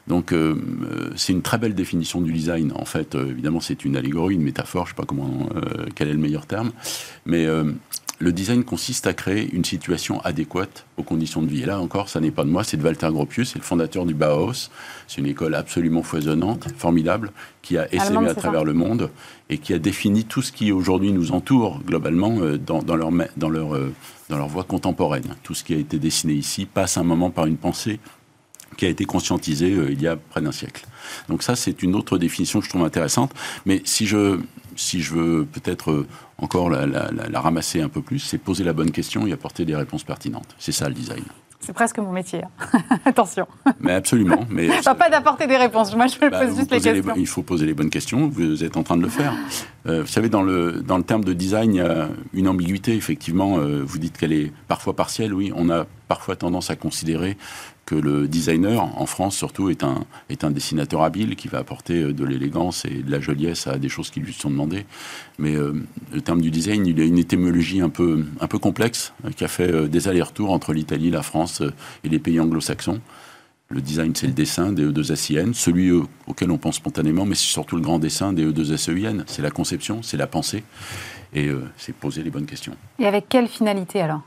Donc 0.09 0.33
euh, 0.33 0.57
euh, 0.91 1.11
c'est 1.17 1.33
une 1.33 1.43
très 1.43 1.59
belle 1.59 1.75
définition 1.75 2.21
du 2.21 2.33
design. 2.33 2.73
En 2.75 2.85
fait, 2.85 3.15
euh, 3.15 3.31
évidemment, 3.31 3.61
c'est 3.61 3.85
une 3.85 3.97
allégorie, 3.97 4.35
une 4.35 4.43
métaphore, 4.43 4.87
je 4.87 4.93
ne 4.93 4.97
sais 4.97 5.01
pas 5.01 5.07
comment, 5.07 5.49
quel 5.95 6.09
est 6.09 6.13
le 6.13 6.19
meilleur 6.19 6.47
terme, 6.47 6.73
mais 7.27 7.47
le 8.19 8.33
design 8.33 8.63
consiste 8.65 9.07
à 9.07 9.15
créer 9.15 9.51
une 9.53 9.65
situation 9.65 10.21
adéquate 10.21 10.87
aux 10.97 11.03
conditions 11.03 11.43
de 11.43 11.49
vie. 11.49 11.63
Et 11.63 11.67
là 11.67 11.81
encore, 11.81 12.09
ça 12.09 12.21
n'est 12.21 12.31
pas 12.31 12.45
de 12.45 12.51
moi, 12.51 12.63
c'est 12.65 12.77
de 12.77 12.83
Walter 12.83 13.09
Gropius, 13.11 13.53
c'est 13.53 13.59
le 13.59 13.65
fondateur 13.65 14.07
du 14.07 14.15
Bauhaus. 14.15 14.71
C'est 15.09 15.21
une 15.21 15.27
école 15.27 15.55
absolument 15.55 16.03
foisonnante, 16.03 16.69
formidable, 16.77 17.33
qui 17.63 17.79
a 17.79 17.93
essaimé 17.93 18.29
à 18.29 18.35
travers 18.35 18.65
le 18.65 18.75
monde 18.75 19.11
et 19.51 19.59
qui 19.59 19.75
a 19.75 19.79
défini 19.79 20.25
tout 20.25 20.43
ce 20.43 20.53
qui 20.53 20.73
aujourd'hui 20.73 21.13
nous 21.13 21.33
entoure 21.33 21.81
globalement 21.85 22.39
dans, 22.65 22.83
dans, 22.83 22.97
leur, 22.97 23.11
dans, 23.37 23.51
leur, 23.51 23.79
dans 24.29 24.39
leur 24.39 24.49
voie 24.49 24.65
contemporaine. 24.65 25.37
Tout 25.43 25.55
ce 25.55 25.65
qui 25.65 25.75
a 25.75 25.79
été 25.79 25.99
dessiné 25.99 26.35
ici 26.35 26.67
passe 26.67 26.97
un 26.97 27.05
moment 27.05 27.31
par 27.31 27.47
une 27.47 27.57
pensée 27.57 27.99
qui 28.77 28.87
a 28.87 28.89
été 28.89 29.05
conscientisé 29.05 29.73
euh, 29.73 29.91
il 29.91 30.01
y 30.01 30.07
a 30.07 30.17
près 30.17 30.41
d'un 30.41 30.53
siècle. 30.53 30.87
Donc 31.29 31.43
ça, 31.43 31.57
c'est 31.57 31.83
une 31.83 31.95
autre 31.95 32.19
définition 32.19 32.61
que 32.61 32.65
je 32.65 32.71
trouve 32.71 32.85
intéressante. 32.85 33.33
Mais 33.67 33.83
si 33.85 34.07
je, 34.07 34.41
si 34.77 35.01
je 35.01 35.15
veux 35.15 35.45
peut-être 35.45 35.91
euh, 35.91 36.07
encore 36.39 36.71
la, 36.71 36.87
la, 36.87 37.41
ramasser 37.41 37.81
un 37.81 37.89
peu 37.89 38.03
plus, 38.03 38.19
c'est 38.19 38.39
poser 38.39 38.65
la 38.65 38.73
bonne 38.73 38.91
question 38.91 39.27
et 39.27 39.33
apporter 39.33 39.65
des 39.65 39.77
réponses 39.77 40.05
pertinentes. 40.05 40.55
C'est 40.59 40.73
ça 40.73 40.89
le 40.89 40.95
design. 40.95 41.25
C'est 41.61 41.73
presque 41.73 41.99
mon 41.99 42.11
métier. 42.11 42.43
Hein. 42.43 42.81
Attention. 43.05 43.47
Mais 43.79 43.93
absolument. 43.93 44.45
Mais 44.51 44.69
pas 44.99 45.09
d'apporter 45.09 45.47
des 45.47 45.57
réponses. 45.57 45.95
Moi, 45.95 46.09
je 46.09 46.17
me 46.25 46.29
bah, 46.29 46.45
pose 46.45 46.57
juste 46.57 46.73
les 46.73 46.81
questions. 46.81 47.15
il 47.17 47.27
faut 47.29 47.43
poser 47.43 47.67
les 47.67 47.75
bonnes 47.75 47.91
questions. 47.91 48.29
Vous 48.29 48.65
êtes 48.65 48.77
en 48.77 48.83
train 48.83 48.97
de 48.97 49.03
le 49.03 49.09
faire. 49.09 49.33
Euh, 49.87 50.03
vous 50.03 50.09
savez, 50.09 50.29
dans 50.29 50.43
le, 50.43 50.83
dans 50.83 50.97
le 50.97 51.05
terme 51.05 51.23
de 51.23 51.33
design, 51.33 51.75
il 51.75 51.77
y 51.77 51.81
a 51.81 52.09
une 52.35 52.49
ambiguïté. 52.49 52.97
Effectivement, 52.97 53.59
vous 53.59 53.99
dites 53.99 54.19
qu'elle 54.19 54.33
est 54.33 54.53
parfois 54.67 54.97
partielle. 54.97 55.33
Oui, 55.33 55.53
on 55.55 55.71
a 55.71 55.87
parfois 56.09 56.35
tendance 56.35 56.69
à 56.69 56.77
considérer 56.77 57.39
que 57.87 57.95
le 57.95 58.29
designer, 58.29 58.81
en 58.81 59.07
France 59.07 59.37
surtout, 59.37 59.69
est 59.69 59.83
un, 59.83 60.05
est 60.29 60.45
un 60.45 60.51
dessinateur 60.51 61.03
habile 61.03 61.37
qui 61.37 61.49
va 61.49 61.59
apporter 61.59 62.03
euh, 62.03 62.13
de 62.13 62.25
l'élégance 62.25 62.85
et 62.85 63.03
de 63.03 63.11
la 63.11 63.21
joliesse 63.21 63.67
à 63.67 63.79
des 63.79 63.89
choses 63.89 64.11
qui 64.11 64.21
lui 64.21 64.33
sont 64.33 64.51
demandées. 64.51 64.87
Mais 65.39 65.57
euh, 65.57 65.73
le 66.13 66.21
terme 66.21 66.41
du 66.41 66.51
design, 66.51 66.87
il 66.87 67.01
a 67.01 67.05
une 67.05 67.19
étymologie 67.19 67.81
un 67.81 67.89
peu, 67.89 68.25
un 68.41 68.47
peu 68.47 68.59
complexe 68.59 69.13
euh, 69.25 69.31
qui 69.31 69.45
a 69.45 69.49
fait 69.49 69.89
des 69.89 70.09
allers-retours 70.09 70.51
entre 70.51 70.73
l'Italie, 70.73 71.11
la 71.11 71.23
France 71.23 71.63
et 72.05 72.09
les 72.09 72.19
pays 72.19 72.39
anglo-saxons. 72.39 73.01
Le 73.69 73.81
design, 73.81 74.15
c'est 74.15 74.27
le 74.27 74.35
dessin 74.35 74.73
des 74.73 74.87
E2SIN, 74.87 75.55
celui 75.55 75.91
auquel 76.27 76.51
on 76.51 76.59
pense 76.59 76.77
spontanément, 76.77 77.25
mais 77.25 77.35
c'est 77.35 77.47
surtout 77.47 77.77
le 77.77 77.83
grand 77.83 77.99
dessin 77.99 78.35
des 78.35 78.45
E2SEIN. 78.45 79.23
C'est 79.27 79.41
la 79.41 79.51
conception, 79.51 80.03
c'est 80.03 80.19
la 80.19 80.27
pensée, 80.27 80.63
et 81.33 81.49
c'est 81.79 81.95
poser 81.95 82.23
les 82.23 82.29
bonnes 82.29 82.45
questions. 82.45 82.77
Et 82.99 83.07
avec 83.07 83.31
quelle 83.31 83.49
finalité 83.49 84.03
alors? 84.03 84.21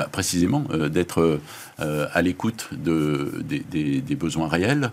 Bah, 0.00 0.08
précisément, 0.10 0.64
euh, 0.70 0.88
d'être 0.88 1.40
euh, 1.80 2.06
à 2.14 2.22
l'écoute 2.22 2.70
de, 2.72 3.42
des, 3.42 4.14
besoins 4.14 4.48
réels 4.48 4.92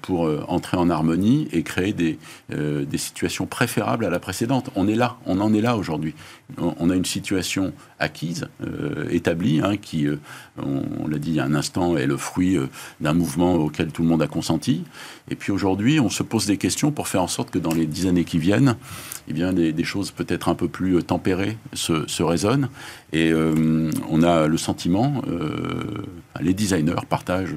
pour 0.00 0.30
entrer 0.48 0.76
en 0.76 0.90
harmonie 0.90 1.48
et 1.52 1.62
créer 1.62 1.92
des, 1.92 2.18
des, 2.50 2.98
situations 2.98 3.46
préférables 3.46 4.04
à 4.04 4.10
la 4.10 4.20
précédente. 4.20 4.70
On 4.76 4.86
est 4.88 4.94
là, 4.94 5.16
on 5.26 5.40
en 5.40 5.52
est 5.54 5.60
là 5.60 5.76
aujourd'hui. 5.76 6.14
On, 6.58 6.90
a 6.90 6.94
une 6.94 7.04
situation 7.04 7.72
acquise, 7.98 8.48
établie, 9.10 9.60
hein, 9.62 9.76
qui, 9.76 10.06
on, 10.58 11.08
l'a 11.08 11.18
dit 11.18 11.30
il 11.30 11.36
y 11.36 11.40
a 11.40 11.44
un 11.44 11.54
instant, 11.54 11.96
est 11.96 12.06
le 12.06 12.16
fruit 12.16 12.58
d'un 13.00 13.14
mouvement 13.14 13.54
auquel 13.54 13.90
tout 13.90 14.02
le 14.02 14.08
monde 14.08 14.22
a 14.22 14.26
consenti. 14.26 14.84
Et 15.30 15.34
puis 15.34 15.52
aujourd'hui, 15.52 16.00
on 16.00 16.10
se 16.10 16.22
pose 16.22 16.46
des 16.46 16.58
questions 16.58 16.92
pour 16.92 17.08
faire 17.08 17.22
en 17.22 17.28
sorte 17.28 17.50
que 17.50 17.58
dans 17.58 17.72
les 17.72 17.86
dix 17.86 18.06
années 18.06 18.24
qui 18.24 18.38
viennent, 18.38 18.76
eh 19.28 19.32
bien, 19.32 19.52
des, 19.52 19.84
choses 19.84 20.10
peut-être 20.10 20.48
un 20.48 20.54
peu 20.54 20.68
plus 20.68 20.96
euh, 20.96 21.02
tempérées 21.02 21.56
se, 21.72 22.06
se 22.06 22.22
résonnent. 22.22 22.68
Et 23.12 23.30
euh, 23.30 23.90
on 24.08 24.22
a 24.22 24.46
le 24.46 24.56
sentiment, 24.56 25.22
euh, 25.28 26.04
les 26.40 26.54
designers 26.54 27.06
partagent 27.08 27.54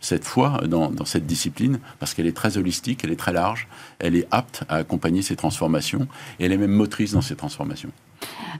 cette 0.00 0.24
foi 0.24 0.60
dans, 0.66 0.90
dans 0.90 1.04
cette 1.04 1.26
discipline 1.26 1.78
parce 1.98 2.14
qu'elle 2.14 2.26
est 2.26 2.36
très 2.36 2.56
holistique, 2.58 3.00
elle 3.04 3.12
est 3.12 3.16
très 3.16 3.32
large, 3.32 3.68
elle 3.98 4.16
est 4.16 4.26
apte 4.30 4.64
à 4.68 4.76
accompagner 4.76 5.22
ces 5.22 5.36
transformations 5.36 6.06
et 6.38 6.46
elle 6.46 6.52
est 6.52 6.58
même 6.58 6.72
motrice 6.72 7.12
dans 7.12 7.22
ces 7.22 7.36
transformations. 7.36 7.90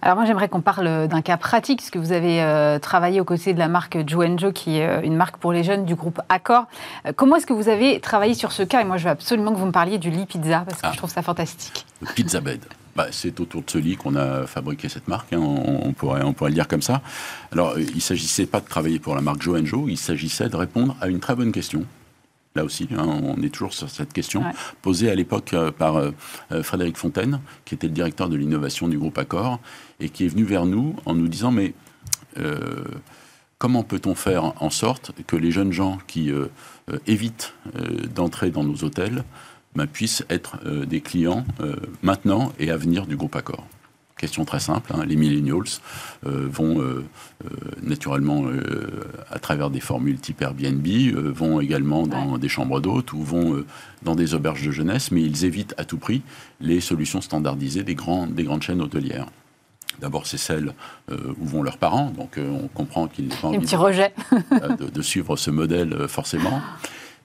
Alors 0.02 0.16
moi 0.16 0.24
j'aimerais 0.24 0.48
qu'on 0.48 0.60
parle 0.60 1.08
d'un 1.08 1.22
cas 1.22 1.36
pratique, 1.36 1.80
parce 1.80 1.90
que 1.90 1.98
vous 1.98 2.12
avez 2.12 2.42
euh, 2.42 2.78
travaillé 2.78 3.20
aux 3.20 3.24
côtés 3.24 3.54
de 3.54 3.58
la 3.58 3.68
marque 3.68 3.98
Joe 4.06 4.28
Joe, 4.36 4.52
qui 4.52 4.78
est 4.78 4.86
euh, 4.86 5.00
une 5.02 5.16
marque 5.16 5.38
pour 5.38 5.52
les 5.52 5.64
jeunes 5.64 5.84
du 5.84 5.94
groupe 5.94 6.20
Accor. 6.28 6.66
Euh, 7.06 7.12
comment 7.14 7.36
est-ce 7.36 7.46
que 7.46 7.52
vous 7.52 7.68
avez 7.68 7.98
travaillé 8.00 8.34
sur 8.34 8.52
ce 8.52 8.62
cas? 8.62 8.80
Et 8.80 8.84
moi 8.84 8.96
je 8.96 9.04
veux 9.04 9.10
absolument 9.10 9.52
que 9.52 9.58
vous 9.58 9.66
me 9.66 9.72
parliez 9.72 9.98
du 9.98 10.10
lit 10.10 10.26
pizza, 10.26 10.64
parce 10.66 10.80
que 10.80 10.86
ah. 10.86 10.92
je 10.92 10.98
trouve 10.98 11.10
ça 11.10 11.22
fantastique. 11.22 11.84
Le 12.00 12.06
pizza 12.14 12.40
bed. 12.40 12.60
Bah, 12.98 13.06
C'est 13.12 13.38
autour 13.38 13.62
de 13.62 13.70
ce 13.70 13.78
lit 13.78 13.96
qu'on 13.96 14.16
a 14.16 14.44
fabriqué 14.48 14.88
cette 14.88 15.06
marque, 15.06 15.32
hein, 15.32 15.38
on, 15.38 15.92
pourrait, 15.92 16.22
on 16.24 16.32
pourrait 16.32 16.50
le 16.50 16.54
dire 16.54 16.66
comme 16.66 16.82
ça. 16.82 17.00
Alors, 17.52 17.78
il 17.78 17.94
ne 17.94 18.00
s'agissait 18.00 18.46
pas 18.46 18.58
de 18.58 18.66
travailler 18.66 18.98
pour 18.98 19.14
la 19.14 19.20
marque 19.20 19.40
Joe 19.40 19.64
Joe, 19.64 19.84
il 19.88 19.96
s'agissait 19.96 20.48
de 20.48 20.56
répondre 20.56 20.96
à 21.00 21.06
une 21.06 21.20
très 21.20 21.36
bonne 21.36 21.52
question. 21.52 21.86
Là 22.56 22.64
aussi, 22.64 22.88
hein, 22.90 23.06
on 23.06 23.40
est 23.40 23.50
toujours 23.50 23.72
sur 23.72 23.88
cette 23.88 24.12
question, 24.12 24.42
posée 24.82 25.08
à 25.10 25.14
l'époque 25.14 25.54
euh, 25.54 25.70
par 25.70 25.94
euh, 25.94 26.10
euh, 26.50 26.64
Frédéric 26.64 26.96
Fontaine, 26.96 27.40
qui 27.64 27.76
était 27.76 27.86
le 27.86 27.92
directeur 27.92 28.28
de 28.28 28.34
l'innovation 28.36 28.88
du 28.88 28.98
groupe 28.98 29.16
Accor, 29.16 29.60
et 30.00 30.08
qui 30.08 30.24
est 30.24 30.28
venu 30.28 30.42
vers 30.42 30.66
nous 30.66 30.96
en 31.06 31.14
nous 31.14 31.28
disant, 31.28 31.52
mais 31.52 31.74
comment 33.58 33.82
peut-on 33.84 34.14
faire 34.14 34.60
en 34.62 34.70
sorte 34.70 35.12
que 35.26 35.34
les 35.34 35.50
jeunes 35.50 35.72
gens 35.72 35.98
qui 36.06 36.30
évitent 37.08 37.52
d'entrer 38.14 38.50
dans 38.50 38.62
nos 38.62 38.84
hôtels 38.84 39.24
ben, 39.74 39.86
puissent 39.86 40.24
être 40.30 40.58
des 40.86 41.00
clients 41.00 41.44
maintenant 42.02 42.52
et 42.58 42.70
à 42.70 42.76
venir 42.76 43.06
du 43.06 43.16
groupe 43.16 43.36
Accor 43.36 43.66
Question 44.18 44.44
très 44.44 44.58
simple, 44.58 44.92
hein. 44.94 45.04
les 45.06 45.14
millennials 45.14 45.62
euh, 46.26 46.48
vont 46.50 46.80
euh, 46.80 47.04
euh, 47.44 47.48
naturellement, 47.82 48.46
à 49.30 49.38
travers 49.38 49.70
des 49.70 49.78
formules 49.78 50.18
type 50.18 50.42
Airbnb, 50.42 50.86
vont 51.32 51.60
également 51.60 52.04
dans 52.06 52.36
des 52.36 52.48
chambres 52.48 52.80
d'hôtes 52.80 53.12
ou 53.12 53.22
vont 53.22 53.64
dans 54.02 54.16
des 54.16 54.34
auberges 54.34 54.66
de 54.66 54.72
jeunesse, 54.72 55.12
mais 55.12 55.22
ils 55.22 55.44
évitent 55.44 55.74
à 55.78 55.84
tout 55.84 55.98
prix 55.98 56.22
les 56.60 56.80
solutions 56.80 57.20
standardisées 57.20 57.84
des, 57.84 57.94
des 57.94 58.44
grandes 58.44 58.62
chaînes 58.62 58.82
hôtelières. 58.82 59.26
D'abord, 60.00 60.26
c'est 60.26 60.36
celles 60.36 60.74
où 61.10 61.46
vont 61.46 61.62
leurs 61.62 61.78
parents, 61.78 62.10
donc 62.10 62.38
on 62.38 62.66
comprend 62.68 63.06
qu'ils 63.06 63.28
n'ont 63.28 63.36
pas 63.36 63.48
envie 63.48 63.58
de, 64.92 65.02
suivre 65.02 65.36
ce 65.36 65.50
modèle 65.50 66.08
forcément. 66.08 66.60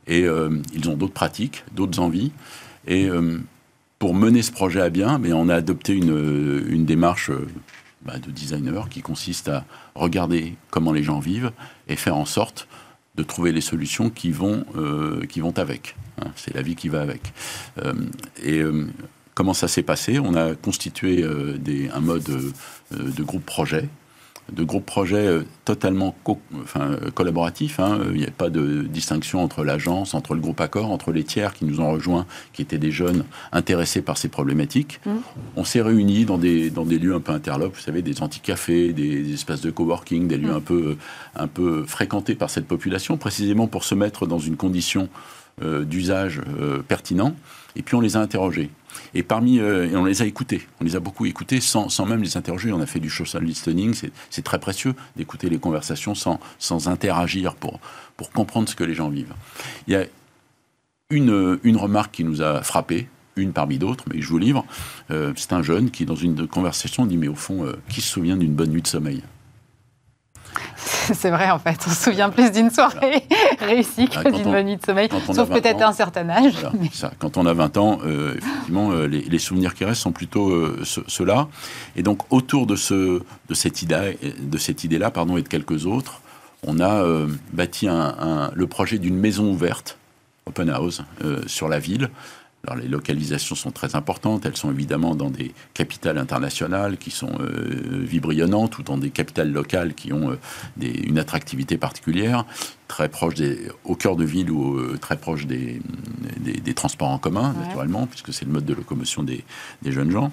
Et 0.08 0.26
ils 0.74 0.89
ont 0.89 0.96
d'autres 0.98 1.13
pratiques, 1.13 1.63
d'autres 1.74 2.00
envies. 2.00 2.32
Et 2.88 3.10
pour 4.04 4.14
mener 4.14 4.41
ce 4.41 4.51
projet 4.51 4.82
à 4.82 4.89
bien, 4.89 5.18
mais 5.18 5.32
on 5.32 5.47
a 5.47 5.56
adopté 5.56 5.93
une, 5.93 6.62
une 6.68 6.84
démarche 6.84 7.30
euh, 7.30 7.47
bah, 8.01 8.20
de 8.20 8.32
designer 8.32 8.89
qui 8.89 9.01
consiste 9.01 9.47
à 9.47 9.64
regarder 9.95 10.58
comment 10.72 10.91
les 10.91 11.04
gens 11.04 11.20
vivent 11.20 11.54
et 11.88 11.95
faire 11.95 12.18
en 12.18 12.26
sorte 12.26 12.68
de 13.16 13.24
trouver 13.24 13.54
les 13.54 13.62
solutions 13.62 14.10
qui 14.10 14.34
vont, 14.34 14.66
euh, 14.76 15.26
qui 15.28 15.39
vont 15.39 15.58
avec. 15.58 15.95
Hein. 16.22 16.32
c'est 16.36 16.54
la 16.54 16.62
vie 16.62 16.76
qui 16.76 16.89
va 16.89 16.99
avec. 16.99 17.32
Euh, 17.82 17.93
et 18.43 18.62
comment 19.36 19.54
ça 19.54 19.70
s'est 19.70 19.84
passé? 19.84 20.20
On 20.20 20.36
a 20.36 20.54
constitué 20.54 21.24
un 21.24 21.99
mode 22.01 22.30
de 22.91 23.24
groupe 23.24 23.45
projet 23.45 23.88
de 24.52 24.64
groupes 24.64 24.86
projets 24.86 25.26
euh, 25.26 25.44
totalement 25.66 26.16
enfin, 26.62 26.98
collaboratifs. 27.14 27.80
Hein. 27.80 28.00
Il 28.12 28.20
n'y 28.20 28.26
a 28.26 28.32
pas 28.32 28.50
de 28.50 28.82
distinction 28.82 29.41
entre 29.41 29.64
l'agence, 29.64 30.14
entre 30.14 30.34
le 30.36 30.41
groupe 30.41 30.60
Accord, 30.60 30.91
entre 30.91 31.12
les 31.12 31.24
tiers 31.24 31.54
qui 31.54 31.66
nous 31.66 31.80
ont 31.80 31.91
rejoints, 31.91 32.26
qui 32.52 32.62
étaient 32.62 32.78
des 32.78 32.91
jeunes 32.91 33.24
intéressés 33.52 34.02
par 34.02 34.18
ces 34.18 34.28
problématiques. 34.28 35.00
Mmh. 35.06 35.12
On 35.56 35.64
s'est 35.64 35.82
réunis 35.82 36.26
dans 36.26 36.38
des, 36.38 36.70
dans 36.70 36.86
des 36.86 37.00
lieux 37.00 37.16
un 37.16 37.20
peu 37.22 37.32
interlopes, 37.32 37.76
vous 37.76 37.82
savez, 37.82 38.02
des 38.02 38.22
anti-cafés, 38.22 38.94
des, 38.94 39.34
espaces 39.34 39.62
de 39.62 39.72
coworking, 39.72 40.28
des 40.28 40.38
lieux 40.38 40.52
mmh. 40.52 40.56
un, 40.56 40.62
peu, 40.62 40.98
un 41.36 41.48
peu 41.48 41.86
fréquentés 41.86 42.36
par 42.36 42.50
cette 42.50 42.68
population, 42.68 43.18
précisément 43.18 43.68
pour 43.68 43.84
se 43.84 43.96
mettre 43.96 44.28
dans 44.28 44.39
une 44.39 44.58
condition 44.58 45.10
euh, 45.62 45.84
d'usage 45.86 46.41
euh, 46.60 46.82
pertinent. 46.82 47.36
Et 47.76 47.84
puis 47.84 47.94
on 47.94 48.02
les 48.02 48.18
a 48.18 48.20
interrogés. 48.20 48.72
Et 49.14 49.24
parmi, 49.24 49.60
euh, 49.60 49.89
on 49.96 50.06
les 50.06 50.22
a 50.22 50.26
écoutés, 50.26 50.68
on 50.82 50.84
les 50.84 50.96
a 50.96 51.00
beaucoup 51.00 51.26
écoutés 51.26 51.62
sans, 51.62 51.89
sans 51.89 52.06
même 52.06 52.22
les 52.22 52.38
interroger. 52.38 52.72
On 52.72 52.82
a 52.82 52.86
fait 52.86 53.00
du 53.00 53.10
social 53.10 53.44
listening, 53.44 53.94
c'est 54.30 54.44
très 54.44 54.60
précieux 54.60 54.94
d'écouter 55.16 55.50
les 55.50 55.60
conversations 55.60 56.16
sans, 56.16 56.39
sans 56.60 56.88
interagir 56.88 57.56
pour, 57.56 57.80
pour 58.18 58.32
comprendre 58.32 58.70
ce 58.70 58.76
que 58.76 58.84
les 58.84 58.94
gens 58.94 59.10
vivent. 59.10 59.34
Il 59.88 59.94
y 59.94 59.96
a 59.96 60.06
une, 61.10 61.60
une 61.64 61.78
remarque 61.78 62.14
qui 62.14 62.24
nous 62.24 62.41
a 62.41 62.62
frappé, 62.64 63.08
une 63.36 63.54
parmi 63.54 63.78
d'autres, 63.78 64.06
mais 64.14 64.22
je 64.22 64.28
vous 64.28 64.38
livre. 64.38 64.66
Euh, 65.12 65.34
c'est 65.36 65.54
un 65.54 65.64
jeune 65.64 65.91
qui, 65.91 66.06
dans 66.06 66.16
une 66.16 66.48
conversation, 66.48 67.06
dit 67.06 67.18
Mais 67.18 67.28
au 67.28 67.36
fond, 67.36 67.66
euh, 67.66 67.74
qui 67.89 68.02
se 68.02 68.10
souvient 68.10 68.38
d'une 68.38 68.54
bonne 68.54 68.70
nuit 68.70 68.82
de 68.82 68.88
sommeil? 68.88 69.24
C'est 71.14 71.30
vrai, 71.30 71.49
en 71.49 71.60
fait. 71.60 71.78
On 71.88 71.89
se 71.89 72.04
souvient 72.04 72.30
plus 72.30 72.51
d'une 72.51 72.70
soirée 72.70 73.24
réussie 73.60 74.08
que 74.08 74.30
d'une 74.30 74.51
bonne 74.51 74.66
nuit 74.66 74.78
de 74.78 74.86
sommeil, 74.86 75.10
sauf 75.34 75.49
peut-être 75.49 75.82
à 75.82 75.89
un 75.89 75.93
certain 75.93 76.30
âge. 76.30 76.54
Ça. 76.93 77.12
Quand 77.20 77.38
on 77.38 77.45
a 77.45 77.54
20 77.54 77.78
ans, 77.78 77.99
euh, 78.06 78.36
effectivement, 78.38 78.91
euh, 78.91 79.08
les, 79.08 79.39
souvenirs 79.39 79.74
qui 79.74 79.86
restent 79.86 80.01
sont 80.01 80.12
plutôt 80.12 80.49
euh, 80.49 80.82
ceux-là. 81.08 81.47
Et 81.95 82.04
donc, 82.04 82.22
autour 82.32 82.68
de, 82.68 82.76
ce, 82.76 83.22
de 83.49 83.54
cette 83.54 83.82
idée-là, 83.82 84.12
idée 84.84 84.99
pardon, 85.14 85.38
et 85.38 85.41
de 85.41 85.47
quelques 85.47 85.86
autres, 85.86 86.22
on 86.66 86.80
a 86.80 87.04
bâti 87.51 87.89
un, 87.89 88.51
le 88.54 88.68
projet 88.68 88.97
d'une 88.97 89.18
maison 89.18 89.51
ouverte, 89.51 89.97
open 90.45 90.70
house, 90.70 91.01
sur 91.45 91.68
la 91.68 91.80
ville, 91.80 92.10
alors 92.66 92.82
les 92.82 92.88
localisations 92.88 93.55
sont 93.55 93.72
très 93.72 93.93
importantes, 93.95 94.45
elles 94.45 94.55
sont 94.55 94.72
évidemment 94.72 95.16
dans 95.16 95.30
des 95.30 95.51
capitales 95.74 96.18
internationales 96.18 96.97
qui 96.97 97.11
sont 97.11 97.32
euh, 97.41 98.05
vibrillonnantes 98.05 98.78
ou 98.78 98.84
dans 98.84 98.97
des 98.97 99.09
capitales 99.09 99.51
locales 99.51 99.93
qui 99.93 100.14
ont 100.14 100.32
euh, 100.32 100.38
une 100.82 101.20
attractivité 101.20 101.78
particulière, 101.78 102.45
très 102.88 103.09
proche 103.09 103.36
des, 103.36 103.68
au 103.84 103.95
cœur 103.95 104.16
de 104.16 104.24
ville 104.24 104.49
ou 104.49 104.78
euh, 104.78 104.97
très 104.97 105.18
proche 105.18 105.45
des, 105.45 105.82
des, 106.39 106.74
transports 106.74 107.09
en 107.09 107.18
commun, 107.18 107.53
naturellement, 107.66 108.07
puisque 108.07 108.34
c'est 108.34 108.45
le 108.45 108.51
mode 108.51 108.66
de 108.66 108.74
locomotion 108.74 109.24
des, 109.24 109.43
jeunes 109.86 110.11
gens 110.11 110.32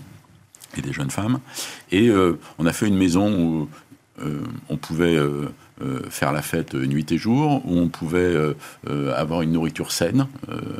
et 0.76 0.82
des 0.82 0.92
jeunes 0.92 1.10
femmes. 1.10 1.40
Et 1.90 2.10
on 2.58 2.66
a 2.66 2.72
fait 2.72 2.86
une 2.86 2.96
maison 2.96 3.32
où 3.32 3.68
on 4.68 4.76
pouvait 4.76 5.18
euh, 5.82 6.02
faire 6.10 6.32
la 6.32 6.42
fête 6.42 6.74
nuit 6.74 7.10
et 7.10 7.18
jour, 7.18 7.62
où 7.64 7.78
on 7.78 7.88
pouvait 7.88 8.18
euh, 8.18 8.54
euh, 8.88 9.14
avoir 9.16 9.42
une 9.42 9.52
nourriture 9.52 9.92
saine, 9.92 10.26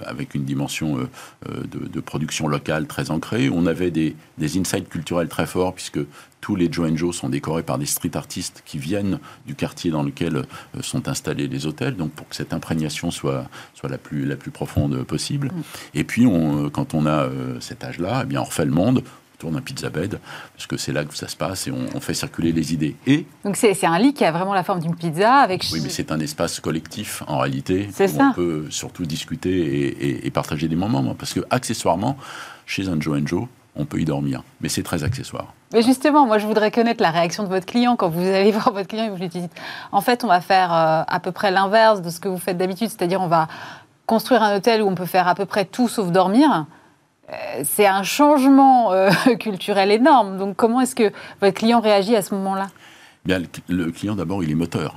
avec 0.05 0.35
une 0.35 0.45
dimension 0.45 0.99
de, 1.47 2.01
production 2.01 2.49
locale 2.49 2.87
très 2.87 3.11
ancrée. 3.11 3.51
On 3.51 3.67
avait 3.67 3.91
des, 3.91 4.17
des 4.39 4.59
insights 4.59 4.89
culturels 4.89 5.29
très 5.29 5.47
forts, 5.47 5.75
puisque 5.75 6.01
tous 6.41 6.57
les 6.57 6.73
Joe 6.73 6.91
Joe 6.95 7.15
sont 7.15 7.29
décorés 7.29 7.63
par 7.63 7.79
des 7.79 7.87
street 7.87 8.17
artistes 8.17 8.63
qui 8.65 8.79
viennent 8.79 9.19
du 9.47 9.55
quartier 9.55 9.91
dans 9.91 10.03
lequel 10.03 10.45
sont 10.81 11.09
installés 11.09 11.47
les 11.47 11.67
hôtels, 11.67 11.97
donc 11.97 12.11
pour 12.13 12.29
que 12.29 12.35
cette 12.35 12.53
imprégnation 12.53 13.11
soit, 13.11 13.49
soit 13.75 13.89
la, 13.89 13.99
plus, 13.99 14.25
la 14.25 14.37
plus 14.37 14.51
profonde 14.51 15.05
possible. 15.05 15.49
Mm. 15.49 15.63
Et 15.95 16.05
puis, 16.05 16.27
on, 16.27 16.71
quand 16.71 16.95
on 16.95 17.07
a 17.07 17.29
cet 17.61 17.85
âge-là, 17.85 18.23
eh 18.25 18.27
bien, 18.27 18.41
on 18.41 18.45
refait 18.45 18.65
le 18.65 18.73
monde, 18.73 19.03
tourne 19.41 19.57
un 19.57 19.61
pizza 19.61 19.91
bed, 19.91 20.21
parce 20.55 20.67
que 20.67 20.77
c'est 20.77 20.93
là 20.93 21.05
que 21.05 21.17
ça 21.17 21.27
se 21.27 21.35
passe 21.35 21.67
et 21.67 21.73
on, 21.73 22.01
fait 22.01 22.15
circuler 22.15 22.53
les 22.53 22.73
idées. 22.73 22.95
Et 23.07 23.27
donc 23.45 23.57
c'est 23.57 23.85
un 23.85 23.99
lit 23.99 24.15
qui 24.15 24.25
a 24.25 24.31
vraiment 24.31 24.55
la 24.55 24.63
forme 24.63 24.81
d'une 24.81 24.95
pizza 24.95 25.35
avec. 25.35 25.65
Oui, 25.73 25.81
mais 25.83 25.89
c'est 25.89 26.13
un 26.13 26.21
espace 26.21 26.61
collectif 26.61 27.23
en 27.27 27.39
réalité 27.39 27.89
où 27.89 28.07
ça. 28.07 28.31
on 28.31 28.33
peut 28.33 28.67
surtout 28.71 29.05
discuter 29.05 30.27
et, 30.27 30.31
partager 30.31 30.69
des 30.69 30.77
moments, 30.77 31.15
parce 31.15 31.33
que 31.33 31.41
accessoirement, 31.51 32.17
chez 32.67 32.89
un 32.89 33.01
Joe 33.01 33.21
Joe, 33.25 33.47
on 33.75 33.85
peut 33.85 34.01
y 34.01 34.05
dormir, 34.05 34.43
mais 34.61 34.69
c'est 34.69 34.83
très 34.83 35.03
accessoire. 35.03 35.55
Mais 35.73 35.83
justement, 35.83 36.27
moi, 36.27 36.39
je 36.39 36.47
voudrais 36.47 36.71
connaître 36.71 37.03
la 37.03 37.11
réaction 37.11 37.45
de 37.45 37.49
votre 37.49 37.67
client 37.67 37.97
quand 37.97 38.09
vous 38.09 38.27
allez 38.27 38.51
voir 38.53 38.73
votre 38.73 38.89
client 38.89 39.07
et 39.07 39.11
vous 39.11 39.17
lui 39.17 39.29
dites, 39.29 39.53
en 39.93 40.01
fait, 40.01 40.25
on 40.25 40.29
va 40.29 40.41
faire 40.41 40.73
euh, 40.73 41.03
à 41.07 41.21
peu 41.21 41.33
près 41.33 41.51
l'inverse 41.51 42.03
de 42.03 42.11
ce 42.11 42.21
que 42.21 42.29
vous 42.29 42.39
faites 42.39 42.59
d'habitude, 42.59 42.89
c'est-à-dire 42.89 43.21
on 43.21 43.29
va 43.29 43.49
construire 44.07 44.43
un 44.43 44.57
hôtel 44.57 44.83
où 44.83 44.89
on 44.89 44.95
peut 44.95 45.07
faire 45.07 45.29
à 45.29 45.35
peu 45.35 45.47
près 45.47 45.65
tout 45.65 45.89
sauf 45.89 46.11
dormir. 46.11 46.67
Euh, 47.31 47.63
c'est 47.65 47.87
un 47.87 48.03
changement 48.03 48.93
euh, 48.93 49.11
culturel 49.39 49.91
énorme. 49.91 50.39
Donc 50.39 50.57
comment 50.57 50.81
est-ce 50.81 50.95
que 50.95 51.13
votre 51.41 51.55
client 51.59 51.81
réagit 51.81 52.17
à 52.17 52.23
ce 52.23 52.35
moment-là? 52.35 52.69
Bien, 53.25 53.43
le 53.69 53.91
client 53.91 54.15
d'abord, 54.15 54.43
il 54.43 54.51
est 54.51 54.55
moteur. 54.55 54.97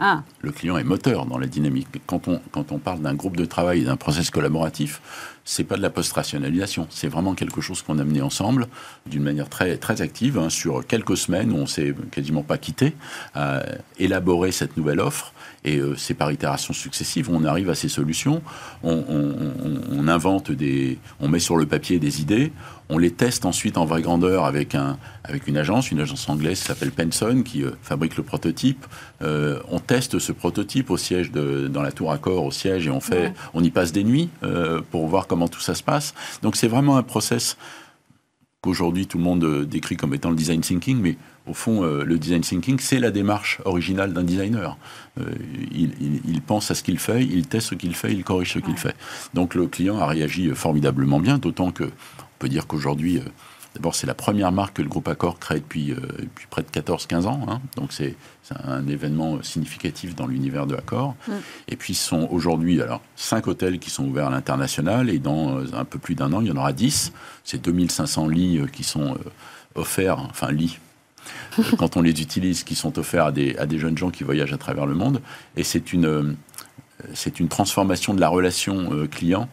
Ah. 0.00 0.22
Le 0.42 0.52
client 0.52 0.78
est 0.78 0.84
moteur 0.84 1.26
dans 1.26 1.38
la 1.38 1.48
dynamique. 1.48 1.88
Quand 2.06 2.28
on, 2.28 2.78
parle 2.78 3.00
d'un 3.00 3.14
groupe 3.14 3.36
de 3.36 3.44
travail 3.44 3.82
d'un 3.82 3.96
process 3.96 4.30
collaboratif, 4.30 5.00
c'est 5.44 5.64
pas 5.64 5.76
de 5.76 5.82
la 5.82 5.90
post-rationalisation. 5.90 6.86
C'est 6.88 7.08
vraiment 7.08 7.34
quelque 7.34 7.60
chose 7.60 7.82
qu'on 7.82 7.98
a 7.98 8.04
mené 8.04 8.22
ensemble 8.22 8.68
d'une 9.06 9.24
manière 9.24 9.48
très, 9.48 9.76
très 9.76 10.00
active 10.00 10.38
hein, 10.38 10.50
sur 10.50 10.86
quelques 10.86 11.16
semaines 11.16 11.52
on 11.52 11.66
s'est 11.66 11.94
quasiment 12.12 12.44
pas 12.44 12.58
quitté 12.58 12.94
à 13.34 13.64
élaborer 13.98 14.52
cette 14.52 14.76
nouvelle 14.76 15.00
offre 15.00 15.32
et 15.64 15.78
euh, 15.78 15.96
c'est 15.96 16.14
par 16.14 16.30
itération 16.30 16.72
successive, 16.72 17.28
on 17.30 17.44
arrive 17.44 17.68
à 17.70 17.74
ces 17.74 17.88
solutions, 17.88 18.42
on, 18.82 20.06
invente 20.06 20.50
des, 20.50 20.98
on 21.20 21.28
met 21.28 21.40
sur 21.40 21.56
le 21.56 21.66
papier 21.66 21.98
des 21.98 22.22
idées, 22.22 22.52
on 22.88 22.98
les 22.98 23.10
teste 23.10 23.44
ensuite 23.44 23.76
en 23.76 23.84
vraie 23.84 24.02
grandeur 24.02 24.44
avec, 24.44 24.74
un, 24.74 24.98
avec 25.24 25.46
une 25.46 25.56
agence, 25.56 25.90
une 25.90 26.00
agence 26.00 26.28
anglaise 26.28 26.60
qui 26.60 26.66
s'appelle 26.66 26.90
Penson, 26.90 27.42
qui 27.44 27.62
euh, 27.62 27.72
fabrique 27.82 28.16
le 28.16 28.22
prototype. 28.22 28.86
Euh, 29.22 29.60
on 29.70 29.78
teste 29.78 30.18
ce 30.18 30.32
prototype 30.32 30.90
au 30.90 30.96
siège 30.96 31.30
de, 31.30 31.68
dans 31.68 31.82
la 31.82 31.92
tour 31.92 32.12
Accor, 32.12 32.44
au 32.44 32.50
siège, 32.50 32.86
et 32.86 32.90
on 32.90 33.00
fait, 33.00 33.32
on 33.54 33.62
y 33.62 33.70
passe 33.70 33.92
des 33.92 34.04
nuits 34.04 34.30
pour 34.90 35.06
voir 35.06 35.26
comment 35.26 35.48
tout 35.48 35.60
ça 35.60 35.74
se 35.74 35.82
passe. 35.82 36.14
Donc 36.42 36.56
c'est 36.56 36.68
vraiment 36.68 36.96
un 36.96 37.02
process 37.02 37.56
qu'aujourd'hui 38.60 39.06
tout 39.06 39.18
le 39.18 39.24
monde 39.24 39.64
décrit 39.64 39.96
comme 39.96 40.14
étant 40.14 40.30
le 40.30 40.36
design 40.36 40.60
thinking, 40.60 41.00
mais 41.00 41.16
au 41.48 41.54
fond, 41.54 41.82
euh, 41.82 42.04
le 42.04 42.18
design 42.18 42.42
thinking, 42.42 42.78
c'est 42.78 42.98
la 42.98 43.10
démarche 43.10 43.60
originale 43.64 44.12
d'un 44.12 44.22
designer. 44.22 44.76
Euh, 45.18 45.24
il, 45.72 46.42
pense 46.42 46.70
à 46.70 46.74
ce 46.74 46.82
qu'il 46.82 46.98
fait, 46.98 47.24
il 47.24 47.46
teste 47.46 47.68
ce 47.68 47.74
qu'il 47.74 47.94
fait, 47.94 48.12
il 48.12 48.24
corrige 48.24 48.52
ce 48.54 48.58
qu'il 48.58 48.76
fait. 48.76 48.94
Donc 49.34 49.54
le 49.54 49.66
client 49.66 49.98
a 49.98 50.06
réagi 50.06 50.50
formidablement 50.54 51.20
bien, 51.20 51.38
d'autant 51.38 51.70
que 51.70 51.84
peut 52.38 52.48
dire 52.48 52.66
qu'aujourd'hui, 52.66 53.18
euh, 53.18 53.28
D'abord, 53.74 53.94
c'est 53.94 54.06
la 54.06 54.14
première 54.14 54.50
marque 54.50 54.78
que 54.78 54.82
le 54.82 54.88
groupe 54.88 55.06
Accor 55.08 55.38
crée 55.38 55.60
depuis, 55.60 55.88
depuis 56.18 56.46
près 56.48 56.62
de 56.62 56.68
14-15 56.68 57.26
ans. 57.26 57.46
Hein. 57.48 57.60
donc, 57.76 57.92
c'est 57.92 58.16
un 58.64 58.88
événement 58.88 59.42
significatif 59.42 60.16
dans 60.16 60.26
l'univers 60.26 60.66
de 60.66 60.74
Accor. 60.74 61.14
Mm. 61.28 61.32
Et 61.68 61.76
puis, 61.76 61.94
ce 61.94 62.08
sont 62.08 62.28
aujourd'hui 62.30 62.80
alors 62.80 63.02
cinq 63.14 63.46
hôtels 63.46 63.78
qui 63.78 63.90
sont 63.90 64.06
ouverts 64.06 64.28
à 64.28 64.30
l'international. 64.30 65.10
Et 65.10 65.18
dans 65.18 65.58
un 65.74 65.84
peu 65.84 65.98
plus 65.98 66.14
d'un 66.14 66.32
an, 66.32 66.40
il 66.40 66.48
y 66.48 66.50
en 66.50 66.56
aura 66.56 66.72
10. 66.72 67.12
C'est 67.44 67.62
2500 67.62 68.28
lits 68.28 68.62
qui 68.72 68.82
sont 68.82 69.18
offerts, 69.74 70.18
enfin 70.18 70.50
lits, 70.50 70.78
quand 71.78 71.98
on 71.98 72.02
les 72.02 72.22
utilise, 72.22 72.64
qui 72.64 72.74
sont 72.74 72.98
offerts 72.98 73.26
à 73.26 73.32
des, 73.32 73.54
à 73.58 73.66
des 73.66 73.78
jeunes 73.78 73.98
gens 73.98 74.10
qui 74.10 74.24
voyagent 74.24 74.54
à 74.54 74.58
travers 74.58 74.86
le 74.86 74.94
monde. 74.94 75.20
Et 75.56 75.62
c'est 75.62 75.92
une, 75.92 76.36
c'est 77.14 77.40
une 77.40 77.48
transformation 77.48 78.14
de 78.14 78.20
la 78.20 78.28
relation 78.28 78.92
euh, 78.92 79.06
client 79.06 79.48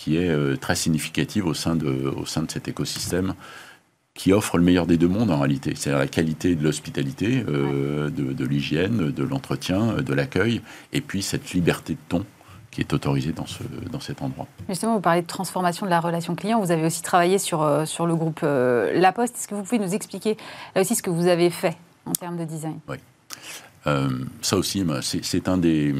qui 0.00 0.16
est 0.16 0.30
euh, 0.30 0.56
très 0.56 0.76
significative 0.76 1.44
au 1.44 1.52
sein, 1.52 1.76
de, 1.76 1.90
au 2.16 2.24
sein 2.24 2.42
de 2.42 2.50
cet 2.50 2.68
écosystème 2.68 3.34
qui 4.14 4.32
offre 4.32 4.56
le 4.56 4.64
meilleur 4.64 4.86
des 4.86 4.96
deux 4.96 5.08
mondes 5.08 5.30
en 5.30 5.38
réalité. 5.38 5.74
C'est-à-dire 5.76 5.98
la 5.98 6.06
qualité 6.06 6.56
de 6.56 6.64
l'hospitalité, 6.64 7.44
euh, 7.46 8.08
de, 8.08 8.32
de 8.32 8.44
l'hygiène, 8.46 9.10
de 9.10 9.22
l'entretien, 9.22 9.96
de 9.96 10.14
l'accueil, 10.14 10.62
et 10.94 11.02
puis 11.02 11.20
cette 11.20 11.52
liberté 11.52 11.92
de 11.92 11.98
ton 12.08 12.24
qui 12.70 12.80
est 12.80 12.92
autorisée 12.94 13.32
dans, 13.32 13.46
ce, 13.46 13.62
dans 13.92 14.00
cet 14.00 14.22
endroit. 14.22 14.46
Justement, 14.70 14.94
vous 14.94 15.02
parlez 15.02 15.20
de 15.20 15.26
transformation 15.26 15.84
de 15.84 15.90
la 15.90 16.00
relation 16.00 16.34
client. 16.34 16.60
Vous 16.60 16.70
avez 16.70 16.86
aussi 16.86 17.02
travaillé 17.02 17.38
sur, 17.38 17.82
sur 17.84 18.06
le 18.06 18.14
groupe 18.14 18.40
La 18.42 19.12
Poste. 19.12 19.34
Est-ce 19.36 19.48
que 19.48 19.54
vous 19.54 19.64
pouvez 19.64 19.80
nous 19.80 19.92
expliquer 19.92 20.36
là 20.74 20.80
aussi 20.80 20.94
ce 20.94 21.02
que 21.02 21.10
vous 21.10 21.26
avez 21.26 21.50
fait 21.50 21.76
en 22.06 22.12
termes 22.12 22.38
de 22.38 22.44
design? 22.44 22.78
Oui. 22.88 22.96
Euh, 23.86 24.10
ça 24.42 24.56
aussi, 24.56 24.84
bah, 24.84 25.00
c'est 25.02 25.48
un, 25.48 25.56
des, 25.56 25.94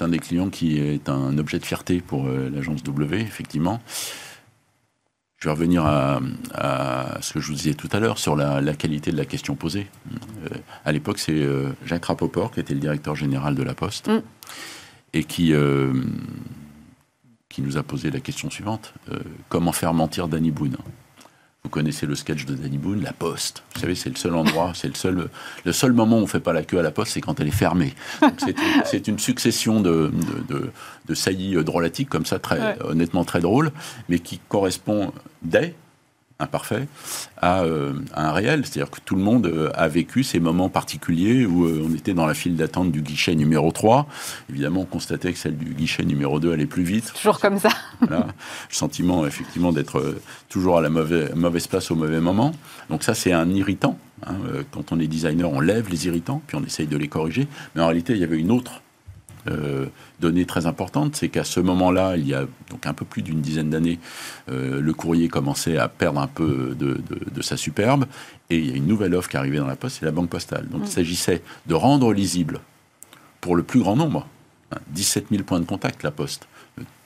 un 0.00 0.08
des 0.08 0.18
clients 0.18 0.50
qui 0.50 0.78
est 0.78 1.08
un 1.08 1.36
objet 1.38 1.58
de 1.58 1.64
fierté 1.64 2.00
pour 2.00 2.26
euh, 2.26 2.50
l'agence 2.50 2.82
W, 2.82 3.20
effectivement. 3.20 3.80
Je 5.38 5.48
vais 5.48 5.52
revenir 5.52 5.84
à, 5.84 6.20
ce 7.20 7.34
que 7.34 7.40
je 7.40 7.48
vous 7.48 7.54
disais 7.54 7.74
tout 7.74 7.88
à 7.92 8.00
l'heure 8.00 8.18
sur 8.18 8.36
la, 8.36 8.74
qualité 8.74 9.10
de 9.10 9.16
la 9.16 9.26
question 9.26 9.54
posée. 9.54 9.86
Euh, 10.50 10.56
à 10.84 10.92
l'époque, 10.92 11.18
c'est 11.18 11.46
Jacques 11.84 12.06
Rapoport 12.06 12.50
qui 12.52 12.60
était 12.60 12.72
le 12.72 12.80
directeur 12.80 13.14
général 13.14 13.54
de 13.54 13.62
la 13.62 13.74
Poste 13.74 14.08
mm. 14.08 14.22
et 15.12 15.24
qui, 15.24 15.52
qui 17.50 17.62
nous 17.62 17.76
a 17.76 17.82
posé 17.82 18.10
la 18.10 18.20
question 18.20 18.48
suivante 18.48 18.94
comment 19.50 19.72
faire 19.72 19.92
mentir 19.92 20.26
Danny 20.26 20.50
Boone? 20.50 20.78
Vous 21.66 21.70
connaissez 21.70 22.06
le 22.06 22.14
sketch 22.14 22.44
de 22.44 22.54
Danny 22.54 22.78
Boone, 22.78 23.02
la 23.02 23.12
poste. 23.12 23.64
Vous 23.74 23.80
savez, 23.80 23.96
c'est 23.96 24.08
le 24.08 24.14
seul 24.14 24.36
endroit, 24.36 24.70
c'est 24.72 24.86
le 24.86 24.94
seul, 24.94 25.28
le 25.64 25.72
seul 25.72 25.92
moment 25.92 26.14
où 26.14 26.20
on 26.20 26.22
ne 26.22 26.26
fait 26.28 26.38
pas 26.38 26.52
la 26.52 26.62
queue 26.62 26.78
à 26.78 26.82
la 26.82 26.92
poste, 26.92 27.14
c'est 27.14 27.20
quand 27.20 27.40
elle 27.40 27.48
est 27.48 27.50
fermée. 27.50 27.92
C'est 28.84 29.08
une, 29.08 29.18
succession 29.18 29.80
de, 29.80 30.12
de, 30.48 30.70
de, 31.08 31.14
saillies 31.14 31.56
drôlatiques, 31.64 32.08
comme 32.08 32.24
ça, 32.24 32.38
très, 32.38 32.78
honnêtement 32.84 33.24
très 33.24 33.40
drôles, 33.40 33.72
mais 34.08 34.20
qui 34.20 34.38
correspond 34.48 35.12
dès 35.42 35.74
imparfait 36.38 36.86
euh, 37.42 37.94
à, 38.12 38.28
un 38.28 38.32
réel. 38.32 38.66
C'est-à-dire 38.66 38.90
que 38.90 39.00
tout 39.04 39.16
le 39.16 39.22
monde 39.22 39.46
euh, 39.46 39.70
a 39.74 39.88
vécu 39.88 40.22
ces 40.22 40.40
moments 40.40 40.68
particuliers 40.68 41.46
où 41.46 41.64
euh, 41.64 41.86
on 41.88 41.94
était 41.94 42.14
dans 42.14 42.26
la 42.26 42.34
file 42.34 42.56
d'attente 42.56 42.92
du 42.92 43.00
guichet 43.00 43.34
numéro 43.34 43.72
3. 43.72 44.06
Évidemment, 44.50 44.82
on 44.82 44.84
constatait 44.84 45.32
que 45.32 45.38
celle 45.38 45.56
du 45.56 45.74
guichet 45.74 46.04
numéro 46.04 46.38
2 46.38 46.52
allait 46.52 46.66
plus 46.66 46.82
vite. 46.82 47.12
Toujours 47.14 47.40
comme 47.40 47.58
ça. 47.58 47.70
Le 48.00 48.18
sentiment, 48.68 49.26
effectivement, 49.26 49.72
d'être 49.72 50.16
toujours 50.48 50.78
à 50.78 50.80
la 50.80 50.90
mauvaise, 50.90 51.34
mauvaise 51.34 51.66
place 51.66 51.90
au 51.90 51.94
mauvais 51.94 52.20
moment. 52.20 52.52
Donc 52.90 53.02
ça, 53.02 53.14
c'est 53.14 53.32
un 53.32 53.48
irritant. 53.50 53.98
Hein. 54.26 54.36
Quand 54.70 54.92
on 54.92 55.00
est 55.00 55.06
designer, 55.06 55.50
on 55.50 55.60
lève 55.60 55.88
les 55.88 56.06
irritants, 56.06 56.42
puis 56.46 56.56
on 56.56 56.64
essaye 56.64 56.86
de 56.86 56.96
les 56.96 57.08
corriger. 57.08 57.48
Mais 57.74 57.82
en 57.82 57.86
réalité, 57.86 58.12
il 58.12 58.18
y 58.18 58.24
avait 58.24 58.38
une 58.38 58.50
autre 58.50 58.82
euh, 59.48 59.86
donnée 60.20 60.44
très 60.44 60.66
importante, 60.66 61.16
c'est 61.16 61.28
qu'à 61.28 61.44
ce 61.44 61.60
moment-là, 61.60 62.16
il 62.16 62.26
y 62.26 62.34
a 62.34 62.46
donc 62.70 62.86
un 62.86 62.94
peu 62.94 63.04
plus 63.04 63.22
d'une 63.22 63.40
dizaine 63.40 63.70
d'années, 63.70 63.98
euh, 64.50 64.80
le 64.80 64.94
courrier 64.94 65.28
commençait 65.28 65.76
à 65.76 65.88
perdre 65.88 66.20
un 66.20 66.26
peu 66.26 66.76
de, 66.78 67.42
sa 67.42 67.56
superbe, 67.56 68.06
et 68.50 68.58
il 68.58 68.70
y 68.70 68.72
a 68.72 68.76
une 68.76 68.86
nouvelle 68.86 69.14
offre 69.14 69.28
qui 69.28 69.36
arrivait 69.36 69.58
dans 69.58 69.66
la 69.66 69.76
poste, 69.76 69.98
c'est 70.00 70.06
la 70.06 70.12
banque 70.12 70.30
postale. 70.30 70.68
Donc 70.68 70.82
il 70.84 70.90
s'agissait 70.90 71.42
de 71.66 71.74
rendre 71.74 72.12
lisible 72.12 72.60
pour 73.40 73.56
le 73.56 73.62
plus 73.62 73.80
grand 73.80 73.96
nombre, 73.96 74.26
17 74.88 75.24
hein, 75.24 75.26
000 75.30 75.42
points 75.44 75.60
de 75.60 75.66
contact 75.66 76.02
la 76.02 76.10
poste, 76.10 76.48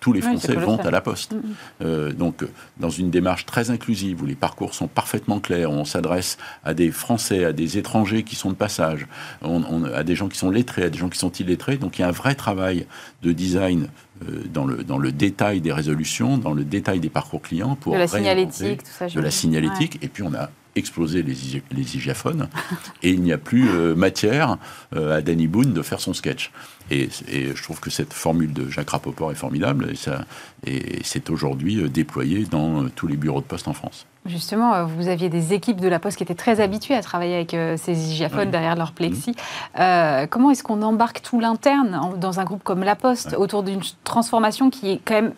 tous 0.00 0.12
les 0.12 0.20
Français 0.20 0.54
vont 0.54 0.78
à 0.78 0.90
la 0.90 1.00
poste. 1.00 1.32
Mm, 1.32 1.36
mm. 1.36 1.54
Euh, 1.82 2.12
donc, 2.12 2.44
dans 2.78 2.90
une 2.90 3.10
démarche 3.10 3.46
très 3.46 3.70
inclusive 3.70 4.22
où 4.22 4.26
les 4.26 4.34
parcours 4.34 4.74
sont 4.74 4.88
parfaitement 4.88 5.40
clairs, 5.40 5.70
où 5.70 5.74
on 5.74 5.84
s'adresse 5.84 6.38
à 6.64 6.74
des 6.74 6.90
Français, 6.90 7.44
à 7.44 7.52
des 7.52 7.78
étrangers 7.78 8.22
qui 8.22 8.34
sont 8.34 8.50
de 8.50 8.54
passage, 8.54 9.06
à 9.42 10.02
des 10.02 10.14
gens 10.16 10.28
qui 10.28 10.38
sont 10.38 10.50
lettrés, 10.50 10.84
à 10.84 10.90
des 10.90 10.98
gens 10.98 11.08
qui 11.08 11.18
sont 11.18 11.32
illettrés. 11.32 11.76
Donc, 11.76 11.98
il 11.98 12.02
y 12.02 12.04
a 12.04 12.08
un 12.08 12.12
vrai 12.12 12.34
travail 12.34 12.86
de 13.22 13.32
design 13.32 13.88
euh, 14.28 14.42
dans, 14.52 14.64
le, 14.66 14.82
dans 14.84 14.98
le 14.98 15.12
détail 15.12 15.60
des 15.60 15.72
résolutions, 15.72 16.38
dans 16.38 16.52
le 16.52 16.64
détail 16.64 17.00
des 17.00 17.10
parcours 17.10 17.42
clients 17.42 17.76
pour 17.76 17.94
de 17.94 17.98
la 17.98 18.08
signalétique, 18.08 18.82
tout 18.82 18.90
ça. 18.90 19.06
De 19.06 19.20
la 19.20 19.30
signalétique, 19.30 19.98
et 20.02 20.08
puis 20.08 20.22
on 20.22 20.34
a 20.34 20.50
exploser 20.76 21.22
les, 21.22 21.34
les 21.70 21.96
hygiaphones, 21.96 22.48
et 23.02 23.10
il 23.10 23.22
n'y 23.22 23.32
a 23.32 23.38
plus 23.38 23.68
euh, 23.68 23.94
matière 23.94 24.56
euh, 24.94 25.18
à 25.18 25.22
Danny 25.22 25.46
Boone 25.46 25.72
de 25.72 25.82
faire 25.82 26.00
son 26.00 26.14
sketch. 26.14 26.50
Et, 26.92 27.08
je 27.28 27.62
trouve 27.62 27.78
que 27.78 27.90
cette 27.90 28.12
formule 28.12 28.52
de 28.52 28.68
Jacques 28.68 28.90
Rapoport 28.90 29.30
est 29.30 29.36
formidable, 29.36 29.88
et, 29.92 29.96
ça, 29.96 30.24
et 30.66 31.00
c'est 31.04 31.30
aujourd'hui 31.30 31.80
euh, 31.80 31.88
déployé 31.88 32.44
dans 32.46 32.88
tous 32.88 33.06
les 33.06 33.16
bureaux 33.16 33.40
de 33.40 33.46
poste 33.46 33.68
en 33.68 33.72
France. 33.72 34.06
Justement, 34.26 34.84
vous 34.84 35.08
aviez 35.08 35.28
des 35.28 35.54
équipes 35.54 35.80
de 35.80 35.88
la 35.88 35.98
Poste 35.98 36.18
qui 36.18 36.22
étaient 36.22 36.34
très 36.34 36.60
habituées 36.60 36.94
à 36.94 37.00
travailler 37.00 37.36
avec 37.36 37.56
ces 37.78 38.10
hygiaphones 38.10 38.50
derrière 38.50 38.76
leur 38.76 38.92
plexi. 38.92 39.30
Mmh. 39.30 40.26
comment 40.28 40.50
est-ce 40.50 40.62
qu'on 40.62 40.82
embarque 40.82 41.22
tout 41.22 41.40
l'interne 41.40 42.18
dans 42.18 42.38
un 42.38 42.44
groupe 42.44 42.62
comme 42.62 42.84
la 42.84 42.96
Poste 42.96 43.34
autour 43.38 43.62
d'une 43.62 43.80
transformation 44.04 44.68
qui 44.68 44.90
est 44.90 45.00
quand 45.02 45.14
même 45.14 45.32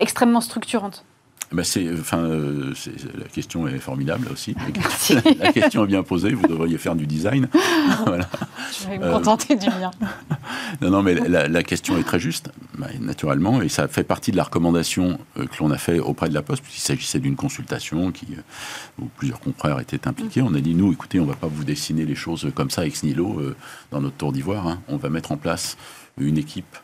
extrêmement 0.00 0.40
structurante? 0.40 1.04
Bah, 1.52 1.64
c'est, 1.64 1.88
enfin, 1.92 2.18
euh, 2.18 2.72
la 3.18 3.26
question 3.26 3.68
est 3.68 3.78
formidable 3.78 4.28
aussi. 4.32 4.54
La, 5.38 5.52
question 5.52 5.84
est 5.84 5.88
bien 5.88 6.02
posée. 6.02 6.32
Vous 6.32 6.46
devriez 6.46 6.78
faire 6.78 6.96
du 6.96 7.06
design. 7.06 7.48
voilà. 8.06 8.28
Je 8.80 8.88
vais 8.88 8.98
me 8.98 9.10
contenter 9.10 9.56
du 9.56 9.66
mien. 9.66 9.90
non, 10.82 10.90
non, 10.90 11.02
mais 11.02 11.14
la, 11.14 11.62
question 11.62 11.98
est 11.98 12.02
très 12.02 12.18
juste, 12.18 12.50
bah, 12.78 12.88
naturellement, 13.00 13.62
et 13.62 13.68
ça 13.68 13.88
fait 13.88 14.04
partie 14.04 14.32
de 14.32 14.36
la 14.36 14.44
recommandation 14.44 15.18
euh, 15.38 15.46
que 15.46 15.56
l'on 15.60 15.70
a 15.70 15.78
fait 15.78 15.98
auprès 15.98 16.28
de 16.28 16.34
la 16.34 16.42
Poste, 16.42 16.62
puisqu'il 16.62 16.82
s'agissait 16.82 17.20
d'une 17.20 17.36
consultation 17.36 18.10
qui, 18.10 18.26
euh, 18.32 19.02
où 19.02 19.06
plusieurs 19.16 19.40
confrères 19.40 19.78
étaient 19.80 20.08
impliqués. 20.08 20.42
On 20.42 20.54
a 20.54 20.60
dit 20.60 20.74
nous, 20.74 20.92
écoutez, 20.92 21.20
on 21.20 21.24
ne 21.24 21.30
va 21.30 21.36
pas 21.36 21.48
vous 21.48 21.64
dessiner 21.64 22.04
les 22.04 22.14
choses 22.14 22.50
comme 22.54 22.70
ça 22.70 22.86
ex 22.86 23.02
nihilo 23.02 23.40
dans 23.90 24.00
notre 24.00 24.16
tour 24.16 24.32
d'ivoire. 24.32 24.66
Hein. 24.66 24.80
On 24.88 24.96
va 24.96 25.08
mettre 25.08 25.32
en 25.32 25.36
place 25.36 25.76
une 26.18 26.38
équipe 26.38 26.76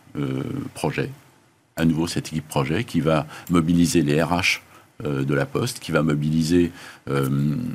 projet 0.74 1.10
à 1.80 1.84
nouveau 1.84 2.06
cette 2.06 2.28
équipe 2.28 2.46
projet 2.48 2.84
qui 2.84 3.00
va 3.00 3.26
mobiliser 3.50 4.02
les 4.02 4.22
RH 4.22 4.62
euh, 5.04 5.24
de 5.24 5.34
la 5.34 5.46
Poste, 5.46 5.80
qui 5.80 5.92
va 5.92 6.02
mobiliser 6.02 6.72
euh, 7.08 7.28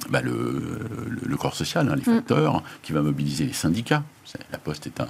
bah, 0.10 0.22
le, 0.22 1.36
corps 1.38 1.56
social, 1.56 1.90
hein, 1.90 1.96
les 1.96 2.02
mm. 2.02 2.16
facteurs, 2.16 2.64
qui 2.84 2.94
va 2.94 3.02
mobiliser 3.02 3.46
les 3.46 3.54
syndicats. 3.54 4.04
La 4.52 4.58
Poste 4.58 4.88
est 4.88 5.02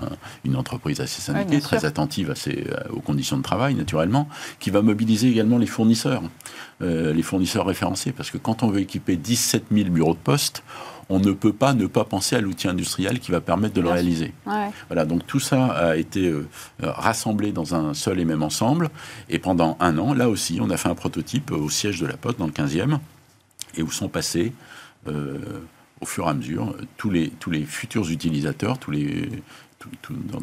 une 0.43 0.55
entreprise 0.55 1.01
assez 1.01 1.21
syndiquée, 1.21 1.59
très 1.59 1.83
attentive 1.85 2.31
à 2.31 2.35
ses, 2.35 2.67
aux 2.91 2.99
conditions 2.99 3.37
de 3.37 3.41
travail, 3.41 3.73
naturellement, 3.73 4.29
qui 4.59 4.69
va 4.69 4.81
mobiliser 4.81 5.29
également 5.29 5.57
les 5.57 5.65
fournisseurs, 5.65 6.21
euh, 6.81 7.11
les 7.11 7.23
fournisseurs 7.23 7.65
référencés, 7.65 8.11
parce 8.11 8.29
que 8.29 8.37
quand 8.37 8.63
on 8.63 8.67
veut 8.67 8.81
équiper 8.81 9.15
17 9.15 9.65
000 9.71 9.89
bureaux 9.89 10.13
de 10.13 10.19
poste, 10.19 10.63
on 11.09 11.19
ne 11.19 11.31
peut 11.31 11.53
pas 11.53 11.73
ne 11.73 11.87
pas 11.87 12.03
penser 12.03 12.35
à 12.35 12.41
l'outil 12.41 12.67
industriel 12.67 13.19
qui 13.19 13.31
va 13.31 13.41
permettre 13.41 13.73
de 13.73 13.81
le 13.81 13.89
réaliser. 13.89 14.33
Voilà, 14.87 15.05
donc 15.05 15.25
tout 15.27 15.39
ça 15.39 15.67
a 15.67 15.95
été 15.95 16.27
euh, 16.27 16.47
rassemblé 16.81 17.51
dans 17.51 17.75
un 17.75 17.93
seul 17.93 18.19
et 18.19 18.25
même 18.25 18.43
ensemble. 18.43 18.89
Et 19.29 19.39
pendant 19.39 19.77
un 19.79 19.97
an, 19.97 20.13
là 20.13 20.29
aussi, 20.29 20.59
on 20.61 20.69
a 20.69 20.77
fait 20.77 20.89
un 20.89 20.95
prototype 20.95 21.51
au 21.51 21.69
siège 21.69 21.99
de 21.99 22.07
la 22.07 22.17
Poste, 22.17 22.39
dans 22.39 22.47
le 22.47 22.51
15e, 22.51 22.99
et 23.77 23.83
où 23.83 23.91
sont 23.91 24.09
passés, 24.09 24.53
euh, 25.07 25.37
au 26.01 26.05
fur 26.05 26.25
et 26.25 26.29
à 26.29 26.33
mesure, 26.33 26.75
tous 26.97 27.09
les, 27.09 27.29
tous 27.29 27.51
les 27.51 27.65
futurs 27.65 28.09
utilisateurs, 28.09 28.79
tous 28.79 28.91
les, 28.91 29.29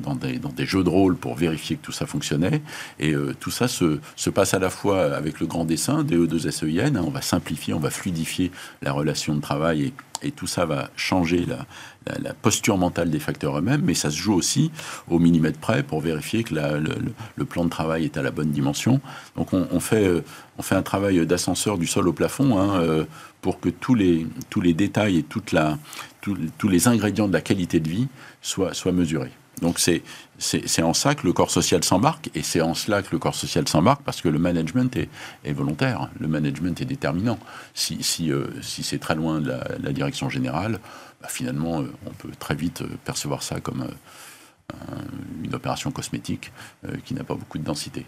dans, 0.04 0.14
des, 0.14 0.66
jeux 0.66 0.84
de 0.84 0.88
rôle 0.88 1.16
pour 1.16 1.34
vérifier 1.34 1.76
que 1.76 1.82
tout 1.82 1.92
ça 1.92 2.06
fonctionnait. 2.06 2.62
Et 2.98 3.12
euh, 3.12 3.34
tout 3.38 3.50
ça 3.50 3.68
se, 3.68 3.98
passe 4.30 4.54
à 4.54 4.58
la 4.58 4.70
fois 4.70 5.14
avec 5.14 5.40
le 5.40 5.46
grand 5.46 5.64
dessin, 5.64 6.04
DE2SEIN, 6.04 6.96
hein, 6.96 7.02
on 7.04 7.10
va 7.10 7.22
simplifier, 7.22 7.74
on 7.74 7.80
va 7.80 7.90
fluidifier 7.90 8.50
la 8.82 8.92
relation 8.92 9.34
de 9.34 9.40
travail 9.40 9.86
et, 9.86 9.92
tout 10.36 10.46
ça 10.46 10.66
va 10.66 10.88
changer 10.94 11.44
la, 11.46 11.66
posture 12.42 12.78
mentale 12.78 13.10
des 13.10 13.18
facteurs 13.18 13.58
eux-mêmes, 13.58 13.82
mais 13.82 13.94
ça 13.94 14.08
se 14.08 14.16
joue 14.16 14.34
aussi 14.34 14.70
au 15.08 15.18
millimètre 15.18 15.58
près 15.58 15.82
pour 15.82 16.00
vérifier 16.00 16.44
que 16.44 16.54
le, 16.54 17.44
plan 17.44 17.64
de 17.64 17.70
travail 17.70 18.04
est 18.04 18.16
à 18.16 18.22
la 18.22 18.30
bonne 18.30 18.52
dimension. 18.52 19.00
Donc 19.34 19.52
on, 19.52 19.80
fait, 19.80 20.06
euh, 20.06 20.22
fait 20.60 20.76
un 20.76 20.82
travail 20.82 21.26
d'ascenseur 21.26 21.76
du 21.76 21.88
sol 21.88 22.06
au 22.06 22.12
plafond 22.12 22.56
hein, 22.56 22.80
euh, 22.80 23.04
pour 23.40 23.58
que 23.58 23.68
tous 23.68 23.96
les, 23.96 24.28
tous 24.48 24.60
les 24.60 24.74
détails 24.74 25.18
et 25.18 25.22
toute 25.24 25.56
tous 26.22 26.68
les 26.68 26.86
ingrédients 26.86 27.26
de 27.26 27.32
la 27.32 27.40
qualité 27.40 27.80
de 27.80 27.88
vie 27.88 28.06
soient, 28.42 28.74
soient 28.74 28.92
mesurés. 28.92 29.32
Donc 29.60 29.78
c'est 29.78 30.82
en 30.82 30.92
ça 30.92 31.14
que 31.14 31.24
le 31.24 31.32
corps 31.32 31.50
social 31.50 31.84
s'embarque, 31.84 32.30
et 32.34 32.42
c'est 32.42 32.60
en 32.60 32.74
cela 32.74 33.02
que 33.02 33.08
le 33.12 33.18
corps 33.18 33.34
social 33.34 33.68
s'embarque, 33.68 34.02
parce 34.02 34.20
que 34.20 34.28
le 34.28 34.38
management 34.38 34.94
est, 34.96 35.08
est, 35.44 35.52
volontaire, 35.52 36.10
le 36.18 36.26
management 36.26 36.80
est 36.80 36.84
déterminant. 36.84 37.38
Si, 37.72 38.02
si, 38.02 38.32
euh, 38.32 38.46
si 38.60 38.82
c'est 38.82 38.98
très 38.98 39.14
loin 39.14 39.40
de 39.40 39.48
la, 39.48 39.92
direction 39.92 40.28
générale, 40.28 40.80
bah, 41.20 41.28
finalement, 41.30 41.80
euh, 41.80 41.92
on 42.06 42.10
peut 42.10 42.30
très 42.38 42.56
vite 42.56 42.82
euh, 42.82 42.88
percevoir 43.04 43.42
ça 43.42 43.60
comme 43.60 43.86
une 45.44 45.54
opération 45.54 45.90
cosmétique 45.90 46.52
qui 47.04 47.14
n'a 47.14 47.24
pas 47.24 47.34
beaucoup 47.34 47.58
de 47.58 47.64
densité. 47.64 48.06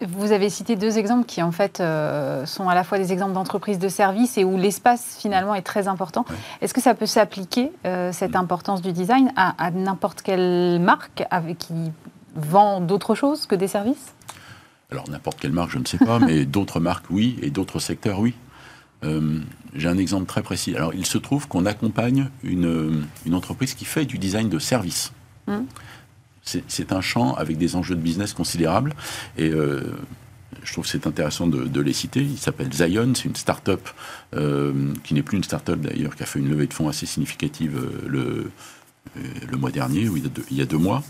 Vous 0.00 0.32
avez 0.32 0.50
cité 0.50 0.76
deux 0.76 0.98
exemples 0.98 1.26
qui 1.26 1.42
en 1.42 1.52
fait 1.52 1.78
sont 1.78 2.68
à 2.68 2.74
la 2.74 2.84
fois 2.84 2.98
des 2.98 3.12
exemples 3.12 3.32
d'entreprises 3.34 3.78
de 3.78 3.88
services 3.88 4.38
et 4.38 4.44
où 4.44 4.56
l'espace 4.56 5.16
finalement 5.18 5.54
est 5.54 5.62
très 5.62 5.88
important. 5.88 6.24
Est-ce 6.60 6.74
que 6.74 6.80
ça 6.80 6.94
peut 6.94 7.06
s'appliquer, 7.06 7.72
cette 8.12 8.36
importance 8.36 8.82
du 8.82 8.92
design, 8.92 9.32
à, 9.36 9.70
n'importe 9.70 10.22
quelle 10.22 10.80
marque 10.80 11.24
avec, 11.30 11.58
qui 11.58 11.92
vend 12.34 12.80
d'autres 12.80 13.14
choses 13.14 13.46
que 13.46 13.54
des 13.54 13.68
services? 13.68 14.14
Alors 14.90 15.08
n'importe 15.10 15.40
quelle 15.40 15.52
marque, 15.52 15.70
je 15.70 15.78
ne 15.78 15.84
sais 15.84 15.98
pas, 15.98 16.18
mais 16.26 16.44
d'autres 16.44 16.80
marques 16.80 17.06
oui, 17.10 17.38
et 17.42 17.50
d'autres 17.50 17.78
secteurs 17.78 18.20
oui. 18.20 18.34
Euh, 19.04 19.40
j'ai 19.74 19.88
un 19.88 19.98
exemple 19.98 20.26
très 20.26 20.42
précis. 20.42 20.74
Alors, 20.74 20.92
il 20.94 21.06
se 21.06 21.18
trouve 21.18 21.46
qu'on 21.46 21.66
accompagne 21.66 22.30
une, 22.42 23.04
une, 23.26 23.34
entreprise 23.34 23.74
qui 23.74 23.84
fait 23.84 24.04
du 24.04 24.18
design 24.18 24.48
de 24.48 24.58
service. 24.58 25.12
Hmm. 25.48 25.64
C'est 26.42 26.92
un 26.92 27.02
champ 27.02 27.34
avec 27.34 27.58
des 27.58 27.76
enjeux 27.76 27.94
de 27.94 28.00
business 28.00 28.32
considérables. 28.32 28.94
Et 29.36 29.50
euh, 29.50 29.82
je 30.62 30.72
trouve 30.72 30.84
que 30.84 30.90
c'est 30.90 31.06
intéressant 31.06 31.46
de, 31.46 31.80
les 31.80 31.92
citer. 31.92 32.22
Il 32.22 32.38
s'appelle 32.38 32.72
Zion, 32.72 33.12
c'est 33.14 33.26
une 33.26 33.36
start-up 33.36 33.86
euh, 34.34 34.72
qui 35.04 35.12
n'est 35.12 35.22
plus 35.22 35.36
une 35.36 35.44
start-up 35.44 35.78
d'ailleurs, 35.78 36.16
qui 36.16 36.22
a 36.22 36.26
fait 36.26 36.38
une 36.38 36.48
levée 36.48 36.66
de 36.66 36.72
fonds 36.72 36.88
assez 36.88 37.04
significative 37.04 37.78
le, 38.06 38.50
le 39.14 39.56
mois 39.58 39.70
dernier, 39.70 40.08
ou 40.08 40.16
il 40.16 40.22
y, 40.22 40.26
a 40.26 40.30
deux, 40.30 40.44
il 40.50 40.56
y 40.56 40.62
a 40.62 40.64
deux 40.64 40.78
mois. 40.78 41.02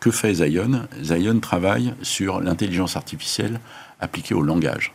Que 0.00 0.10
fait 0.10 0.34
Zion? 0.34 0.88
Zion 1.00 1.38
travaille 1.38 1.94
sur 2.02 2.40
l'intelligence 2.40 2.96
artificielle 2.96 3.60
appliquée 4.00 4.34
au 4.34 4.42
langage. 4.42 4.92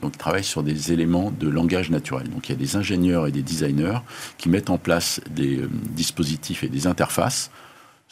Donc, 0.00 0.14
ils 0.14 0.18
travaillent 0.18 0.44
sur 0.44 0.62
des 0.62 0.92
éléments 0.92 1.30
de 1.30 1.48
langage 1.48 1.90
naturel. 1.90 2.28
Donc, 2.28 2.48
il 2.48 2.52
y 2.52 2.54
a 2.54 2.58
des 2.58 2.76
ingénieurs 2.76 3.26
et 3.26 3.32
des 3.32 3.42
designers 3.42 3.98
qui 4.38 4.48
mettent 4.48 4.70
en 4.70 4.78
place 4.78 5.20
des 5.30 5.58
euh, 5.58 5.70
dispositifs 5.90 6.62
et 6.64 6.68
des 6.68 6.86
interfaces, 6.86 7.50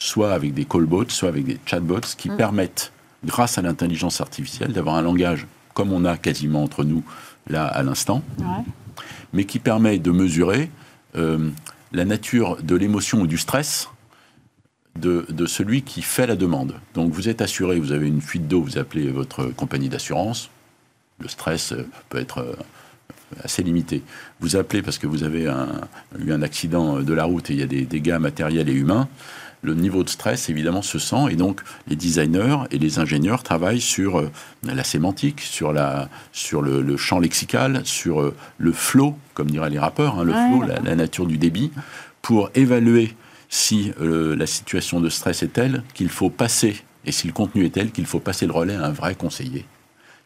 soit 0.01 0.33
avec 0.33 0.55
des 0.55 0.65
callbots, 0.65 1.09
soit 1.09 1.29
avec 1.29 1.45
des 1.45 1.59
chatbots, 1.63 2.15
qui 2.17 2.31
mm. 2.31 2.37
permettent, 2.37 2.91
grâce 3.23 3.59
à 3.59 3.61
l'intelligence 3.61 4.19
artificielle, 4.19 4.73
d'avoir 4.73 4.95
un 4.95 5.03
langage 5.03 5.45
comme 5.75 5.93
on 5.93 6.05
a 6.05 6.17
quasiment 6.17 6.63
entre 6.63 6.83
nous 6.83 7.03
là 7.47 7.65
à 7.65 7.83
l'instant, 7.83 8.23
mais 9.31 9.45
qui 9.45 9.59
permet 9.59 9.99
de 9.99 10.11
mesurer 10.11 10.71
euh, 11.15 11.49
la 11.91 12.05
nature 12.05 12.57
de 12.63 12.75
l'émotion 12.75 13.21
ou 13.21 13.27
du 13.27 13.37
stress 13.37 13.89
de, 14.99 15.25
de, 15.29 15.45
celui 15.45 15.83
qui 15.83 16.01
fait 16.01 16.27
la 16.27 16.35
demande. 16.35 16.75
Donc 16.95 17.11
vous 17.13 17.29
êtes 17.29 17.41
assuré, 17.41 17.79
vous 17.79 17.91
avez 17.91 18.07
une 18.07 18.21
fuite 18.21 18.47
d'eau, 18.47 18.61
vous 18.61 18.77
appelez 18.77 19.09
votre 19.09 19.45
compagnie 19.45 19.87
d'assurance, 19.87 20.49
le 21.19 21.27
stress 21.27 21.73
euh, 21.73 21.87
peut 22.09 22.17
être 22.17 22.39
euh, 22.39 22.53
assez 23.43 23.61
limité. 23.61 24.01
Vous 24.39 24.55
appelez 24.55 24.81
parce 24.81 24.97
que 24.97 25.07
vous 25.07 25.23
avez 25.23 25.43
eu 26.19 26.31
un 26.33 26.41
accident 26.41 26.99
de 27.01 27.13
la 27.13 27.23
route 27.23 27.49
et 27.49 27.53
il 27.53 27.59
y 27.59 27.63
a 27.63 27.67
des 27.67 27.85
dégâts 27.85 28.17
matériels 28.19 28.67
et 28.67 28.73
humains. 28.73 29.07
Le 29.61 29.75
niveau 29.75 30.03
de 30.03 30.09
stress, 30.09 30.49
évidemment, 30.49 30.81
se 30.81 30.97
sent. 30.97 31.29
Et 31.29 31.35
donc, 31.35 31.61
les 31.87 31.95
designers 31.95 32.57
et 32.71 32.79
les 32.79 32.99
ingénieurs 32.99 33.43
travaillent 33.43 33.81
sur 33.81 34.19
euh, 34.19 34.31
la 34.63 34.83
sémantique, 34.83 35.41
sur, 35.41 35.71
la, 35.71 36.09
sur 36.31 36.61
le, 36.61 36.97
champ 36.97 37.19
lexical, 37.19 37.81
sur 37.85 38.33
le 38.57 38.71
flow, 38.71 39.15
comme 39.33 39.51
diraient 39.51 39.69
les 39.69 39.79
rappeurs, 39.79 40.19
hein, 40.19 40.23
le 40.23 40.33
flow, 40.33 40.63
la, 40.63 40.95
nature 40.95 41.27
du 41.27 41.37
débit, 41.37 41.71
pour 42.21 42.49
évaluer 42.55 43.15
si 43.49 43.91
la 43.99 44.45
situation 44.45 45.01
de 45.01 45.09
stress 45.09 45.43
est 45.43 45.53
telle 45.53 45.83
qu'il 45.93 46.09
faut 46.09 46.29
passer, 46.29 46.81
et 47.05 47.11
si 47.11 47.27
le 47.27 47.33
contenu 47.33 47.65
est 47.65 47.71
tel 47.71 47.91
qu'il 47.91 48.05
faut 48.05 48.19
passer 48.19 48.45
le 48.45 48.53
relais 48.53 48.75
à 48.75 48.85
un 48.85 48.91
vrai 48.91 49.15
conseiller. 49.15 49.65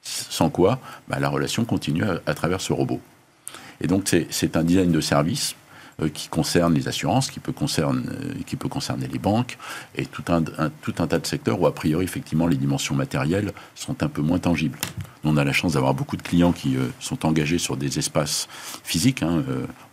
Sans 0.05 0.49
quoi, 0.49 0.79
bah, 1.07 1.19
la 1.19 1.29
relation 1.29 1.65
continue 1.65 2.03
à, 2.03 2.33
travers 2.33 2.61
ce 2.61 2.73
robot. 2.73 3.01
Et 3.81 3.87
donc, 3.87 4.03
c'est 4.29 4.55
un 4.55 4.63
design 4.63 4.91
de 4.91 5.01
service 5.01 5.55
euh, 5.55 5.64
qui 6.13 6.27
concerne 6.27 6.73
les 6.73 6.87
assurances, 6.87 7.31
qui 7.31 7.39
peut, 7.39 7.51
concerne, 7.51 8.05
euh, 8.09 8.33
qui 8.45 8.55
peut 8.55 8.67
concerner 8.69 9.07
les 9.07 9.19
banques, 9.19 9.57
et 9.95 10.05
tout 10.05 10.23
un, 10.27 10.43
tout 10.81 10.95
un 10.99 11.07
tas 11.07 11.19
de 11.19 11.25
secteurs 11.25 11.59
où, 11.59 11.67
a 11.67 11.73
priori, 11.73 12.03
effectivement, 12.03 12.47
les 12.47 12.57
dimensions 12.57 12.95
matérielles 12.95 13.53
sont 13.75 14.03
un 14.03 14.07
peu 14.07 14.21
moins 14.21 14.39
tangibles. 14.39 14.77
On 15.23 15.37
a 15.37 15.43
la 15.43 15.53
chance 15.53 15.73
d'avoir 15.73 15.93
beaucoup 15.93 16.17
de 16.17 16.21
clients 16.21 16.51
qui 16.51 16.75
euh, 16.75 16.87
sont 16.99 17.25
engagés 17.25 17.57
sur 17.57 17.77
des 17.77 17.97
espaces 17.97 18.47
physiques. 18.83 19.23
Hein, 19.23 19.43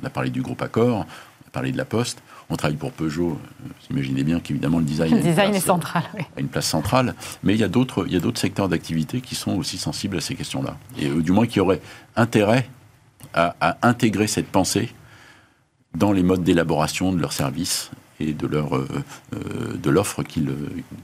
on 0.03 0.07
a 0.07 0.11
parlé 0.11 0.30
du 0.30 0.42
groupe 0.42 0.61
Accor, 0.62 0.98
on 0.98 1.03
a 1.03 1.50
parlé 1.53 1.72
de 1.72 1.78
la 1.78 1.84
Poste. 1.84 2.22
On 2.53 2.57
travaille 2.57 2.76
pour 2.76 2.92
Peugeot. 2.92 3.38
Vous 3.61 3.70
imaginez 3.90 4.24
bien 4.24 4.38
qu'évidemment 4.38 4.78
le 4.78 4.84
design, 4.84 5.11
le 5.16 5.22
design 5.22 5.55
est 5.55 5.61
central. 5.61 6.03
A 6.36 6.40
une 6.40 6.48
place 6.48 6.66
centrale. 6.66 7.14
Mais 7.42 7.55
il 7.55 7.61
y 7.61 7.64
a 7.64 7.68
d'autres, 7.68 8.05
il 8.07 8.12
y 8.12 8.16
a 8.16 8.20
d'autres 8.20 8.40
secteurs 8.40 8.68
d'activité 8.68 9.22
qui 9.22 9.34
sont 9.34 9.53
aussi 9.53 9.78
sensibles 9.78 10.18
à 10.18 10.20
ces 10.20 10.34
questions-là. 10.34 10.76
Et 10.98 11.07
euh, 11.07 11.22
du 11.22 11.32
moins 11.32 11.46
qui 11.46 11.61
auraient 11.61 11.80
intérêt 12.14 12.68
à, 13.34 13.78
intégrer 13.80 14.26
cette 14.26 14.48
pensée 14.48 14.90
dans 15.95 16.12
les 16.12 16.22
modes 16.22 16.43
d'élaboration 16.43 17.12
de 17.12 17.20
leurs 17.20 17.32
services 17.32 17.90
et 18.20 18.32
de, 18.32 18.47
leur, 18.47 18.76
euh, 18.76 18.88
euh, 19.34 19.76
de 19.76 19.90
l'offre 19.90 20.22
qu'ils, 20.22 20.55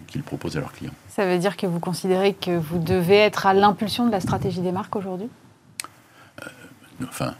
qu'ils 0.06 0.22
proposent 0.22 0.56
à 0.56 0.60
leurs 0.60 0.72
clients. 0.72 0.92
Ça 1.08 1.26
veut 1.26 1.38
dire 1.38 1.56
que 1.56 1.66
vous 1.66 1.80
considérez 1.80 2.34
que 2.34 2.56
vous 2.56 2.78
devez 2.78 3.16
être 3.16 3.46
à 3.46 3.54
l'impulsion 3.54 4.06
de 4.06 4.12
la 4.12 4.20
stratégie 4.20 4.60
des 4.60 4.72
marques 4.72 4.96
aujourd'hui? 4.96 5.28
Enfin, 7.04 7.34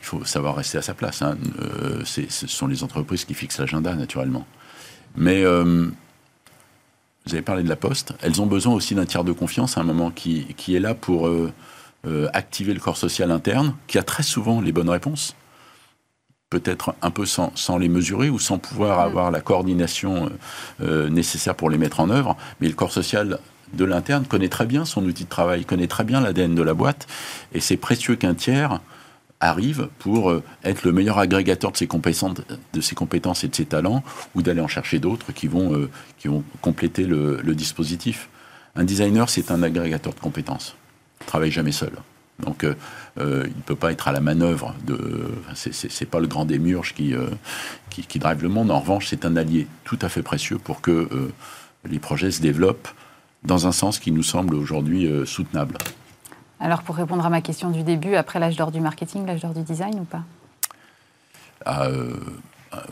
il 0.00 0.04
faut 0.04 0.24
savoir 0.24 0.56
rester 0.56 0.78
à 0.78 0.82
sa 0.82 0.94
place. 0.94 1.22
Hein. 1.22 1.36
Euh, 1.60 2.02
ce 2.04 2.46
sont 2.46 2.66
les 2.66 2.82
entreprises 2.82 3.24
qui 3.24 3.34
fixent 3.34 3.58
l'agenda, 3.58 3.94
naturellement. 3.94 4.46
Mais 5.16 5.44
euh, 5.44 5.90
vous 7.26 7.34
avez 7.34 7.42
parlé 7.42 7.62
de 7.62 7.68
la 7.68 7.76
Poste. 7.76 8.14
Elles 8.22 8.40
ont 8.40 8.46
besoin 8.46 8.74
aussi 8.74 8.94
d'un 8.94 9.06
tiers 9.06 9.24
de 9.24 9.32
confiance 9.32 9.78
à 9.78 9.80
un 9.80 9.84
moment 9.84 10.10
qui, 10.10 10.54
qui 10.56 10.74
est 10.76 10.80
là 10.80 10.94
pour 10.94 11.26
euh, 11.26 11.52
activer 12.32 12.74
le 12.74 12.80
corps 12.80 12.96
social 12.96 13.30
interne, 13.30 13.74
qui 13.86 13.98
a 13.98 14.02
très 14.02 14.22
souvent 14.22 14.60
les 14.60 14.72
bonnes 14.72 14.90
réponses. 14.90 15.34
Peut-être 16.54 16.94
un 17.02 17.10
peu 17.10 17.26
sans, 17.26 17.50
sans, 17.56 17.78
les 17.78 17.88
mesurer 17.88 18.30
ou 18.30 18.38
sans 18.38 18.58
pouvoir 18.58 18.98
mm. 18.98 19.10
avoir 19.10 19.30
la 19.30 19.40
coordination 19.40 20.30
nécessaire 20.80 21.54
pour 21.56 21.68
les 21.68 21.78
mettre 21.78 21.98
en 22.00 22.10
œuvre. 22.10 22.36
Mais 22.60 22.68
le 22.68 22.74
corps 22.74 22.92
social 22.92 23.38
de 23.72 23.84
l'interne 23.84 24.24
connaît 24.24 24.48
très 24.48 24.66
bien 24.66 24.84
son 24.84 25.04
outil 25.04 25.24
de 25.24 25.28
travail, 25.28 25.64
connaît 25.64 25.86
très 25.86 26.04
bien 26.04 26.20
l'ADN 26.20 26.54
de 26.54 26.62
la 26.62 26.74
boîte. 26.74 27.06
Et 27.52 27.60
c'est 27.60 27.76
précieux 27.76 28.16
qu'un 28.16 28.34
tiers 28.34 28.80
arrive 29.40 29.88
pour 29.98 30.30
euh, 30.30 30.42
être 30.62 30.84
le 30.84 30.92
meilleur 30.92 31.18
agrégateur 31.18 31.72
de 31.72 31.76
ses 31.76 31.86
compétences, 31.86 32.34
de 32.72 32.80
ses 32.80 32.94
compétences 32.94 33.44
et 33.44 33.48
de 33.48 33.54
ses 33.54 33.66
talents, 33.66 34.02
ou 34.34 34.42
d'aller 34.42 34.60
en 34.60 34.68
chercher 34.68 34.98
d'autres 34.98 35.32
qui 35.32 35.48
vont, 35.48 35.74
euh, 35.74 35.90
qui 36.18 36.28
vont 36.28 36.44
compléter 36.60 37.04
le, 37.04 37.42
dispositif. 37.54 38.28
Un 38.76 38.84
designer, 38.84 39.28
c'est 39.28 39.50
un 39.50 39.62
agrégateur 39.62 40.14
de 40.14 40.20
compétences. 40.20 40.76
Il 41.20 41.26
travaille 41.26 41.50
jamais 41.50 41.72
seul. 41.72 41.92
Donc, 42.40 42.64
euh, 42.64 42.74
il 43.16 43.56
ne 43.56 43.62
peut 43.64 43.76
pas 43.76 43.92
être 43.92 44.08
à 44.08 44.12
la 44.12 44.20
manœuvre 44.20 44.74
de. 44.84 45.32
C'est 45.54 46.08
pas 46.10 46.20
le 46.20 46.26
grand 46.26 46.44
démurge 46.44 46.94
qui, 46.94 47.14
qui, 47.90 48.02
qui, 48.02 48.18
drive 48.18 48.42
le 48.42 48.48
monde. 48.48 48.70
En 48.70 48.80
revanche, 48.80 49.06
c'est 49.08 49.24
un 49.24 49.36
allié 49.36 49.66
tout 49.84 49.98
à 50.02 50.08
fait 50.08 50.22
précieux 50.22 50.58
pour 50.58 50.80
que 50.80 51.08
les 51.84 51.98
projets 51.98 52.32
se 52.32 52.42
développent 52.42 52.88
dans 53.44 53.66
un 53.66 53.72
sens 53.72 53.98
qui 53.98 54.10
nous 54.10 54.24
semble 54.24 54.54
aujourd'hui 54.54 55.08
soutenable. 55.26 55.78
Alors 56.60 56.82
pour 56.82 56.96
répondre 56.96 57.24
à 57.26 57.30
ma 57.30 57.42
question 57.42 57.70
du 57.70 57.82
début, 57.82 58.14
après 58.14 58.38
l'âge 58.38 58.56
d'or 58.56 58.70
du 58.70 58.80
marketing, 58.80 59.26
l'âge 59.26 59.42
d'or 59.42 59.52
du 59.52 59.62
design 59.62 60.00
ou 60.00 60.04
pas? 60.04 60.22
Ah, 61.64 61.84
euh, 61.84 62.16
ah, 62.72 62.82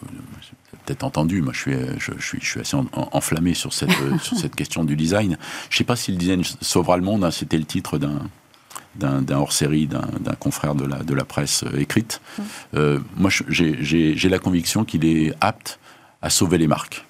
Peut-être 0.84 1.04
entendu, 1.04 1.42
moi 1.42 1.52
je 1.52 1.60
suis, 1.60 1.74
je, 1.98 2.12
suis, 2.20 2.38
je 2.40 2.46
suis 2.46 2.60
assez 2.60 2.76
enflammé 2.92 3.54
sur 3.54 3.72
cette, 3.72 3.92
sur 4.20 4.36
cette 4.36 4.56
question 4.56 4.84
du 4.84 4.96
design. 4.96 5.38
Je 5.70 5.74
ne 5.74 5.78
sais 5.78 5.84
pas 5.84 5.96
si 5.96 6.10
le 6.10 6.18
design 6.18 6.42
sauvera 6.60 6.96
le 6.96 7.02
monde, 7.02 7.24
hein, 7.24 7.30
c'était 7.30 7.56
le 7.56 7.64
titre 7.64 7.98
d'un 7.98 8.28
d'un 8.94 9.24
hors-série, 9.30 9.86
d'un 9.86 10.34
confrère 10.38 10.74
de 10.74 10.84
la, 10.84 11.02
de 11.02 11.14
la 11.14 11.24
presse 11.24 11.64
euh, 11.64 11.80
écrite. 11.80 12.20
Mmh. 12.20 12.42
Euh, 12.74 12.98
moi, 13.16 13.30
j'ai 13.48 14.28
la 14.28 14.38
conviction 14.38 14.84
qu'il 14.84 15.04
est 15.04 15.34
apte 15.40 15.78
à 16.20 16.30
sauver 16.30 16.58
les 16.58 16.68
marques, 16.68 17.04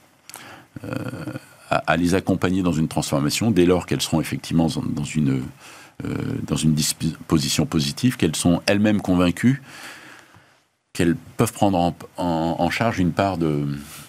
à, 1.70 1.76
à, 1.76 1.96
les 1.96 2.14
accompagner 2.14 2.62
dans 2.62 2.72
une 2.72 2.88
transformation 2.88 3.50
dès 3.50 3.66
lors 3.66 3.86
qu'elles 3.86 4.00
seront 4.00 4.20
effectivement 4.20 4.68
dans 4.68 5.04
une 5.04 5.42
euh, 6.04 6.14
dans 6.46 6.56
une 6.56 6.74
disposition 6.74 7.66
positive, 7.66 8.16
qu'elles 8.16 8.34
sont 8.34 8.60
elles-mêmes 8.66 9.00
convaincues 9.00 9.62
qu'elles 10.92 11.16
peuvent 11.36 11.52
prendre 11.52 11.94
en, 12.18 12.70
charge 12.70 12.98
une 12.98 13.12
part 13.12 13.38
de, 13.38 13.66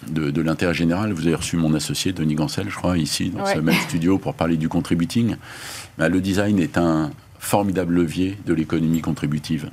de, 0.08 0.42
l'intérêt 0.42 0.74
général. 0.74 1.12
Vous 1.12 1.26
avez 1.26 1.34
reçu 1.34 1.56
mon 1.56 1.72
associé, 1.72 2.12
Denis 2.12 2.34
Gancel, 2.34 2.68
je 2.68 2.76
crois, 2.76 2.98
ici, 2.98 3.30
dans 3.30 3.46
ce 3.46 3.58
même 3.58 3.74
studio, 3.88 4.18
pour 4.18 4.34
parler 4.34 4.58
du 4.58 4.68
contributing. 4.68 5.36
Bah, 5.96 6.10
le 6.10 6.20
design 6.20 6.58
est 6.58 6.76
un 6.76 7.10
formidable 7.44 7.94
levier 7.94 8.38
de 8.46 8.54
l'économie 8.54 9.00
contributive. 9.00 9.70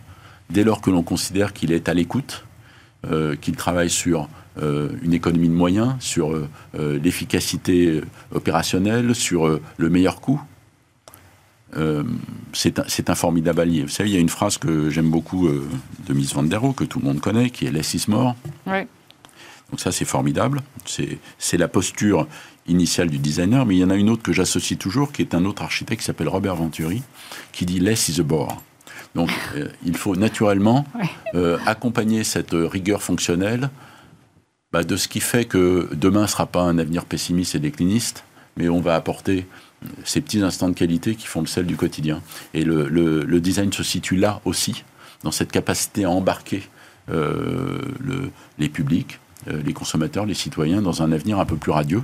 Dès 0.50 0.64
lors 0.64 0.82
que 0.82 0.92
l'on 0.92 1.04
considère 1.04 1.54
qu'il 1.54 1.72
est 1.72 1.90
à 1.90 1.94
l'écoute, 1.94 2.46
euh, 3.10 3.36
qu'il 3.36 3.56
travaille 3.56 3.90
sur 3.90 4.30
euh, 4.62 4.90
une 5.02 5.14
économie 5.14 5.50
de 5.50 5.54
moyens, 5.54 5.96
sur 6.00 6.38
l'efficacité 6.74 8.02
opérationnelle, 8.34 9.16
sur 9.16 9.60
le 9.78 9.90
meilleur 9.90 10.22
coût, 10.22 10.42
euh, 11.78 12.04
c'est 12.54 13.10
un, 13.10 13.16
formidable 13.16 13.62
allié. 13.62 13.84
Vous 13.84 13.90
savez, 13.90 14.10
il 14.10 14.14
y 14.14 14.18
a 14.18 14.22
une 14.22 14.30
phrase 14.30 14.58
que 14.58 14.90
j'aime 14.90 15.10
beaucoup 15.10 15.48
euh, 15.48 15.68
de 16.08 16.14
Miss 16.14 16.34
Van 16.34 16.44
der 16.44 16.62
Rohe, 16.62 16.74
que 16.74 16.84
tout 16.84 17.00
le 17.00 17.06
monde 17.06 17.22
connaît, 17.22 17.50
qui 17.50 17.66
est 17.66 17.72
Less 17.72 17.94
is 17.94 18.06
more. 18.10 18.36
Donc 18.66 19.80
ça, 19.80 19.92
c'est 19.92 20.06
formidable. 20.06 20.62
C'est 20.86 21.58
la 21.58 21.70
posture 21.70 22.28
initiale 22.68 23.10
du 23.10 23.18
designer, 23.18 23.66
mais 23.66 23.76
il 23.76 23.80
y 23.80 23.84
en 23.84 23.90
a 23.90 23.96
une 23.96 24.10
autre 24.10 24.24
que 24.24 24.34
j'associe 24.34 24.78
toujours, 24.78 25.12
qui 25.12 25.22
est 25.22 25.34
un 25.34 25.46
autre 25.46 25.62
architecte 25.62 26.02
qui 26.02 26.06
s'appelle 26.06 26.30
Robert 26.30 26.56
Venturi, 26.56 27.02
qui 27.52 27.66
dit 27.66 27.80
Less 27.80 28.10
is 28.10 28.20
a 28.20 28.24
bore. 28.24 28.62
Donc 29.16 29.30
euh, 29.56 29.68
il 29.86 29.98
faut 29.98 30.16
naturellement 30.16 30.86
accompagner 31.66 32.24
cette 32.24 32.52
rigueur 32.54 33.02
fonctionnelle 33.02 33.70
bah, 34.72 34.84
De 34.84 34.96
ce 34.96 35.08
qui 35.08 35.20
fait 35.20 35.46
que 35.46 35.90
demain 35.94 36.24
ne 36.24 36.28
sera 36.28 36.46
pas 36.46 36.62
un 36.62 36.78
avenir 36.78 37.06
pessimiste 37.06 37.56
et 37.56 37.60
décliniste, 37.60 38.24
mais 38.58 38.70
on 38.70 38.82
va 38.82 38.96
apporter 38.96 39.46
ces 40.04 40.22
petits 40.22 40.42
instants 40.42 40.70
de 40.70 40.74
qualité 40.74 41.16
qui 41.16 41.28
font 41.28 41.42
le 41.42 41.48
sel 41.48 41.66
du 41.66 41.76
quotidien. 41.76 42.22
Et 42.54 42.64
le, 42.64 43.40
design 43.40 43.72
se 43.74 43.84
situe 43.84 44.16
là 44.16 44.42
aussi, 44.46 44.84
dans 45.24 45.32
cette 45.32 45.52
capacité 45.52 46.06
à 46.06 46.10
embarquer 46.10 46.64
euh, 47.10 47.82
les 48.58 48.70
publics, 48.70 49.20
euh, 49.48 49.62
les 49.64 49.74
consommateurs, 49.74 50.26
les 50.26 50.34
citoyens 50.34 50.82
dans 50.82 51.02
un 51.02 51.12
avenir 51.12 51.40
un 51.40 51.46
peu 51.46 51.58
plus 51.58 51.72
radieux. 51.72 52.04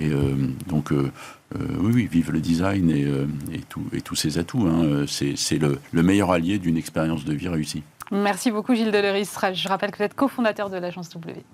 Et 0.00 0.08
euh, 0.08 0.34
donc, 0.66 0.90
oui, 0.90 1.92
oui, 1.92 2.08
vive 2.10 2.32
le 2.32 2.40
design 2.40 2.90
et, 2.90 3.06
et, 3.52 4.00
tous 4.00 4.14
ses 4.14 4.38
atouts. 4.38 4.66
Hein. 4.66 5.04
C'est 5.06 5.58
le, 5.58 6.02
meilleur 6.02 6.30
allié 6.30 6.58
d'une 6.58 6.76
expérience 6.76 7.24
de 7.24 7.34
vie 7.34 7.48
réussie. 7.48 7.82
Merci 8.10 8.50
beaucoup 8.50 8.74
Gilles 8.74 8.90
Deleris. 8.90 9.28
Je 9.52 9.68
rappelle 9.68 9.90
que 9.90 9.98
vous 9.98 10.04
êtes 10.04 10.14
cofondateur 10.14 10.70
de 10.70 10.78
l'agence 10.78 11.10
W. 11.10 11.44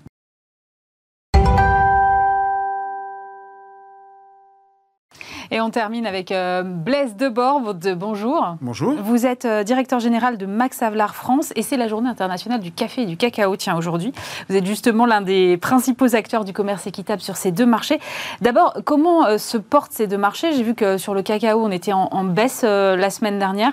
Et 5.51 5.61
on 5.61 5.71
termine 5.71 6.07
avec 6.07 6.33
euh, 6.33 6.63
Blaise 6.63 7.17
Debord. 7.17 7.75
Bonjour. 7.97 8.57
Bonjour. 8.61 8.95
Vous 9.03 9.27
êtes 9.27 9.45
euh, 9.45 9.63
directeur 9.63 10.01
général 10.01 10.39
de 10.39 10.47
Max 10.47 10.83
Havelaar 10.83 11.15
France 11.15 11.53
et 11.57 11.63
c'est 11.63 11.77
la 11.77 11.89
journée 11.89 12.09
internationale 12.09 12.61
du 12.61 12.73
café 12.73 13.03
et 13.03 13.07
du 13.07 13.17
cacao, 13.17 13.57
tiens, 13.57 13.77
aujourd'hui. 13.77 14.13
Vous 14.49 14.57
êtes 14.57 14.67
justement 14.67 15.07
l'un 15.07 15.21
des 15.21 15.57
principaux 15.57 16.15
acteurs 16.15 16.45
du 16.45 16.53
commerce 16.53 16.87
équitable 16.87 17.23
sur 17.23 17.37
ces 17.37 17.53
deux 17.53 17.67
marchés. 17.67 18.01
D'abord, 18.41 18.77
comment 18.85 19.27
euh, 19.27 19.39
se 19.39 19.57
portent 19.57 19.93
ces 19.93 20.07
deux 20.07 20.19
marchés? 20.19 20.53
J'ai 20.53 20.63
vu 20.63 20.75
que 20.75 20.99
sur 20.99 21.15
le 21.15 21.23
cacao, 21.23 21.61
on 21.63 21.71
était 21.71 21.93
en, 21.93 22.25
baisse 22.25 22.63
la 22.65 23.11
semaine 23.11 23.39
dernière. 23.39 23.73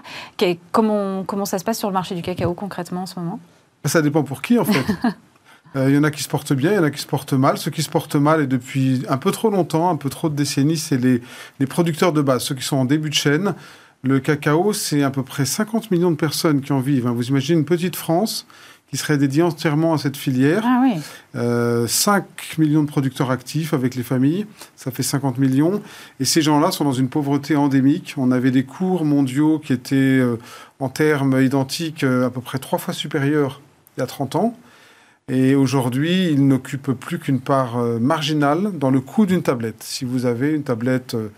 Comment, 0.72 1.24
comment 1.24 1.46
ça 1.46 1.58
se 1.58 1.64
passe 1.64 1.80
sur 1.80 1.88
le 1.88 1.94
marché 1.94 2.14
du 2.14 2.22
cacao 2.22 2.54
concrètement 2.54 3.04
en 3.04 3.06
ce 3.06 3.20
moment? 3.20 3.40
Ça 3.86 4.02
dépend 4.02 4.24
pour 4.24 4.42
qui, 4.42 4.60
en 4.60 4.66
fait. 4.66 4.86
Euh, 5.76 5.90
il 5.90 5.96
y 5.96 5.98
en 5.98 6.04
a 6.04 6.12
qui 6.12 6.24
se 6.24 6.30
portent 6.30 6.54
bien, 6.54 6.72
il 6.72 6.76
y 6.76 6.80
en 6.80 6.84
a 6.84 6.92
qui 6.92 7.02
se 7.02 7.08
portent 7.08 7.34
mal. 7.34 7.58
Ceux 7.58 7.72
qui 7.72 7.82
se 7.82 7.90
portent 7.90 8.16
mal, 8.16 8.42
et 8.42 8.48
depuis 8.48 9.04
un 9.10 9.18
peu 9.18 9.32
trop 9.32 9.50
longtemps, 9.50 9.90
un 9.90 9.96
peu 9.96 10.10
trop 10.10 10.30
de 10.30 10.36
décennies, 10.36 10.78
c'est 10.78 10.98
les, 10.98 11.22
les 11.60 11.66
producteurs 11.66 12.14
de 12.14 12.22
base, 12.22 12.44
ceux 12.44 12.56
qui 12.56 12.64
sont 12.64 12.78
en 12.78 12.86
début 12.86 13.10
de 13.10 13.16
chaîne. 13.16 13.56
Le 14.04 14.20
cacao, 14.20 14.74
c'est 14.74 15.02
à 15.02 15.10
peu 15.10 15.24
près 15.24 15.46
50 15.46 15.90
millions 15.90 16.12
de 16.12 16.18
personnes 16.18 16.62
qui 16.62 16.74
en 16.74 16.80
vivent. 16.80 17.08
Hein. 17.08 17.14
Vous 17.14 17.30
imaginez 17.30 17.58
une 17.58 17.66
petite 17.66 17.96
France 17.96 18.46
qui 18.94 18.98
serait 18.98 19.18
dédiée 19.18 19.42
entièrement 19.42 19.94
à 19.94 19.98
cette 19.98 20.18
filière. 20.18 20.62
Ah 20.64 20.82
oui. 20.84 21.02
euh, 21.36 21.88
5 21.88 22.58
millions 22.60 22.84
de 22.84 22.88
producteurs 22.88 23.32
actifs 23.32 23.74
avec 23.74 23.96
les 23.96 24.04
familles, 24.04 24.46
ça 24.76 24.92
fait 24.92 25.02
50 25.02 25.40
millions. 25.40 25.82
Et 26.20 26.26
ces 26.26 26.44
gens-là 26.44 26.70
sont 26.70 26.84
dans 26.84 26.94
une 26.94 27.10
pauvreté 27.10 27.56
endémique. 27.56 28.14
On 28.18 28.30
avait 28.30 28.52
des 28.52 28.66
cours 28.66 29.04
mondiaux 29.04 29.58
qui 29.58 29.74
étaient 29.74 29.96
euh, 29.96 30.38
en 30.80 30.90
termes 30.90 31.42
identiques 31.42 32.04
euh, 32.04 32.28
à 32.28 32.30
peu 32.30 32.40
près 32.40 32.60
trois 32.60 32.78
fois 32.78 32.94
supérieurs 32.94 33.62
il 33.98 34.02
y 34.02 34.04
a 34.04 34.06
30 34.06 34.36
ans. 34.36 34.56
Et 35.30 35.56
aujourd'hui, 35.56 36.30
il 36.32 36.48
n'occupe 36.48 36.92
plus 36.92 37.18
qu'une 37.18 37.40
part 37.40 37.78
euh, 37.78 37.98
marginale 37.98 38.78
dans 38.78 38.92
le 38.92 39.00
coût 39.00 39.26
d'une 39.26 39.42
tablette. 39.42 39.82
Si 39.82 40.04
vous 40.04 40.26
avez 40.26 40.52
une 40.52 40.64
tablette 40.64 41.14
euh, 41.14 41.32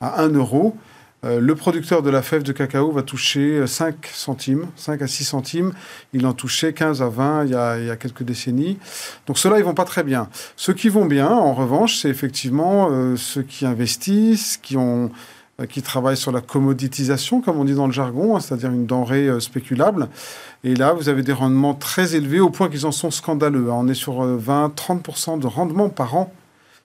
à 0.00 0.22
1 0.22 0.28
euro, 0.28 0.76
euh, 1.24 1.40
le 1.40 1.54
producteur 1.56 2.02
de 2.02 2.10
la 2.10 2.22
fève 2.22 2.44
de 2.44 2.52
cacao 2.52 2.92
va 2.92 3.02
toucher 3.02 3.66
5 3.66 4.06
centimes, 4.12 4.66
5 4.76 5.02
à 5.02 5.08
6 5.08 5.24
centimes. 5.24 5.72
Il 6.12 6.24
en 6.26 6.34
touchait 6.34 6.72
15 6.72 7.02
à 7.02 7.08
20 7.08 7.44
il 7.46 7.50
y 7.50 7.54
a, 7.56 7.96
quelques 7.96 8.22
décennies. 8.22 8.78
Donc 9.26 9.38
ceux-là, 9.38 9.58
ils 9.58 9.64
vont 9.64 9.74
pas 9.74 9.86
très 9.86 10.04
bien. 10.04 10.28
Ceux 10.54 10.72
qui 10.72 10.88
vont 10.88 11.06
bien, 11.06 11.28
en 11.28 11.52
revanche, 11.52 11.96
c'est 11.96 12.10
effectivement 12.10 12.90
ceux 13.16 13.42
qui 13.42 13.66
investissent, 13.66 14.56
qui 14.56 14.76
ont 14.76 15.10
qui 15.68 15.82
travaillent 15.82 16.16
sur 16.16 16.32
la 16.32 16.40
commoditisation, 16.40 17.40
comme 17.40 17.58
on 17.58 17.64
dit 17.64 17.74
dans 17.74 17.86
le 17.86 17.92
jargon, 17.92 18.36
hein, 18.36 18.40
c'est-à-dire 18.40 18.70
une 18.70 18.86
denrée 18.86 19.28
spéculable. 19.40 20.08
Et 20.64 20.74
là, 20.76 20.92
vous 20.92 21.08
avez 21.08 21.22
des 21.22 21.32
rendements 21.32 21.74
très 21.74 22.14
élevés 22.14 22.40
au 22.40 22.50
point 22.50 22.68
qu'ils 22.68 22.86
en 22.86 22.92
sont 22.92 23.10
scandaleux. 23.10 23.70
Hein. 23.70 23.76
On 23.78 23.88
est 23.88 23.94
sur 23.94 24.24
20-30% 24.24 25.34
euh, 25.34 25.36
de 25.38 25.46
rendement 25.46 25.88
par 25.88 26.14
an 26.14 26.32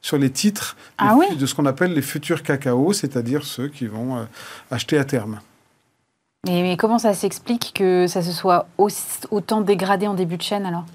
sur 0.02 0.18
les 0.18 0.30
titres 0.30 0.78
ah 0.98 1.16
de 1.38 1.46
ce 1.46 1.54
qu'on 1.54 1.66
appelle 1.66 1.94
les 1.94 2.02
futurs 2.02 2.44
cacao, 2.44 2.94
c'est-à-dire 2.94 3.44
ceux 3.44 3.68
qui 3.68 3.88
vont 3.88 4.18
euh, 4.18 4.24
acheter 4.72 4.98
à 4.98 5.06
terme. 5.06 5.40
Mais, 6.46 6.78
comment 6.78 6.98
ça 6.98 7.14
s'explique 7.14 7.74
que 7.76 8.08
ça 8.08 8.22
se 8.22 8.32
soit 8.32 8.68
autant 8.78 9.62
dégradé 9.62 10.08
en 10.08 10.14
début 10.14 10.38
de 10.38 10.42
chaîne 10.42 10.66
alors? 10.66 10.86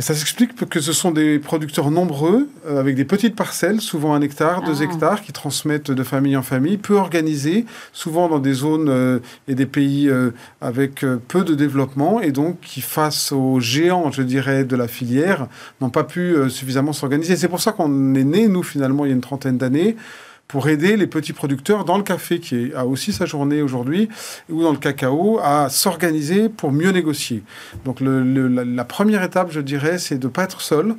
Ça 0.00 0.14
s'explique 0.14 0.68
que 0.68 0.80
ce 0.80 0.92
sont 0.92 1.10
des 1.10 1.38
producteurs 1.38 1.90
nombreux, 1.90 2.48
euh, 2.66 2.80
avec 2.80 2.96
des 2.96 3.04
petites 3.04 3.36
parcelles, 3.36 3.80
souvent 3.80 4.14
un 4.14 4.20
hectare, 4.20 4.62
deux 4.62 4.80
ah. 4.80 4.84
hectares, 4.84 5.22
qui 5.22 5.32
transmettent 5.32 5.90
de 5.90 6.02
famille 6.02 6.36
en 6.36 6.42
famille, 6.42 6.76
peu 6.76 6.94
organisés, 6.94 7.66
souvent 7.92 8.28
dans 8.28 8.38
des 8.38 8.52
zones 8.52 8.88
euh, 8.88 9.18
et 9.48 9.54
des 9.54 9.66
pays 9.66 10.08
euh, 10.08 10.30
avec 10.60 11.04
peu 11.28 11.44
de 11.44 11.54
développement, 11.54 12.20
et 12.20 12.32
donc 12.32 12.60
qui, 12.60 12.80
face 12.80 13.32
aux 13.32 13.60
géants, 13.60 14.10
je 14.12 14.22
dirais, 14.22 14.64
de 14.64 14.76
la 14.76 14.88
filière, 14.88 15.48
n'ont 15.80 15.90
pas 15.90 16.04
pu 16.04 16.34
suffisamment 16.48 16.92
s'organiser. 16.92 17.36
C'est 17.36 17.48
pour 17.48 17.60
ça 17.60 17.72
qu'on 17.72 18.14
est 18.14 18.24
né, 18.24 18.48
nous, 18.48 18.62
finalement, 18.62 19.04
il 19.04 19.08
y 19.08 19.12
a 19.12 19.14
une 19.14 19.20
trentaine 19.20 19.58
d'années, 19.58 19.96
pour 20.50 20.68
aider 20.68 20.96
les 20.96 21.06
petits 21.06 21.32
producteurs 21.32 21.84
dans 21.84 21.96
le 21.96 22.02
café, 22.02 22.40
qui 22.40 22.72
a 22.74 22.84
aussi 22.84 23.12
sa 23.12 23.24
journée 23.24 23.62
aujourd'hui, 23.62 24.08
ou 24.50 24.64
dans 24.64 24.72
le 24.72 24.78
cacao, 24.78 25.38
à 25.40 25.68
s'organiser 25.68 26.48
pour 26.48 26.72
mieux 26.72 26.90
négocier. 26.90 27.44
Donc 27.84 28.00
la, 28.00 28.84
première 28.84 29.22
étape, 29.22 29.52
je 29.52 29.60
dirais, 29.60 29.98
c'est 29.98 30.18
de 30.18 30.26
ne 30.26 30.32
pas 30.32 30.42
être 30.42 30.60
seul 30.60 30.96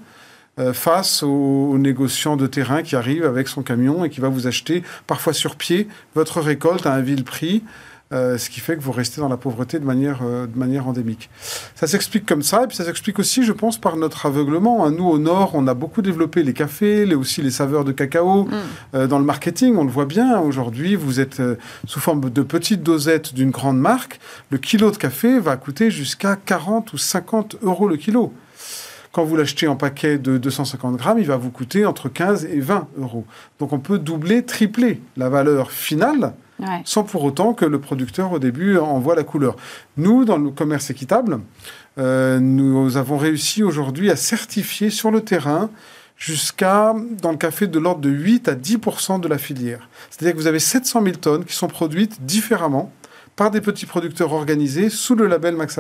euh, 0.58 0.72
face 0.72 1.22
aux, 1.22 1.78
négociants 1.78 2.38
de 2.38 2.48
terrain 2.48 2.82
qui 2.82 2.96
arrivent 2.96 3.26
avec 3.26 3.50
son 3.50 3.62
camion 3.62 4.06
et 4.06 4.10
qui 4.10 4.22
va 4.22 4.30
vous 4.30 4.48
acheter, 4.48 4.84
parfois 5.06 5.34
sur 5.34 5.58
pied, 5.58 5.90
votre 6.16 6.40
récolte 6.40 6.86
à 6.86 6.94
un 6.94 7.02
vil 7.02 7.26
prix. 7.26 7.62
Euh, 8.14 8.38
ce 8.38 8.50
qui 8.50 8.60
fait 8.60 8.76
que 8.76 8.82
vous 8.82 8.92
restez 8.92 9.22
dans 9.22 9.30
la 9.30 9.38
pauvreté 9.38 9.80
de 9.80 9.86
manière, 9.86 10.20
euh, 10.24 10.46
de 10.46 10.58
manière 10.58 10.88
endémique. 10.88 11.30
Ça 11.76 11.88
s'explique 11.88 12.26
comme 12.26 12.44
ça, 12.44 12.64
et 12.64 12.68
puis 12.68 12.76
ça 12.76 12.84
s'explique 12.84 13.20
aussi, 13.20 13.44
je 13.44 13.54
pense, 13.54 13.80
par 13.80 13.96
notre 13.96 14.26
aveuglement. 14.26 14.86
Hein. 14.86 14.92
Nous, 14.92 15.06
au 15.06 15.18
Nord, 15.18 15.52
on 15.54 15.66
a 15.68 15.74
beaucoup 15.74 16.02
développé 16.02 16.44
les 16.44 16.54
cafés, 16.54 17.06
les, 17.06 17.16
aussi 17.16 17.42
les 17.42 17.52
saveurs 17.52 17.86
de 17.86 17.94
cacao. 17.94 18.44
Mm. 18.44 18.52
Euh, 18.96 19.08
dans 19.08 19.20
le 19.20 19.26
marketing, 19.26 19.78
on 19.78 19.86
le 19.86 19.92
voit 19.92 20.06
bien, 20.06 20.40
aujourd'hui, 20.40 20.96
vous 20.96 21.20
êtes 21.20 21.42
sous 21.86 22.00
forme 22.00 22.30
de 22.30 22.42
petites 22.42 22.84
dosettes 22.84 23.34
d'une 23.34 23.52
grande 23.52 23.80
marque. 23.80 24.20
Le 24.50 24.58
kilo 24.58 24.92
de 24.92 24.98
café 24.98 25.40
va 25.40 25.56
coûter 25.56 25.90
jusqu'à 25.90 26.36
40 26.36 26.94
ou 26.94 26.98
50 26.98 27.58
euros 27.64 27.88
le 27.88 27.98
kilo. 27.98 28.34
Quand 29.12 29.26
vous 29.26 29.36
l'achetez 29.36 29.68
en 29.68 29.76
paquet 29.76 30.18
de 30.18 30.38
250 30.38 30.96
grammes, 30.96 31.20
il 31.20 31.26
va 31.26 31.36
vous 31.36 31.50
coûter 31.50 31.86
entre 31.86 32.08
15 32.08 32.46
et 32.46 32.60
20 32.60 32.88
euros. 33.00 33.26
Donc 33.60 33.74
on 33.74 33.80
peut 33.80 34.00
doubler, 34.00 34.44
tripler 34.44 35.02
la 35.18 35.28
valeur 35.28 35.72
finale 35.72 36.34
sans 36.86 37.04
pour 37.04 37.24
autant 37.24 37.54
que 37.54 37.66
le 37.66 37.80
producteur 37.80 38.32
au 38.32 38.40
début 38.40 38.78
en 38.78 39.00
voit 39.00 39.16
la 39.16 39.24
couleur. 39.24 39.56
Nous, 39.98 40.26
dans 40.26 40.38
le 40.38 40.50
commerce 40.52 40.90
équitable, 40.90 41.40
euh, 41.98 42.40
nous 42.40 42.98
avons 42.98 43.18
réussi 43.18 43.64
aujourd'hui 43.64 44.10
à 44.10 44.16
certifier 44.16 44.90
sur 44.90 45.12
le 45.12 45.22
terrain 45.22 45.70
jusqu'à, 46.18 46.94
dans 47.22 47.32
le 47.32 47.38
café, 47.38 47.68
de 47.68 47.80
l'ordre 47.80 48.02
de 48.02 48.10
8 48.10 48.48
à 48.48 48.56
10% 48.56 49.20
de 49.20 49.28
la 49.28 49.38
filière. 49.38 49.90
C'est-à-dire 50.10 50.34
que 50.34 50.40
vous 50.40 50.48
avez 50.48 50.60
700 50.60 51.04
000 51.04 51.16
tonnes 51.16 51.46
qui 51.46 51.56
sont 51.56 51.68
produites 51.68 52.24
différemment 52.26 52.92
par 53.36 53.50
des 53.50 53.62
petits 53.62 53.86
producteurs 53.86 54.34
organisés 54.34 54.90
sous 54.90 55.16
le 55.16 55.26
label 55.26 55.56
Max. 55.56 55.80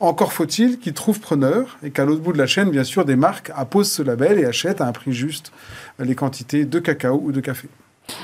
Encore 0.00 0.32
faut-il 0.32 0.78
qu'ils 0.78 0.92
trouvent 0.92 1.20
preneur 1.20 1.78
et 1.82 1.90
qu'à 1.90 2.04
l'autre 2.04 2.20
bout 2.20 2.32
de 2.32 2.38
la 2.38 2.46
chaîne, 2.46 2.70
bien 2.70 2.84
sûr, 2.84 3.04
des 3.04 3.16
marques 3.16 3.50
apposent 3.54 3.90
ce 3.90 4.02
label 4.02 4.38
et 4.38 4.44
achètent 4.44 4.80
à 4.80 4.86
un 4.86 4.92
prix 4.92 5.12
juste 5.12 5.52
les 5.98 6.14
quantités 6.14 6.64
de 6.64 6.78
cacao 6.78 7.20
ou 7.24 7.32
de 7.32 7.40
café. 7.40 7.68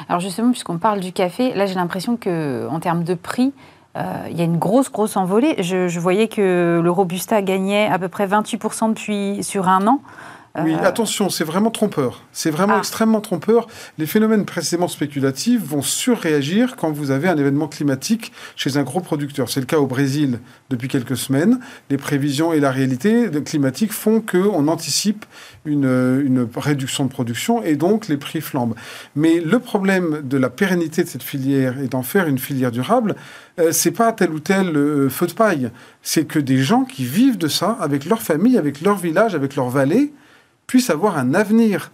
Alors 0.09 0.20
justement, 0.20 0.51
puisqu'on 0.51 0.78
parle 0.78 1.01
du 1.01 1.12
café, 1.12 1.55
là 1.55 1.66
j'ai 1.66 1.74
l'impression 1.74 2.16
que 2.16 2.66
en 2.70 2.81
termes 2.81 3.05
de 3.05 3.14
prix, 3.14 3.53
euh, 3.97 4.26
il 4.31 4.37
y 4.37 4.41
a 4.41 4.45
une 4.45 4.59
grosse, 4.59 4.91
grosse 4.91 5.16
envolée. 5.16 5.57
Je, 5.62 5.99
voyais 5.99 6.28
que 6.28 6.81
le 6.83 6.91
Robusta 6.91 7.43
gagnait 7.43 7.89
à 7.89 7.99
peu 7.99 8.09
près 8.09 8.26
28% 8.26 8.91
depuis 8.91 9.43
sur 9.43 9.68
un 9.68 9.87
an. 9.87 10.01
Oui, 10.59 10.74
euh, 10.74 10.84
attention, 10.84 11.30
c'est 11.30 11.44
vraiment 11.44 11.70
trompeur. 11.70 12.24
C'est 12.32 12.51
vraiment 12.51 12.74
ah. 12.74 12.78
extrêmement 12.78 13.20
trompeur. 13.20 13.68
Les 13.98 14.07
phénomènes 14.07 14.44
précisément 14.44 14.88
spéculatifs 14.88 15.62
vont 15.62 15.82
surréagir 15.82 16.74
quand 16.74 16.90
vous 16.90 17.12
avez 17.12 17.28
un 17.28 17.36
événement 17.36 17.68
climatique 17.68 18.32
chez 18.57 18.76
un 18.76 18.82
gros 18.82 19.01
producteur. 19.01 19.48
C'est 19.48 19.61
le 19.61 19.66
cas 19.66 19.78
au 19.78 19.86
Brésil 19.86 20.40
depuis 20.68 20.88
quelques 20.88 21.16
semaines. 21.16 21.61
Les 21.88 21.98
prévisions 21.98 22.53
et 22.53 22.59
la 22.59 22.72
réalité 22.72 23.30
climatique 23.44 23.92
font 23.92 24.20
qu'on 24.20 24.66
anticipe 24.66 25.24
une, 25.64 25.84
une, 25.84 26.48
réduction 26.57 27.05
de 27.05 27.11
production 27.11 27.62
et 27.62 27.76
donc 27.76 28.09
les 28.09 28.16
prix 28.16 28.40
flambent. 28.40 28.74
Mais 29.14 29.38
le 29.38 29.61
problème 29.61 30.20
de 30.24 30.36
la 30.36 30.51
pérennité 30.51 31.05
de 31.05 31.09
cette 31.09 31.22
filière 31.22 31.78
et 31.78 31.86
d'en 31.86 32.03
faire 32.03 32.26
une 32.26 32.38
filière 32.38 32.72
durable, 32.72 33.14
euh, 33.61 33.70
c'est 33.70 33.90
pas 33.92 34.12
tel 34.12 34.30
ou 34.30 34.40
tel 34.40 34.76
euh, 34.76 35.09
feu 35.09 35.26
de 35.26 35.32
paille. 35.32 35.70
C'est 36.03 36.24
que 36.24 36.38
des 36.38 36.59
gens 36.59 36.84
qui 36.84 37.05
vivent 37.05 37.38
de 37.38 37.48
ça, 37.48 37.76
avec 37.80 38.05
leur 38.05 38.22
famille, 38.22 38.59
avec 38.59 38.80
leur 38.80 38.96
village, 38.96 39.34
avec 39.34 39.55
leur 39.55 39.68
vallée, 39.68 40.12
puissent 40.71 40.91
avoir 40.91 41.18
un 41.18 41.35
avenir. 41.35 41.91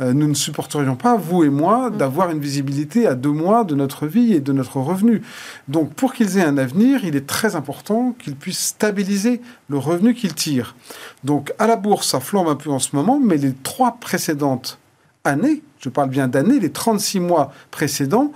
Euh, 0.00 0.12
nous 0.12 0.28
ne 0.28 0.34
supporterions 0.34 0.94
pas, 0.94 1.16
vous 1.16 1.42
et 1.42 1.48
moi, 1.48 1.90
mm. 1.90 1.96
d'avoir 1.96 2.30
une 2.30 2.38
visibilité 2.38 3.08
à 3.08 3.16
deux 3.16 3.32
mois 3.32 3.64
de 3.64 3.74
notre 3.74 4.06
vie 4.06 4.34
et 4.34 4.38
de 4.38 4.52
notre 4.52 4.76
revenu. 4.78 5.20
Donc 5.66 5.94
pour 5.94 6.12
qu'ils 6.12 6.38
aient 6.38 6.44
un 6.44 6.56
avenir, 6.56 7.04
il 7.04 7.16
est 7.16 7.26
très 7.26 7.56
important 7.56 8.14
qu'ils 8.20 8.36
puissent 8.36 8.66
stabiliser 8.66 9.40
le 9.68 9.78
revenu 9.78 10.14
qu'ils 10.14 10.34
tirent. 10.34 10.76
Donc 11.24 11.52
à 11.58 11.66
la 11.66 11.74
bourse, 11.74 12.06
ça 12.06 12.20
flambe 12.20 12.46
un 12.46 12.54
peu 12.54 12.70
en 12.70 12.78
ce 12.78 12.94
moment, 12.94 13.18
mais 13.18 13.36
les 13.36 13.52
trois 13.52 13.96
précédentes 13.98 14.78
années, 15.24 15.60
je 15.80 15.88
parle 15.88 16.10
bien 16.10 16.28
d'années, 16.28 16.60
les 16.60 16.70
36 16.70 17.18
mois 17.18 17.52
précédents, 17.72 18.30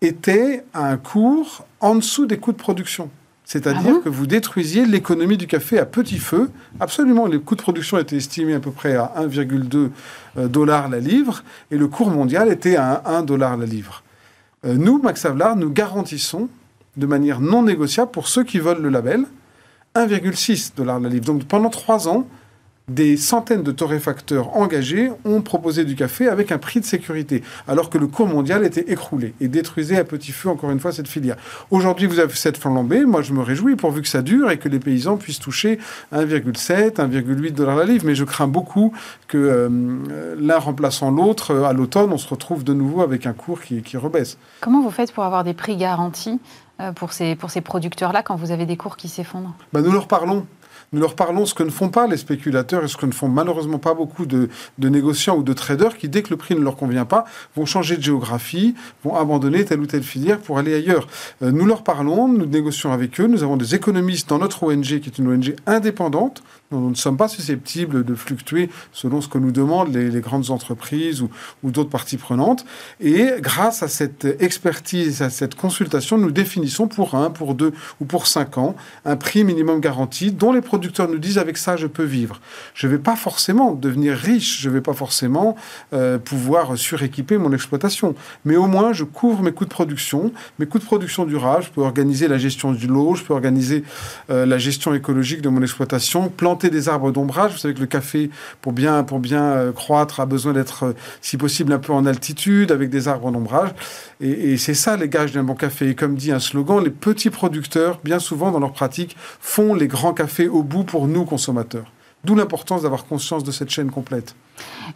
étaient 0.00 0.64
à 0.72 0.88
un 0.88 0.96
cours 0.96 1.66
en 1.80 1.96
dessous 1.96 2.24
des 2.24 2.38
coûts 2.38 2.52
de 2.52 2.56
production. 2.56 3.10
C'est-à-dire 3.44 4.02
que 4.02 4.08
vous 4.08 4.26
détruisiez 4.26 4.86
l'économie 4.86 5.36
du 5.36 5.46
café 5.46 5.78
à 5.78 5.84
petit 5.84 6.18
feu. 6.18 6.50
Absolument, 6.80 7.26
les 7.26 7.38
coûts 7.38 7.56
de 7.56 7.62
production 7.62 7.98
étaient 7.98 8.16
estimés 8.16 8.54
à 8.54 8.60
peu 8.60 8.70
près 8.70 8.96
à 8.96 9.12
1,2 9.18 9.90
euh, 10.38 10.48
dollars 10.48 10.88
la 10.88 10.98
livre 10.98 11.44
et 11.70 11.76
le 11.76 11.86
cours 11.86 12.10
mondial 12.10 12.50
était 12.50 12.76
à 12.76 13.02
1 13.04 13.22
dollar 13.22 13.58
la 13.58 13.66
livre. 13.66 14.02
Euh, 14.64 14.74
nous, 14.74 15.00
Max 15.02 15.26
Havelaar, 15.26 15.56
nous 15.56 15.70
garantissons 15.70 16.48
de 16.96 17.06
manière 17.06 17.40
non 17.40 17.62
négociable 17.62 18.10
pour 18.10 18.28
ceux 18.28 18.44
qui 18.44 18.58
veulent 18.58 18.80
le 18.80 18.88
label 18.88 19.26
1,6 19.94 20.74
dollars 20.74 21.00
la 21.00 21.10
livre. 21.10 21.26
Donc 21.26 21.44
pendant 21.44 21.70
trois 21.70 22.08
ans, 22.08 22.26
des 22.88 23.16
centaines 23.16 23.62
de 23.62 23.72
torréfacteurs 23.72 24.54
engagés 24.56 25.10
ont 25.24 25.40
proposé 25.40 25.84
du 25.86 25.96
café 25.96 26.28
avec 26.28 26.52
un 26.52 26.58
prix 26.58 26.80
de 26.80 26.84
sécurité, 26.84 27.42
alors 27.66 27.88
que 27.88 27.96
le 27.96 28.06
cours 28.06 28.28
mondial 28.28 28.62
était 28.64 28.92
écroulé 28.92 29.32
et 29.40 29.48
détruisait 29.48 29.96
à 29.96 30.04
petit 30.04 30.32
feu, 30.32 30.50
encore 30.50 30.70
une 30.70 30.80
fois, 30.80 30.92
cette 30.92 31.08
filière. 31.08 31.36
Aujourd'hui, 31.70 32.06
vous 32.06 32.18
avez 32.18 32.34
cette 32.34 32.58
flambée. 32.58 33.06
Moi, 33.06 33.22
je 33.22 33.32
me 33.32 33.40
réjouis 33.40 33.76
pourvu 33.76 34.02
que 34.02 34.08
ça 34.08 34.20
dure 34.20 34.50
et 34.50 34.58
que 34.58 34.68
les 34.68 34.80
paysans 34.80 35.16
puissent 35.16 35.38
toucher 35.38 35.78
1,7, 36.12 36.96
1,8 36.96 37.52
dollars 37.52 37.76
la 37.76 37.84
livre. 37.84 38.04
Mais 38.04 38.14
je 38.14 38.24
crains 38.24 38.48
beaucoup 38.48 38.92
que 39.28 39.38
euh, 39.38 40.36
l'un 40.38 40.58
remplaçant 40.58 41.10
l'autre, 41.10 41.52
euh, 41.52 41.64
à 41.64 41.72
l'automne, 41.72 42.12
on 42.12 42.18
se 42.18 42.28
retrouve 42.28 42.64
de 42.64 42.74
nouveau 42.74 43.00
avec 43.00 43.24
un 43.26 43.32
cours 43.32 43.62
qui, 43.62 43.80
qui 43.82 43.96
rebaisse. 43.96 44.36
Comment 44.60 44.82
vous 44.82 44.90
faites 44.90 45.12
pour 45.12 45.24
avoir 45.24 45.42
des 45.42 45.54
prix 45.54 45.76
garantis 45.76 46.38
euh, 46.80 46.92
pour 46.92 47.14
ces, 47.14 47.34
pour 47.34 47.50
ces 47.50 47.62
producteurs-là 47.62 48.22
quand 48.22 48.36
vous 48.36 48.50
avez 48.50 48.66
des 48.66 48.76
cours 48.76 48.98
qui 48.98 49.08
s'effondrent? 49.08 49.54
Ben, 49.72 49.80
Nous 49.80 49.92
leur 49.92 50.06
parlons. 50.06 50.46
Nous 50.94 51.00
leur 51.00 51.16
parlons 51.16 51.44
ce 51.44 51.54
que 51.54 51.64
ne 51.64 51.70
font 51.70 51.88
pas 51.88 52.06
les 52.06 52.16
spéculateurs 52.16 52.84
et 52.84 52.88
ce 52.88 52.96
que 52.96 53.04
ne 53.04 53.10
font 53.10 53.28
malheureusement 53.28 53.80
pas 53.80 53.94
beaucoup 53.94 54.26
de, 54.26 54.48
négociants 54.78 55.36
ou 55.36 55.42
de 55.42 55.52
traders 55.52 55.98
qui, 55.98 56.08
dès 56.08 56.22
que 56.22 56.30
le 56.30 56.36
prix 56.36 56.54
ne 56.54 56.60
leur 56.60 56.76
convient 56.76 57.04
pas, 57.04 57.24
vont 57.56 57.66
changer 57.66 57.96
de 57.96 58.02
géographie, 58.02 58.76
vont 59.02 59.16
abandonner 59.16 59.64
telle 59.64 59.80
ou 59.80 59.86
telle 59.86 60.04
filière 60.04 60.38
pour 60.38 60.56
aller 60.56 60.72
ailleurs. 60.72 61.08
Euh, 61.42 61.50
nous 61.50 61.66
leur 61.66 61.82
parlons, 61.82 62.28
nous 62.28 62.46
négocions 62.46 62.92
avec 62.92 63.20
eux, 63.20 63.26
nous 63.26 63.42
avons 63.42 63.56
des 63.56 63.74
économistes 63.74 64.28
dans 64.28 64.38
notre 64.38 64.62
ONG 64.62 64.84
qui 64.84 65.08
est 65.08 65.18
une 65.18 65.26
ONG 65.32 65.56
indépendante 65.66 66.44
nous 66.80 66.90
ne 66.90 66.94
sommes 66.94 67.16
pas 67.16 67.28
susceptibles 67.28 68.04
de 68.04 68.14
fluctuer 68.14 68.70
selon 68.92 69.20
ce 69.20 69.28
que 69.28 69.38
nous 69.38 69.52
demandent 69.52 69.94
les, 69.94 70.20
grandes 70.20 70.50
entreprises 70.50 71.22
ou, 71.22 71.30
d'autres 71.70 71.90
parties 71.90 72.16
prenantes. 72.16 72.64
Et 73.00 73.30
grâce 73.40 73.82
à 73.82 73.88
cette 73.88 74.24
expertise, 74.40 75.22
à 75.22 75.30
cette 75.30 75.54
consultation, 75.54 76.18
nous 76.18 76.30
définissons 76.30 76.88
pour 76.88 77.14
un, 77.14 77.30
pour 77.30 77.54
deux 77.54 77.72
ou 78.00 78.04
pour 78.04 78.26
cinq 78.26 78.58
ans 78.58 78.74
un 79.04 79.16
prix 79.16 79.44
minimum 79.44 79.80
garanti 79.80 80.32
dont 80.32 80.52
les 80.52 80.60
nous 81.08 81.18
disent 81.18 81.38
avec 81.38 81.56
ça 81.56 81.76
je 81.76 81.86
peux 81.86 82.04
vivre. 82.04 82.40
Je 82.74 82.86
ne 82.86 82.92
vais 82.92 82.98
pas 82.98 83.16
forcément 83.16 83.72
devenir 83.72 84.16
riche, 84.16 84.60
je 84.60 84.68
ne 84.68 84.74
vais 84.74 84.80
pas 84.80 84.94
forcément 84.94 85.56
euh, 85.92 86.18
pouvoir 86.18 86.76
suréquiper 86.76 87.38
mon 87.38 87.52
exploitation, 87.52 88.14
mais 88.44 88.56
au 88.56 88.66
moins 88.66 88.92
je 88.92 89.04
couvre 89.04 89.42
mes 89.42 89.52
coûts 89.52 89.64
de 89.64 89.70
production, 89.70 90.32
mes 90.58 90.66
coûts 90.66 90.78
de 90.78 90.84
production 90.84 91.24
durables, 91.24 91.64
je 91.64 91.70
peux 91.70 91.82
organiser 91.82 92.28
la 92.28 92.38
gestion 92.38 92.72
du 92.72 92.86
lot, 92.86 93.14
je 93.14 93.24
peux 93.24 93.34
organiser 93.34 93.84
euh, 94.30 94.46
la 94.46 94.58
gestion 94.58 94.94
écologique 94.94 95.42
de 95.42 95.48
mon 95.48 95.62
exploitation, 95.62 96.28
planter 96.28 96.70
des 96.70 96.88
arbres 96.88 97.12
d'ombrage. 97.12 97.52
Vous 97.52 97.58
savez 97.58 97.74
que 97.74 97.80
le 97.80 97.86
café, 97.86 98.30
pour 98.60 98.72
bien, 98.72 99.02
pour 99.04 99.18
bien 99.18 99.42
euh, 99.42 99.72
croître, 99.72 100.20
a 100.20 100.26
besoin 100.26 100.52
d'être, 100.52 100.94
si 101.20 101.36
possible, 101.36 101.72
un 101.72 101.78
peu 101.78 101.92
en 101.92 102.06
altitude, 102.06 102.72
avec 102.72 102.90
des 102.90 103.08
arbres 103.08 103.30
d'ombrage. 103.30 103.70
Et, 104.20 104.52
et 104.52 104.56
c'est 104.56 104.74
ça 104.74 104.96
les 104.96 105.08
gages 105.08 105.32
d'un 105.32 105.44
bon 105.44 105.54
café. 105.54 105.90
Et 105.90 105.94
comme 105.94 106.16
dit 106.16 106.32
un 106.32 106.40
slogan, 106.40 106.82
les 106.82 106.90
petits 106.90 107.30
producteurs, 107.30 108.00
bien 108.02 108.18
souvent 108.18 108.50
dans 108.50 108.60
leur 108.60 108.72
pratique, 108.72 109.16
font 109.40 109.74
les 109.74 109.88
grands 109.88 110.14
cafés 110.14 110.48
au 110.48 110.62
bout 110.62 110.73
pour 110.82 111.06
nous, 111.06 111.24
consommateurs. 111.24 111.92
D'où 112.24 112.34
l'importance 112.34 112.82
d'avoir 112.82 113.04
conscience 113.04 113.44
de 113.44 113.52
cette 113.52 113.68
chaîne 113.68 113.90
complète. 113.90 114.34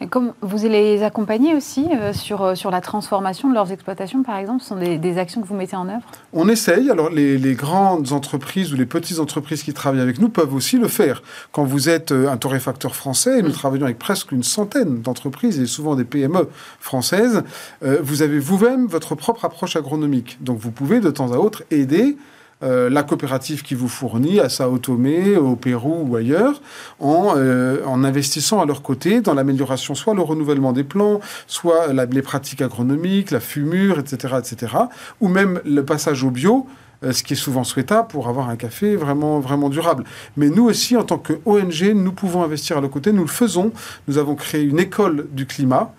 comme 0.09 0.33
vous 0.41 0.67
les 0.67 1.03
accompagner 1.03 1.55
aussi 1.55 1.87
euh, 1.93 2.15
sur, 2.15 2.43
euh, 2.43 2.55
sur 2.55 2.71
la 2.71 2.81
transformation 2.81 3.51
de 3.51 3.55
leurs 3.55 3.71
exploitations, 3.71 4.23
par 4.23 4.37
exemple, 4.39 4.63
ce 4.63 4.69
sont 4.69 4.77
des, 4.77 5.19
actions 5.19 5.43
que 5.43 5.47
vous 5.47 5.55
mettez 5.55 5.77
en 5.77 5.89
œuvre? 5.89 6.07
On 6.33 6.49
essaye. 6.49 6.91
Alors, 6.91 7.11
les, 7.11 7.55
grandes 7.55 8.13
entreprises 8.13 8.73
ou 8.73 8.77
les 8.77 8.87
petites 8.87 9.19
entreprises 9.19 9.63
qui 9.63 9.75
travaillent 9.75 10.01
avec 10.01 10.21
nous 10.21 10.31
peuvent 10.31 10.55
aussi 10.55 10.79
le 10.79 10.89
faire. 10.89 11.23
Quand 11.53 11.65
vous 11.65 11.91
êtes 11.91 12.13
euh, 12.13 12.31
un 12.31 12.39
torréfacteur 12.39 12.97
français, 12.97 13.43
nous 13.43 13.51
travaillons 13.51 13.85
avec 13.85 13.99
presque 13.99 14.33
une 14.33 14.43
centaine 14.43 15.03
d'entreprises 15.03 15.61
et 15.61 15.67
souvent 15.67 15.97
des 15.97 16.05
PME 16.05 16.49
françaises, 16.81 17.43
vous 17.83 18.23
avez 18.23 18.39
vous-même 18.39 18.87
votre 18.87 19.15
propre 19.15 19.45
approche 19.45 19.77
agronomique. 19.77 20.39
Donc, 20.41 20.59
vous 20.59 20.71
pouvez 20.71 21.01
de 21.01 21.11
temps 21.11 21.33
à 21.33 21.37
autre 21.37 21.63
aider 21.71 22.17
euh, 22.63 22.91
la 22.91 23.03
coopérative 23.03 23.63
qui 23.63 23.75
vous 23.75 23.89
fournit 23.89 24.41
à 24.41 24.49
Sao 24.49 24.79
Tomé, 24.79 25.37
au 25.37 25.55
Pérou 25.55 26.07
ou 26.09 26.17
ailleurs, 26.17 26.61
en, 26.99 27.35
euh, 27.37 27.87
investissant 27.87 28.61
à 28.61 28.67
leur 28.67 28.83
côté 28.83 29.21
dans 29.21 29.35
l'amélioration, 29.35 29.95
soit 29.95 30.15
le 30.15 30.23
renouvellement 30.23 30.73
des 30.73 30.85
plants, 30.85 31.21
soit 31.47 31.93
les 31.93 32.23
pratiques 32.23 32.63
agronomiques, 32.63 33.31
la 33.31 33.41
fumure, 33.41 33.99
etc., 33.99 34.35
etc., 34.39 34.73
ou 35.21 35.29
même 35.29 35.61
le 35.65 35.85
passage 35.85 36.25
au 36.25 36.31
bio 36.31 36.67
euh, 37.05 37.13
ce 37.13 37.23
qui 37.23 37.35
est 37.35 37.37
souvent 37.37 37.63
souhaitable 37.63 38.09
pour 38.09 38.29
avoir 38.29 38.49
un 38.49 38.57
café 38.57 38.97
vraiment, 38.97 39.39
vraiment 39.39 39.69
durable. 39.69 40.03
Mais 40.37 40.49
nous 40.49 40.65
aussi, 40.65 40.97
en 40.97 41.05
tant 41.05 41.19
qu'ONG, 41.19 41.93
nous 41.95 42.13
pouvons 42.13 42.43
investir 42.43 42.77
à 42.77 42.81
leur 42.81 42.91
côté. 42.91 43.13
Nous 43.13 43.23
le 43.23 43.29
faisons. 43.29 43.71
Nous 44.09 44.19
avons 44.19 44.35
créé 44.35 44.65
une 44.65 44.81
école 44.81 45.29
du 45.31 45.47
climat 45.47 45.95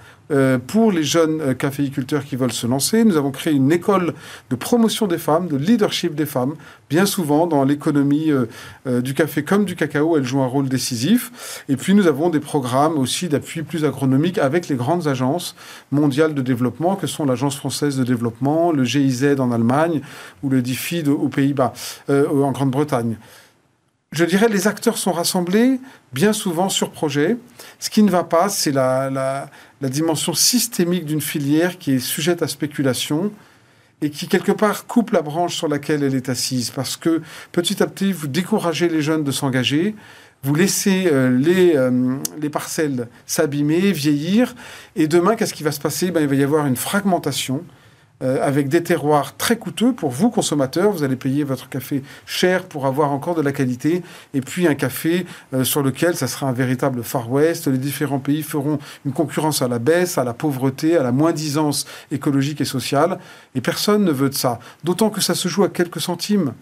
pour 0.67 0.91
les 0.91 1.03
jeunes 1.03 1.41
euh, 1.41 1.53
caféiculteurs 1.53 2.23
qui 2.23 2.36
veulent 2.36 2.51
se 2.51 2.67
lancer. 2.67 3.03
Nous 3.03 3.17
avons 3.17 3.32
créé 3.32 3.53
une 3.53 3.71
école 3.71 4.13
de 4.49 4.55
promotion 4.55 5.07
des 5.07 5.17
femmes, 5.17 5.47
de 5.47 5.57
leadership 5.57 6.13
des 6.13 6.25
femmes. 6.25 6.55
Bien 6.89 7.05
souvent, 7.05 7.47
dans 7.47 7.63
l'économie 7.63 8.32
euh, 8.32 9.01
du 9.01 9.13
café 9.13 9.43
comme 9.43 9.65
du 9.65 9.75
cacao, 9.75 10.17
elles 10.17 10.25
jouent 10.25 10.41
un 10.41 10.47
rôle 10.47 10.69
décisif. 10.69 11.63
Et 11.67 11.75
puis, 11.75 11.93
nous 11.93 12.07
avons 12.07 12.30
des 12.30 12.39
programmes 12.39 12.97
aussi 12.97 13.27
d'appui 13.27 13.63
plus 13.63 13.86
agronomique 13.86 14.38
avec 14.38 14.67
les 14.67 14.75
grandes 14.75 15.07
agences 15.07 15.55
mondiales 15.91 16.34
de 16.34 16.41
développement, 16.41 16.95
que 16.95 17.07
sont 17.07 17.25
l'Agence 17.25 17.55
française 17.55 17.97
de 17.97 18.03
développement, 18.03 18.71
le 18.71 18.84
GIZ 18.84 19.39
en 19.39 19.51
Allemagne 19.51 20.01
ou 20.43 20.49
le 20.49 20.61
DFID 20.61 21.07
aux 21.07 21.30
Pays-Bas, 21.30 21.73
en 22.09 22.51
Grande-Bretagne 22.51 23.17
je 24.12 24.26
dirais, 24.26 24.47
les 24.49 24.68
acteurs 24.68 24.97
sont 24.97 25.12
rassemblés 25.12 25.80
bien 26.14 26.34
souvent 26.34 26.70
sur 26.70 26.91
projet. 26.91 27.38
Ce 27.80 27.89
qui 27.89 28.01
ne 28.01 28.10
va 28.10 28.24
pas, 28.24 28.49
c'est 28.49 28.72
la, 28.72 29.10
la, 29.10 29.89
dimension 29.89 30.34
systémique 30.34 31.05
d'une 31.05 31.22
filière 31.22 31.78
qui 31.78 31.93
est 31.93 31.99
sujette 31.99 32.41
à 32.41 32.47
spéculation 32.47 33.32
et 34.01 34.10
qui, 34.10 34.28
quelque 34.28 34.51
part, 34.51 34.88
coupe 34.88 35.12
la 35.12 35.22
branche 35.22 35.55
sur 35.55 35.68
laquelle 35.68 36.03
elle 36.03 36.16
est 36.16 36.30
assise. 36.30 36.72
Parce 36.72 36.97
que, 36.97 37.22
petit 37.51 37.84
à 37.84 37.88
petit, 37.88 38.12
vous 38.12 38.28
découragez 38.28 38.89
les 38.89 39.01
jeunes 39.01 39.24
de 39.24 39.32
s'engager, 39.32 39.95
vous 40.41 40.55
laissez 40.55 41.07
euh, 41.12 41.38
les, 41.38 41.76
euh, 41.76 42.16
les 42.41 42.49
parcelles 42.49 43.10
s'abîmer, 43.26 43.91
vieillir, 43.91 44.55
et 44.95 45.07
demain, 45.07 45.36
qu'est-ce 45.36 45.53
qui 45.53 45.64
va 45.64 45.72
se 45.72 45.82
passer? 45.82 46.12
Ben, 46.12 46.22
Il 46.22 46.28
va 46.28 46.36
y 46.36 46.43
avoir 46.43 46.66
une 46.66 46.78
fragmentation 46.78 47.64
euh, 48.22 48.45
avec 48.45 48.67
des 48.67 48.84
terroirs 48.84 49.38
très 49.38 49.57
coûteux 49.57 49.93
pour 49.93 50.09
vous, 50.09 50.30
consommateurs. 50.30 50.91
Vous 50.91 51.03
allez 51.03 51.15
payer 51.15 51.43
votre 51.43 51.70
café 51.70 52.03
cher 52.26 52.65
pour 52.65 52.86
avoir 52.86 53.11
encore 53.11 53.36
de 53.36 53.41
la 53.41 53.51
qualité. 53.51 54.03
Et 54.34 54.41
puis 54.41 54.67
un 54.67 54.76
café 54.76 55.26
euh, 55.53 55.63
sur 55.63 55.82
lequel 55.82 56.15
ça 56.15 56.28
sera 56.28 56.47
un 56.47 56.51
véritable 56.51 57.03
Far 57.03 57.32
West. 57.32 57.67
Les 57.67 57.78
différents 57.78 58.20
pays 58.20 58.43
feront 58.43 58.80
une 59.05 59.13
concurrence 59.13 59.61
à 59.61 59.67
la 59.67 59.80
baisse, 59.80 60.17
à 60.17 60.24
la 60.24 60.34
pauvreté, 60.34 60.97
à 60.97 61.03
la 61.03 61.11
moins-disance 61.11 61.86
écologique 62.11 62.61
et 62.61 62.65
sociale. 62.65 63.20
Et 63.55 63.61
personne 63.61 64.03
ne 64.03 64.11
veut 64.11 64.30
de 64.30 64.36
ça. 64.36 64.59
D'autant 64.84 65.09
que 65.09 65.22
ça 65.22 65.36
se 65.36 65.47
joue 65.47 65.63
à 65.63 65.70
quelques 65.70 66.01
centimes. 66.01 66.53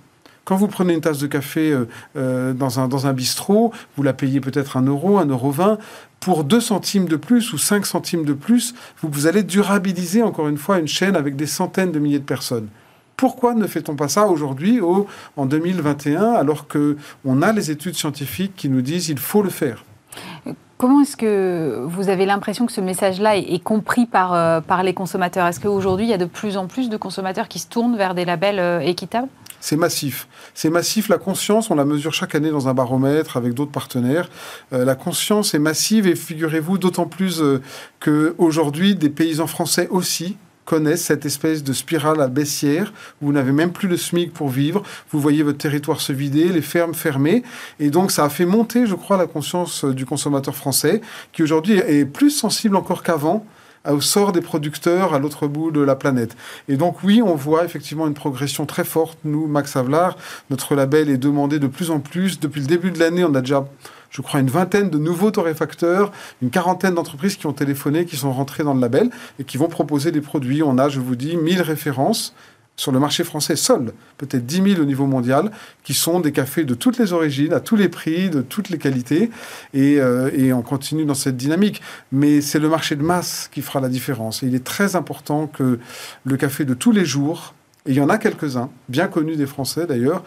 Quand 0.47 0.55
vous 0.55 0.67
prenez 0.67 0.93
une 0.93 1.01
tasse 1.01 1.17
de 1.17 1.27
café 1.27 1.77
euh, 2.15 2.53
dans, 2.53 2.79
un, 2.79 2.87
dans 2.87 3.05
un 3.05 3.11
bistrot, 3.11 3.73
vous 3.97 4.03
la 4.03 4.13
payez 4.13 4.39
peut-être 4.39 4.77
un 4.77 4.83
euro, 4.83 5.17
un 5.17 5.25
euro 5.25 5.51
vingt. 5.51 5.77
Pour 6.19 6.43
2 6.43 6.59
centimes 6.59 7.07
de 7.07 7.15
plus 7.15 7.53
ou 7.53 7.57
5 7.57 7.85
centimes 7.85 8.25
de 8.25 8.33
plus, 8.33 8.73
vous, 9.01 9.27
allez 9.27 9.43
durabiliser 9.43 10.23
encore 10.23 10.47
une 10.47 10.57
fois 10.57 10.79
une 10.79 10.87
chaîne 10.87 11.15
avec 11.15 11.35
des 11.35 11.45
centaines 11.45 11.91
de 11.91 11.99
milliers 11.99 12.19
de 12.19 12.23
personnes. 12.23 12.67
Pourquoi 13.15 13.55
ne 13.55 13.65
fait-on 13.65 13.95
pas 13.95 14.07
ça 14.07 14.27
aujourd'hui, 14.27 14.79
en 15.37 15.45
2021, 15.45 16.33
alors 16.33 16.67
qu'on 16.67 17.41
a 17.41 17.51
les 17.51 17.71
études 17.71 17.95
scientifiques 17.95 18.55
qui 18.55 18.69
nous 18.69 18.81
disent 18.81 19.07
qu'il 19.07 19.17
faut 19.17 19.41
le 19.41 19.49
faire? 19.49 19.85
Comment 20.77 21.01
est-ce 21.01 21.17
que 21.17 21.81
vous 21.85 22.09
avez 22.09 22.27
l'impression 22.27 22.67
que 22.67 22.71
ce 22.71 22.81
message-là 22.81 23.35
est, 23.37 23.63
compris 23.63 24.05
par, 24.05 24.33
euh, 24.33 24.61
par 24.61 24.83
les 24.83 24.93
consommateurs? 24.93 25.47
Est-ce 25.47 25.59
qu'aujourd'hui, 25.59 26.05
il 26.05 26.09
y 26.09 26.13
a 26.13 26.19
de 26.19 26.25
plus 26.25 26.57
en 26.57 26.67
plus 26.67 26.89
de 26.89 26.97
consommateurs 26.97 27.47
qui 27.47 27.57
se 27.57 27.67
tournent 27.67 27.97
vers 27.97 28.13
des 28.13 28.25
labels 28.25 28.83
équitables? 28.83 29.29
C'est 29.59 29.77
massif. 29.77 30.27
C'est 30.53 30.69
massif. 30.69 31.09
La 31.09 31.17
conscience, 31.17 31.71
on 31.71 31.75
la 31.75 31.85
mesure 31.85 32.13
chaque 32.13 32.35
année 32.35 32.51
dans 32.51 32.67
un 32.67 32.73
baromètre 32.73 33.37
avec 33.37 33.53
d'autres 33.53 33.71
partenaires. 33.71 34.29
Euh, 34.73 34.85
la 34.85 34.95
conscience 34.95 35.53
est 35.53 35.59
massive 35.59 36.07
et 36.07 36.15
figurez-vous 36.15 36.77
d'autant 36.77 37.05
plus 37.05 37.41
euh, 37.41 37.61
qu'aujourd'hui, 37.99 38.95
des 38.95 39.09
paysans 39.09 39.47
français 39.47 39.87
aussi 39.89 40.37
connaissent 40.65 41.05
cette 41.05 41.25
espèce 41.25 41.63
de 41.63 41.71
spirale 41.71 42.19
à 42.19 42.27
baissière 42.27 42.91
vous 43.21 43.31
n'avez 43.31 43.53
même 43.53 43.71
plus 43.71 43.87
le 43.87 43.95
SMIC 43.95 44.33
pour 44.33 44.49
vivre. 44.49 44.83
Vous 45.11 45.19
voyez 45.21 45.41
votre 45.41 45.57
territoire 45.57 46.01
se 46.01 46.11
vider, 46.11 46.49
les 46.49 46.61
fermes 46.61 46.93
fermées. 46.93 47.43
Et 47.79 47.89
donc, 47.89 48.11
ça 48.11 48.25
a 48.25 48.29
fait 48.29 48.45
monter, 48.45 48.85
je 48.85 48.93
crois, 48.93 49.15
la 49.17 49.27
conscience 49.27 49.85
euh, 49.85 49.93
du 49.93 50.05
consommateur 50.05 50.55
français 50.55 51.01
qui 51.31 51.41
aujourd'hui 51.41 51.77
est 51.77 52.05
plus 52.05 52.31
sensible 52.31 52.75
encore 52.75 53.01
qu'avant 53.01 53.45
au 53.93 54.01
sort 54.01 54.31
des 54.31 54.41
producteurs 54.41 55.13
à 55.13 55.19
l'autre 55.19 55.47
bout 55.47 55.71
de 55.71 55.81
la 55.81 55.95
planète. 55.95 56.35
Et 56.67 56.77
donc 56.77 57.03
oui, 57.03 57.21
on 57.23 57.35
voit 57.35 57.65
effectivement 57.65 58.07
une 58.07 58.13
progression 58.13 58.65
très 58.65 58.83
forte. 58.83 59.17
Nous, 59.23 59.47
Max 59.47 59.75
Havelaar, 59.75 60.17
notre 60.49 60.75
label 60.75 61.09
est 61.09 61.17
demandé 61.17 61.59
de 61.59 61.67
plus 61.67 61.91
en 61.91 61.99
plus. 61.99 62.39
Depuis 62.39 62.61
le 62.61 62.67
début 62.67 62.91
de 62.91 62.99
l'année, 62.99 63.23
on 63.23 63.33
a 63.35 63.41
déjà 63.41 63.65
je 64.09 64.21
crois, 64.21 64.39
une 64.39 64.49
vingtaine 64.49 64.89
de 64.89 64.97
nouveaux 64.97 65.31
torréfacteurs, 65.31 66.11
une 66.41 66.49
quarantaine 66.49 66.95
d'entreprises 66.95 67.35
qui 67.35 67.45
ont 67.45 67.53
téléphoné, 67.53 68.05
qui 68.05 68.15
sont 68.15 68.31
rentrées 68.31 68.63
dans 68.63 68.73
le 68.73 68.79
label 68.79 69.09
et 69.37 69.43
qui 69.43 69.57
vont 69.57 69.67
proposer 69.67 70.11
des 70.11 70.21
produits. 70.21 70.63
On 70.63 70.77
a, 70.77 70.89
je 70.89 70.99
vous 70.99 71.15
dis, 71.15 71.35
1000 71.35 71.61
références 71.61 72.33
sur 72.77 72.91
le 72.91 72.99
marché 72.99 73.23
français 73.23 73.55
seul, 73.55 73.91
peut-être 74.17 74.45
10 74.45 74.73
000 74.75 74.81
au 74.81 74.85
niveau 74.85 75.07
mondial, 75.07 75.51
qui 75.83 75.95
sont 75.95 76.19
des 76.19 76.31
cafés 76.31 76.63
de 76.63 76.75
toutes 76.75 76.99
les 76.99 77.11
origines, 77.11 77.51
à 77.53 77.59
tous 77.59 77.75
les 77.75 77.89
prix, 77.89 78.29
de 78.29 78.41
toutes 78.41 78.69
les 78.69 78.77
qualités, 78.77 79.31
et, 79.73 79.99
euh, 79.99 80.29
et 80.33 80.53
on 80.53 80.61
continue 80.61 81.03
dans 81.03 81.15
cette 81.15 81.35
dynamique. 81.35 81.81
Mais 82.11 82.39
c'est 82.39 82.59
le 82.59 82.69
marché 82.69 82.95
de 82.95 83.01
masse 83.01 83.49
qui 83.51 83.63
fera 83.63 83.81
la 83.81 83.89
différence. 83.89 84.43
Et 84.43 84.47
il 84.47 84.55
est 84.55 84.63
très 84.63 84.95
important 84.95 85.47
que 85.47 85.79
le 86.23 86.37
café 86.37 86.65
de 86.65 86.75
tous 86.75 86.91
les 86.91 87.03
jours, 87.03 87.55
et 87.87 87.91
il 87.91 87.95
y 87.95 88.01
en 88.01 88.09
a 88.09 88.17
quelques-uns, 88.17 88.69
bien 88.89 89.07
connus 89.07 89.37
des 89.37 89.47
Français 89.47 89.87
d'ailleurs, 89.87 90.23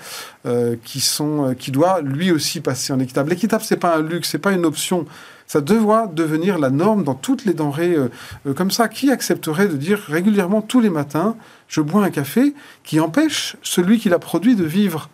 euh, 0.46 0.76
qui 0.82 1.00
sont, 1.00 1.50
euh, 1.50 1.54
qui 1.54 1.70
doit 1.70 2.00
lui 2.00 2.32
aussi 2.32 2.60
passer 2.60 2.92
en 2.92 2.98
équitable. 2.98 3.30
L'équitable, 3.30 3.62
c'est 3.64 3.76
pas 3.76 3.96
un 3.96 4.02
luxe, 4.02 4.30
c'est 4.30 4.38
pas 4.38 4.52
une 4.52 4.64
option. 4.64 5.06
Ça 5.50 5.60
doit 5.60 6.06
devenir 6.06 6.60
la 6.60 6.70
norme 6.70 7.02
dans 7.02 7.16
toutes 7.16 7.44
les 7.44 7.54
denrées 7.54 7.96
euh, 7.96 8.54
comme 8.54 8.70
ça. 8.70 8.86
Qui 8.86 9.10
accepterait 9.10 9.66
de 9.66 9.76
dire 9.76 9.98
régulièrement 9.98 10.62
tous 10.62 10.78
les 10.78 10.90
matins, 10.90 11.34
je 11.66 11.80
bois 11.80 12.04
un 12.04 12.10
café 12.10 12.54
qui 12.84 13.00
empêche 13.00 13.56
celui 13.60 13.98
qui 13.98 14.08
l'a 14.08 14.20
produit 14.20 14.54
de 14.54 14.62
vivre? 14.62 15.10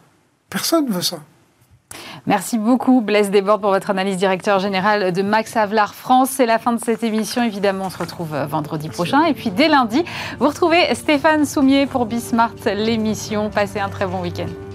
Personne 0.50 0.88
ne 0.88 0.92
veut 0.92 1.00
ça. 1.00 1.20
Merci 2.26 2.58
beaucoup, 2.58 3.00
Blaise 3.00 3.30
Desbordes, 3.30 3.62
pour 3.62 3.70
votre 3.70 3.88
analyse 3.88 4.18
directeur 4.18 4.58
général 4.58 5.10
de 5.10 5.22
Max 5.22 5.56
Avelar 5.56 5.94
France. 5.94 6.28
C'est 6.32 6.44
la 6.44 6.58
fin 6.58 6.74
de 6.74 6.84
cette 6.84 7.02
émission. 7.02 7.42
Évidemment, 7.42 7.86
on 7.86 7.90
se 7.90 7.96
retrouve 7.96 8.34
euh, 8.34 8.44
vendredi 8.44 8.90
prochain. 8.90 9.24
Et 9.24 9.32
puis, 9.32 9.50
dès 9.50 9.68
lundi, 9.68 10.04
vous 10.38 10.48
retrouvez 10.48 10.94
Stéphane 10.94 11.46
Soumier 11.46 11.86
pour 11.86 12.04
Bismart, 12.04 12.52
l'émission. 12.66 13.48
Passez 13.48 13.80
un 13.80 13.88
très 13.88 14.04
bon 14.04 14.20
week-end. 14.20 14.65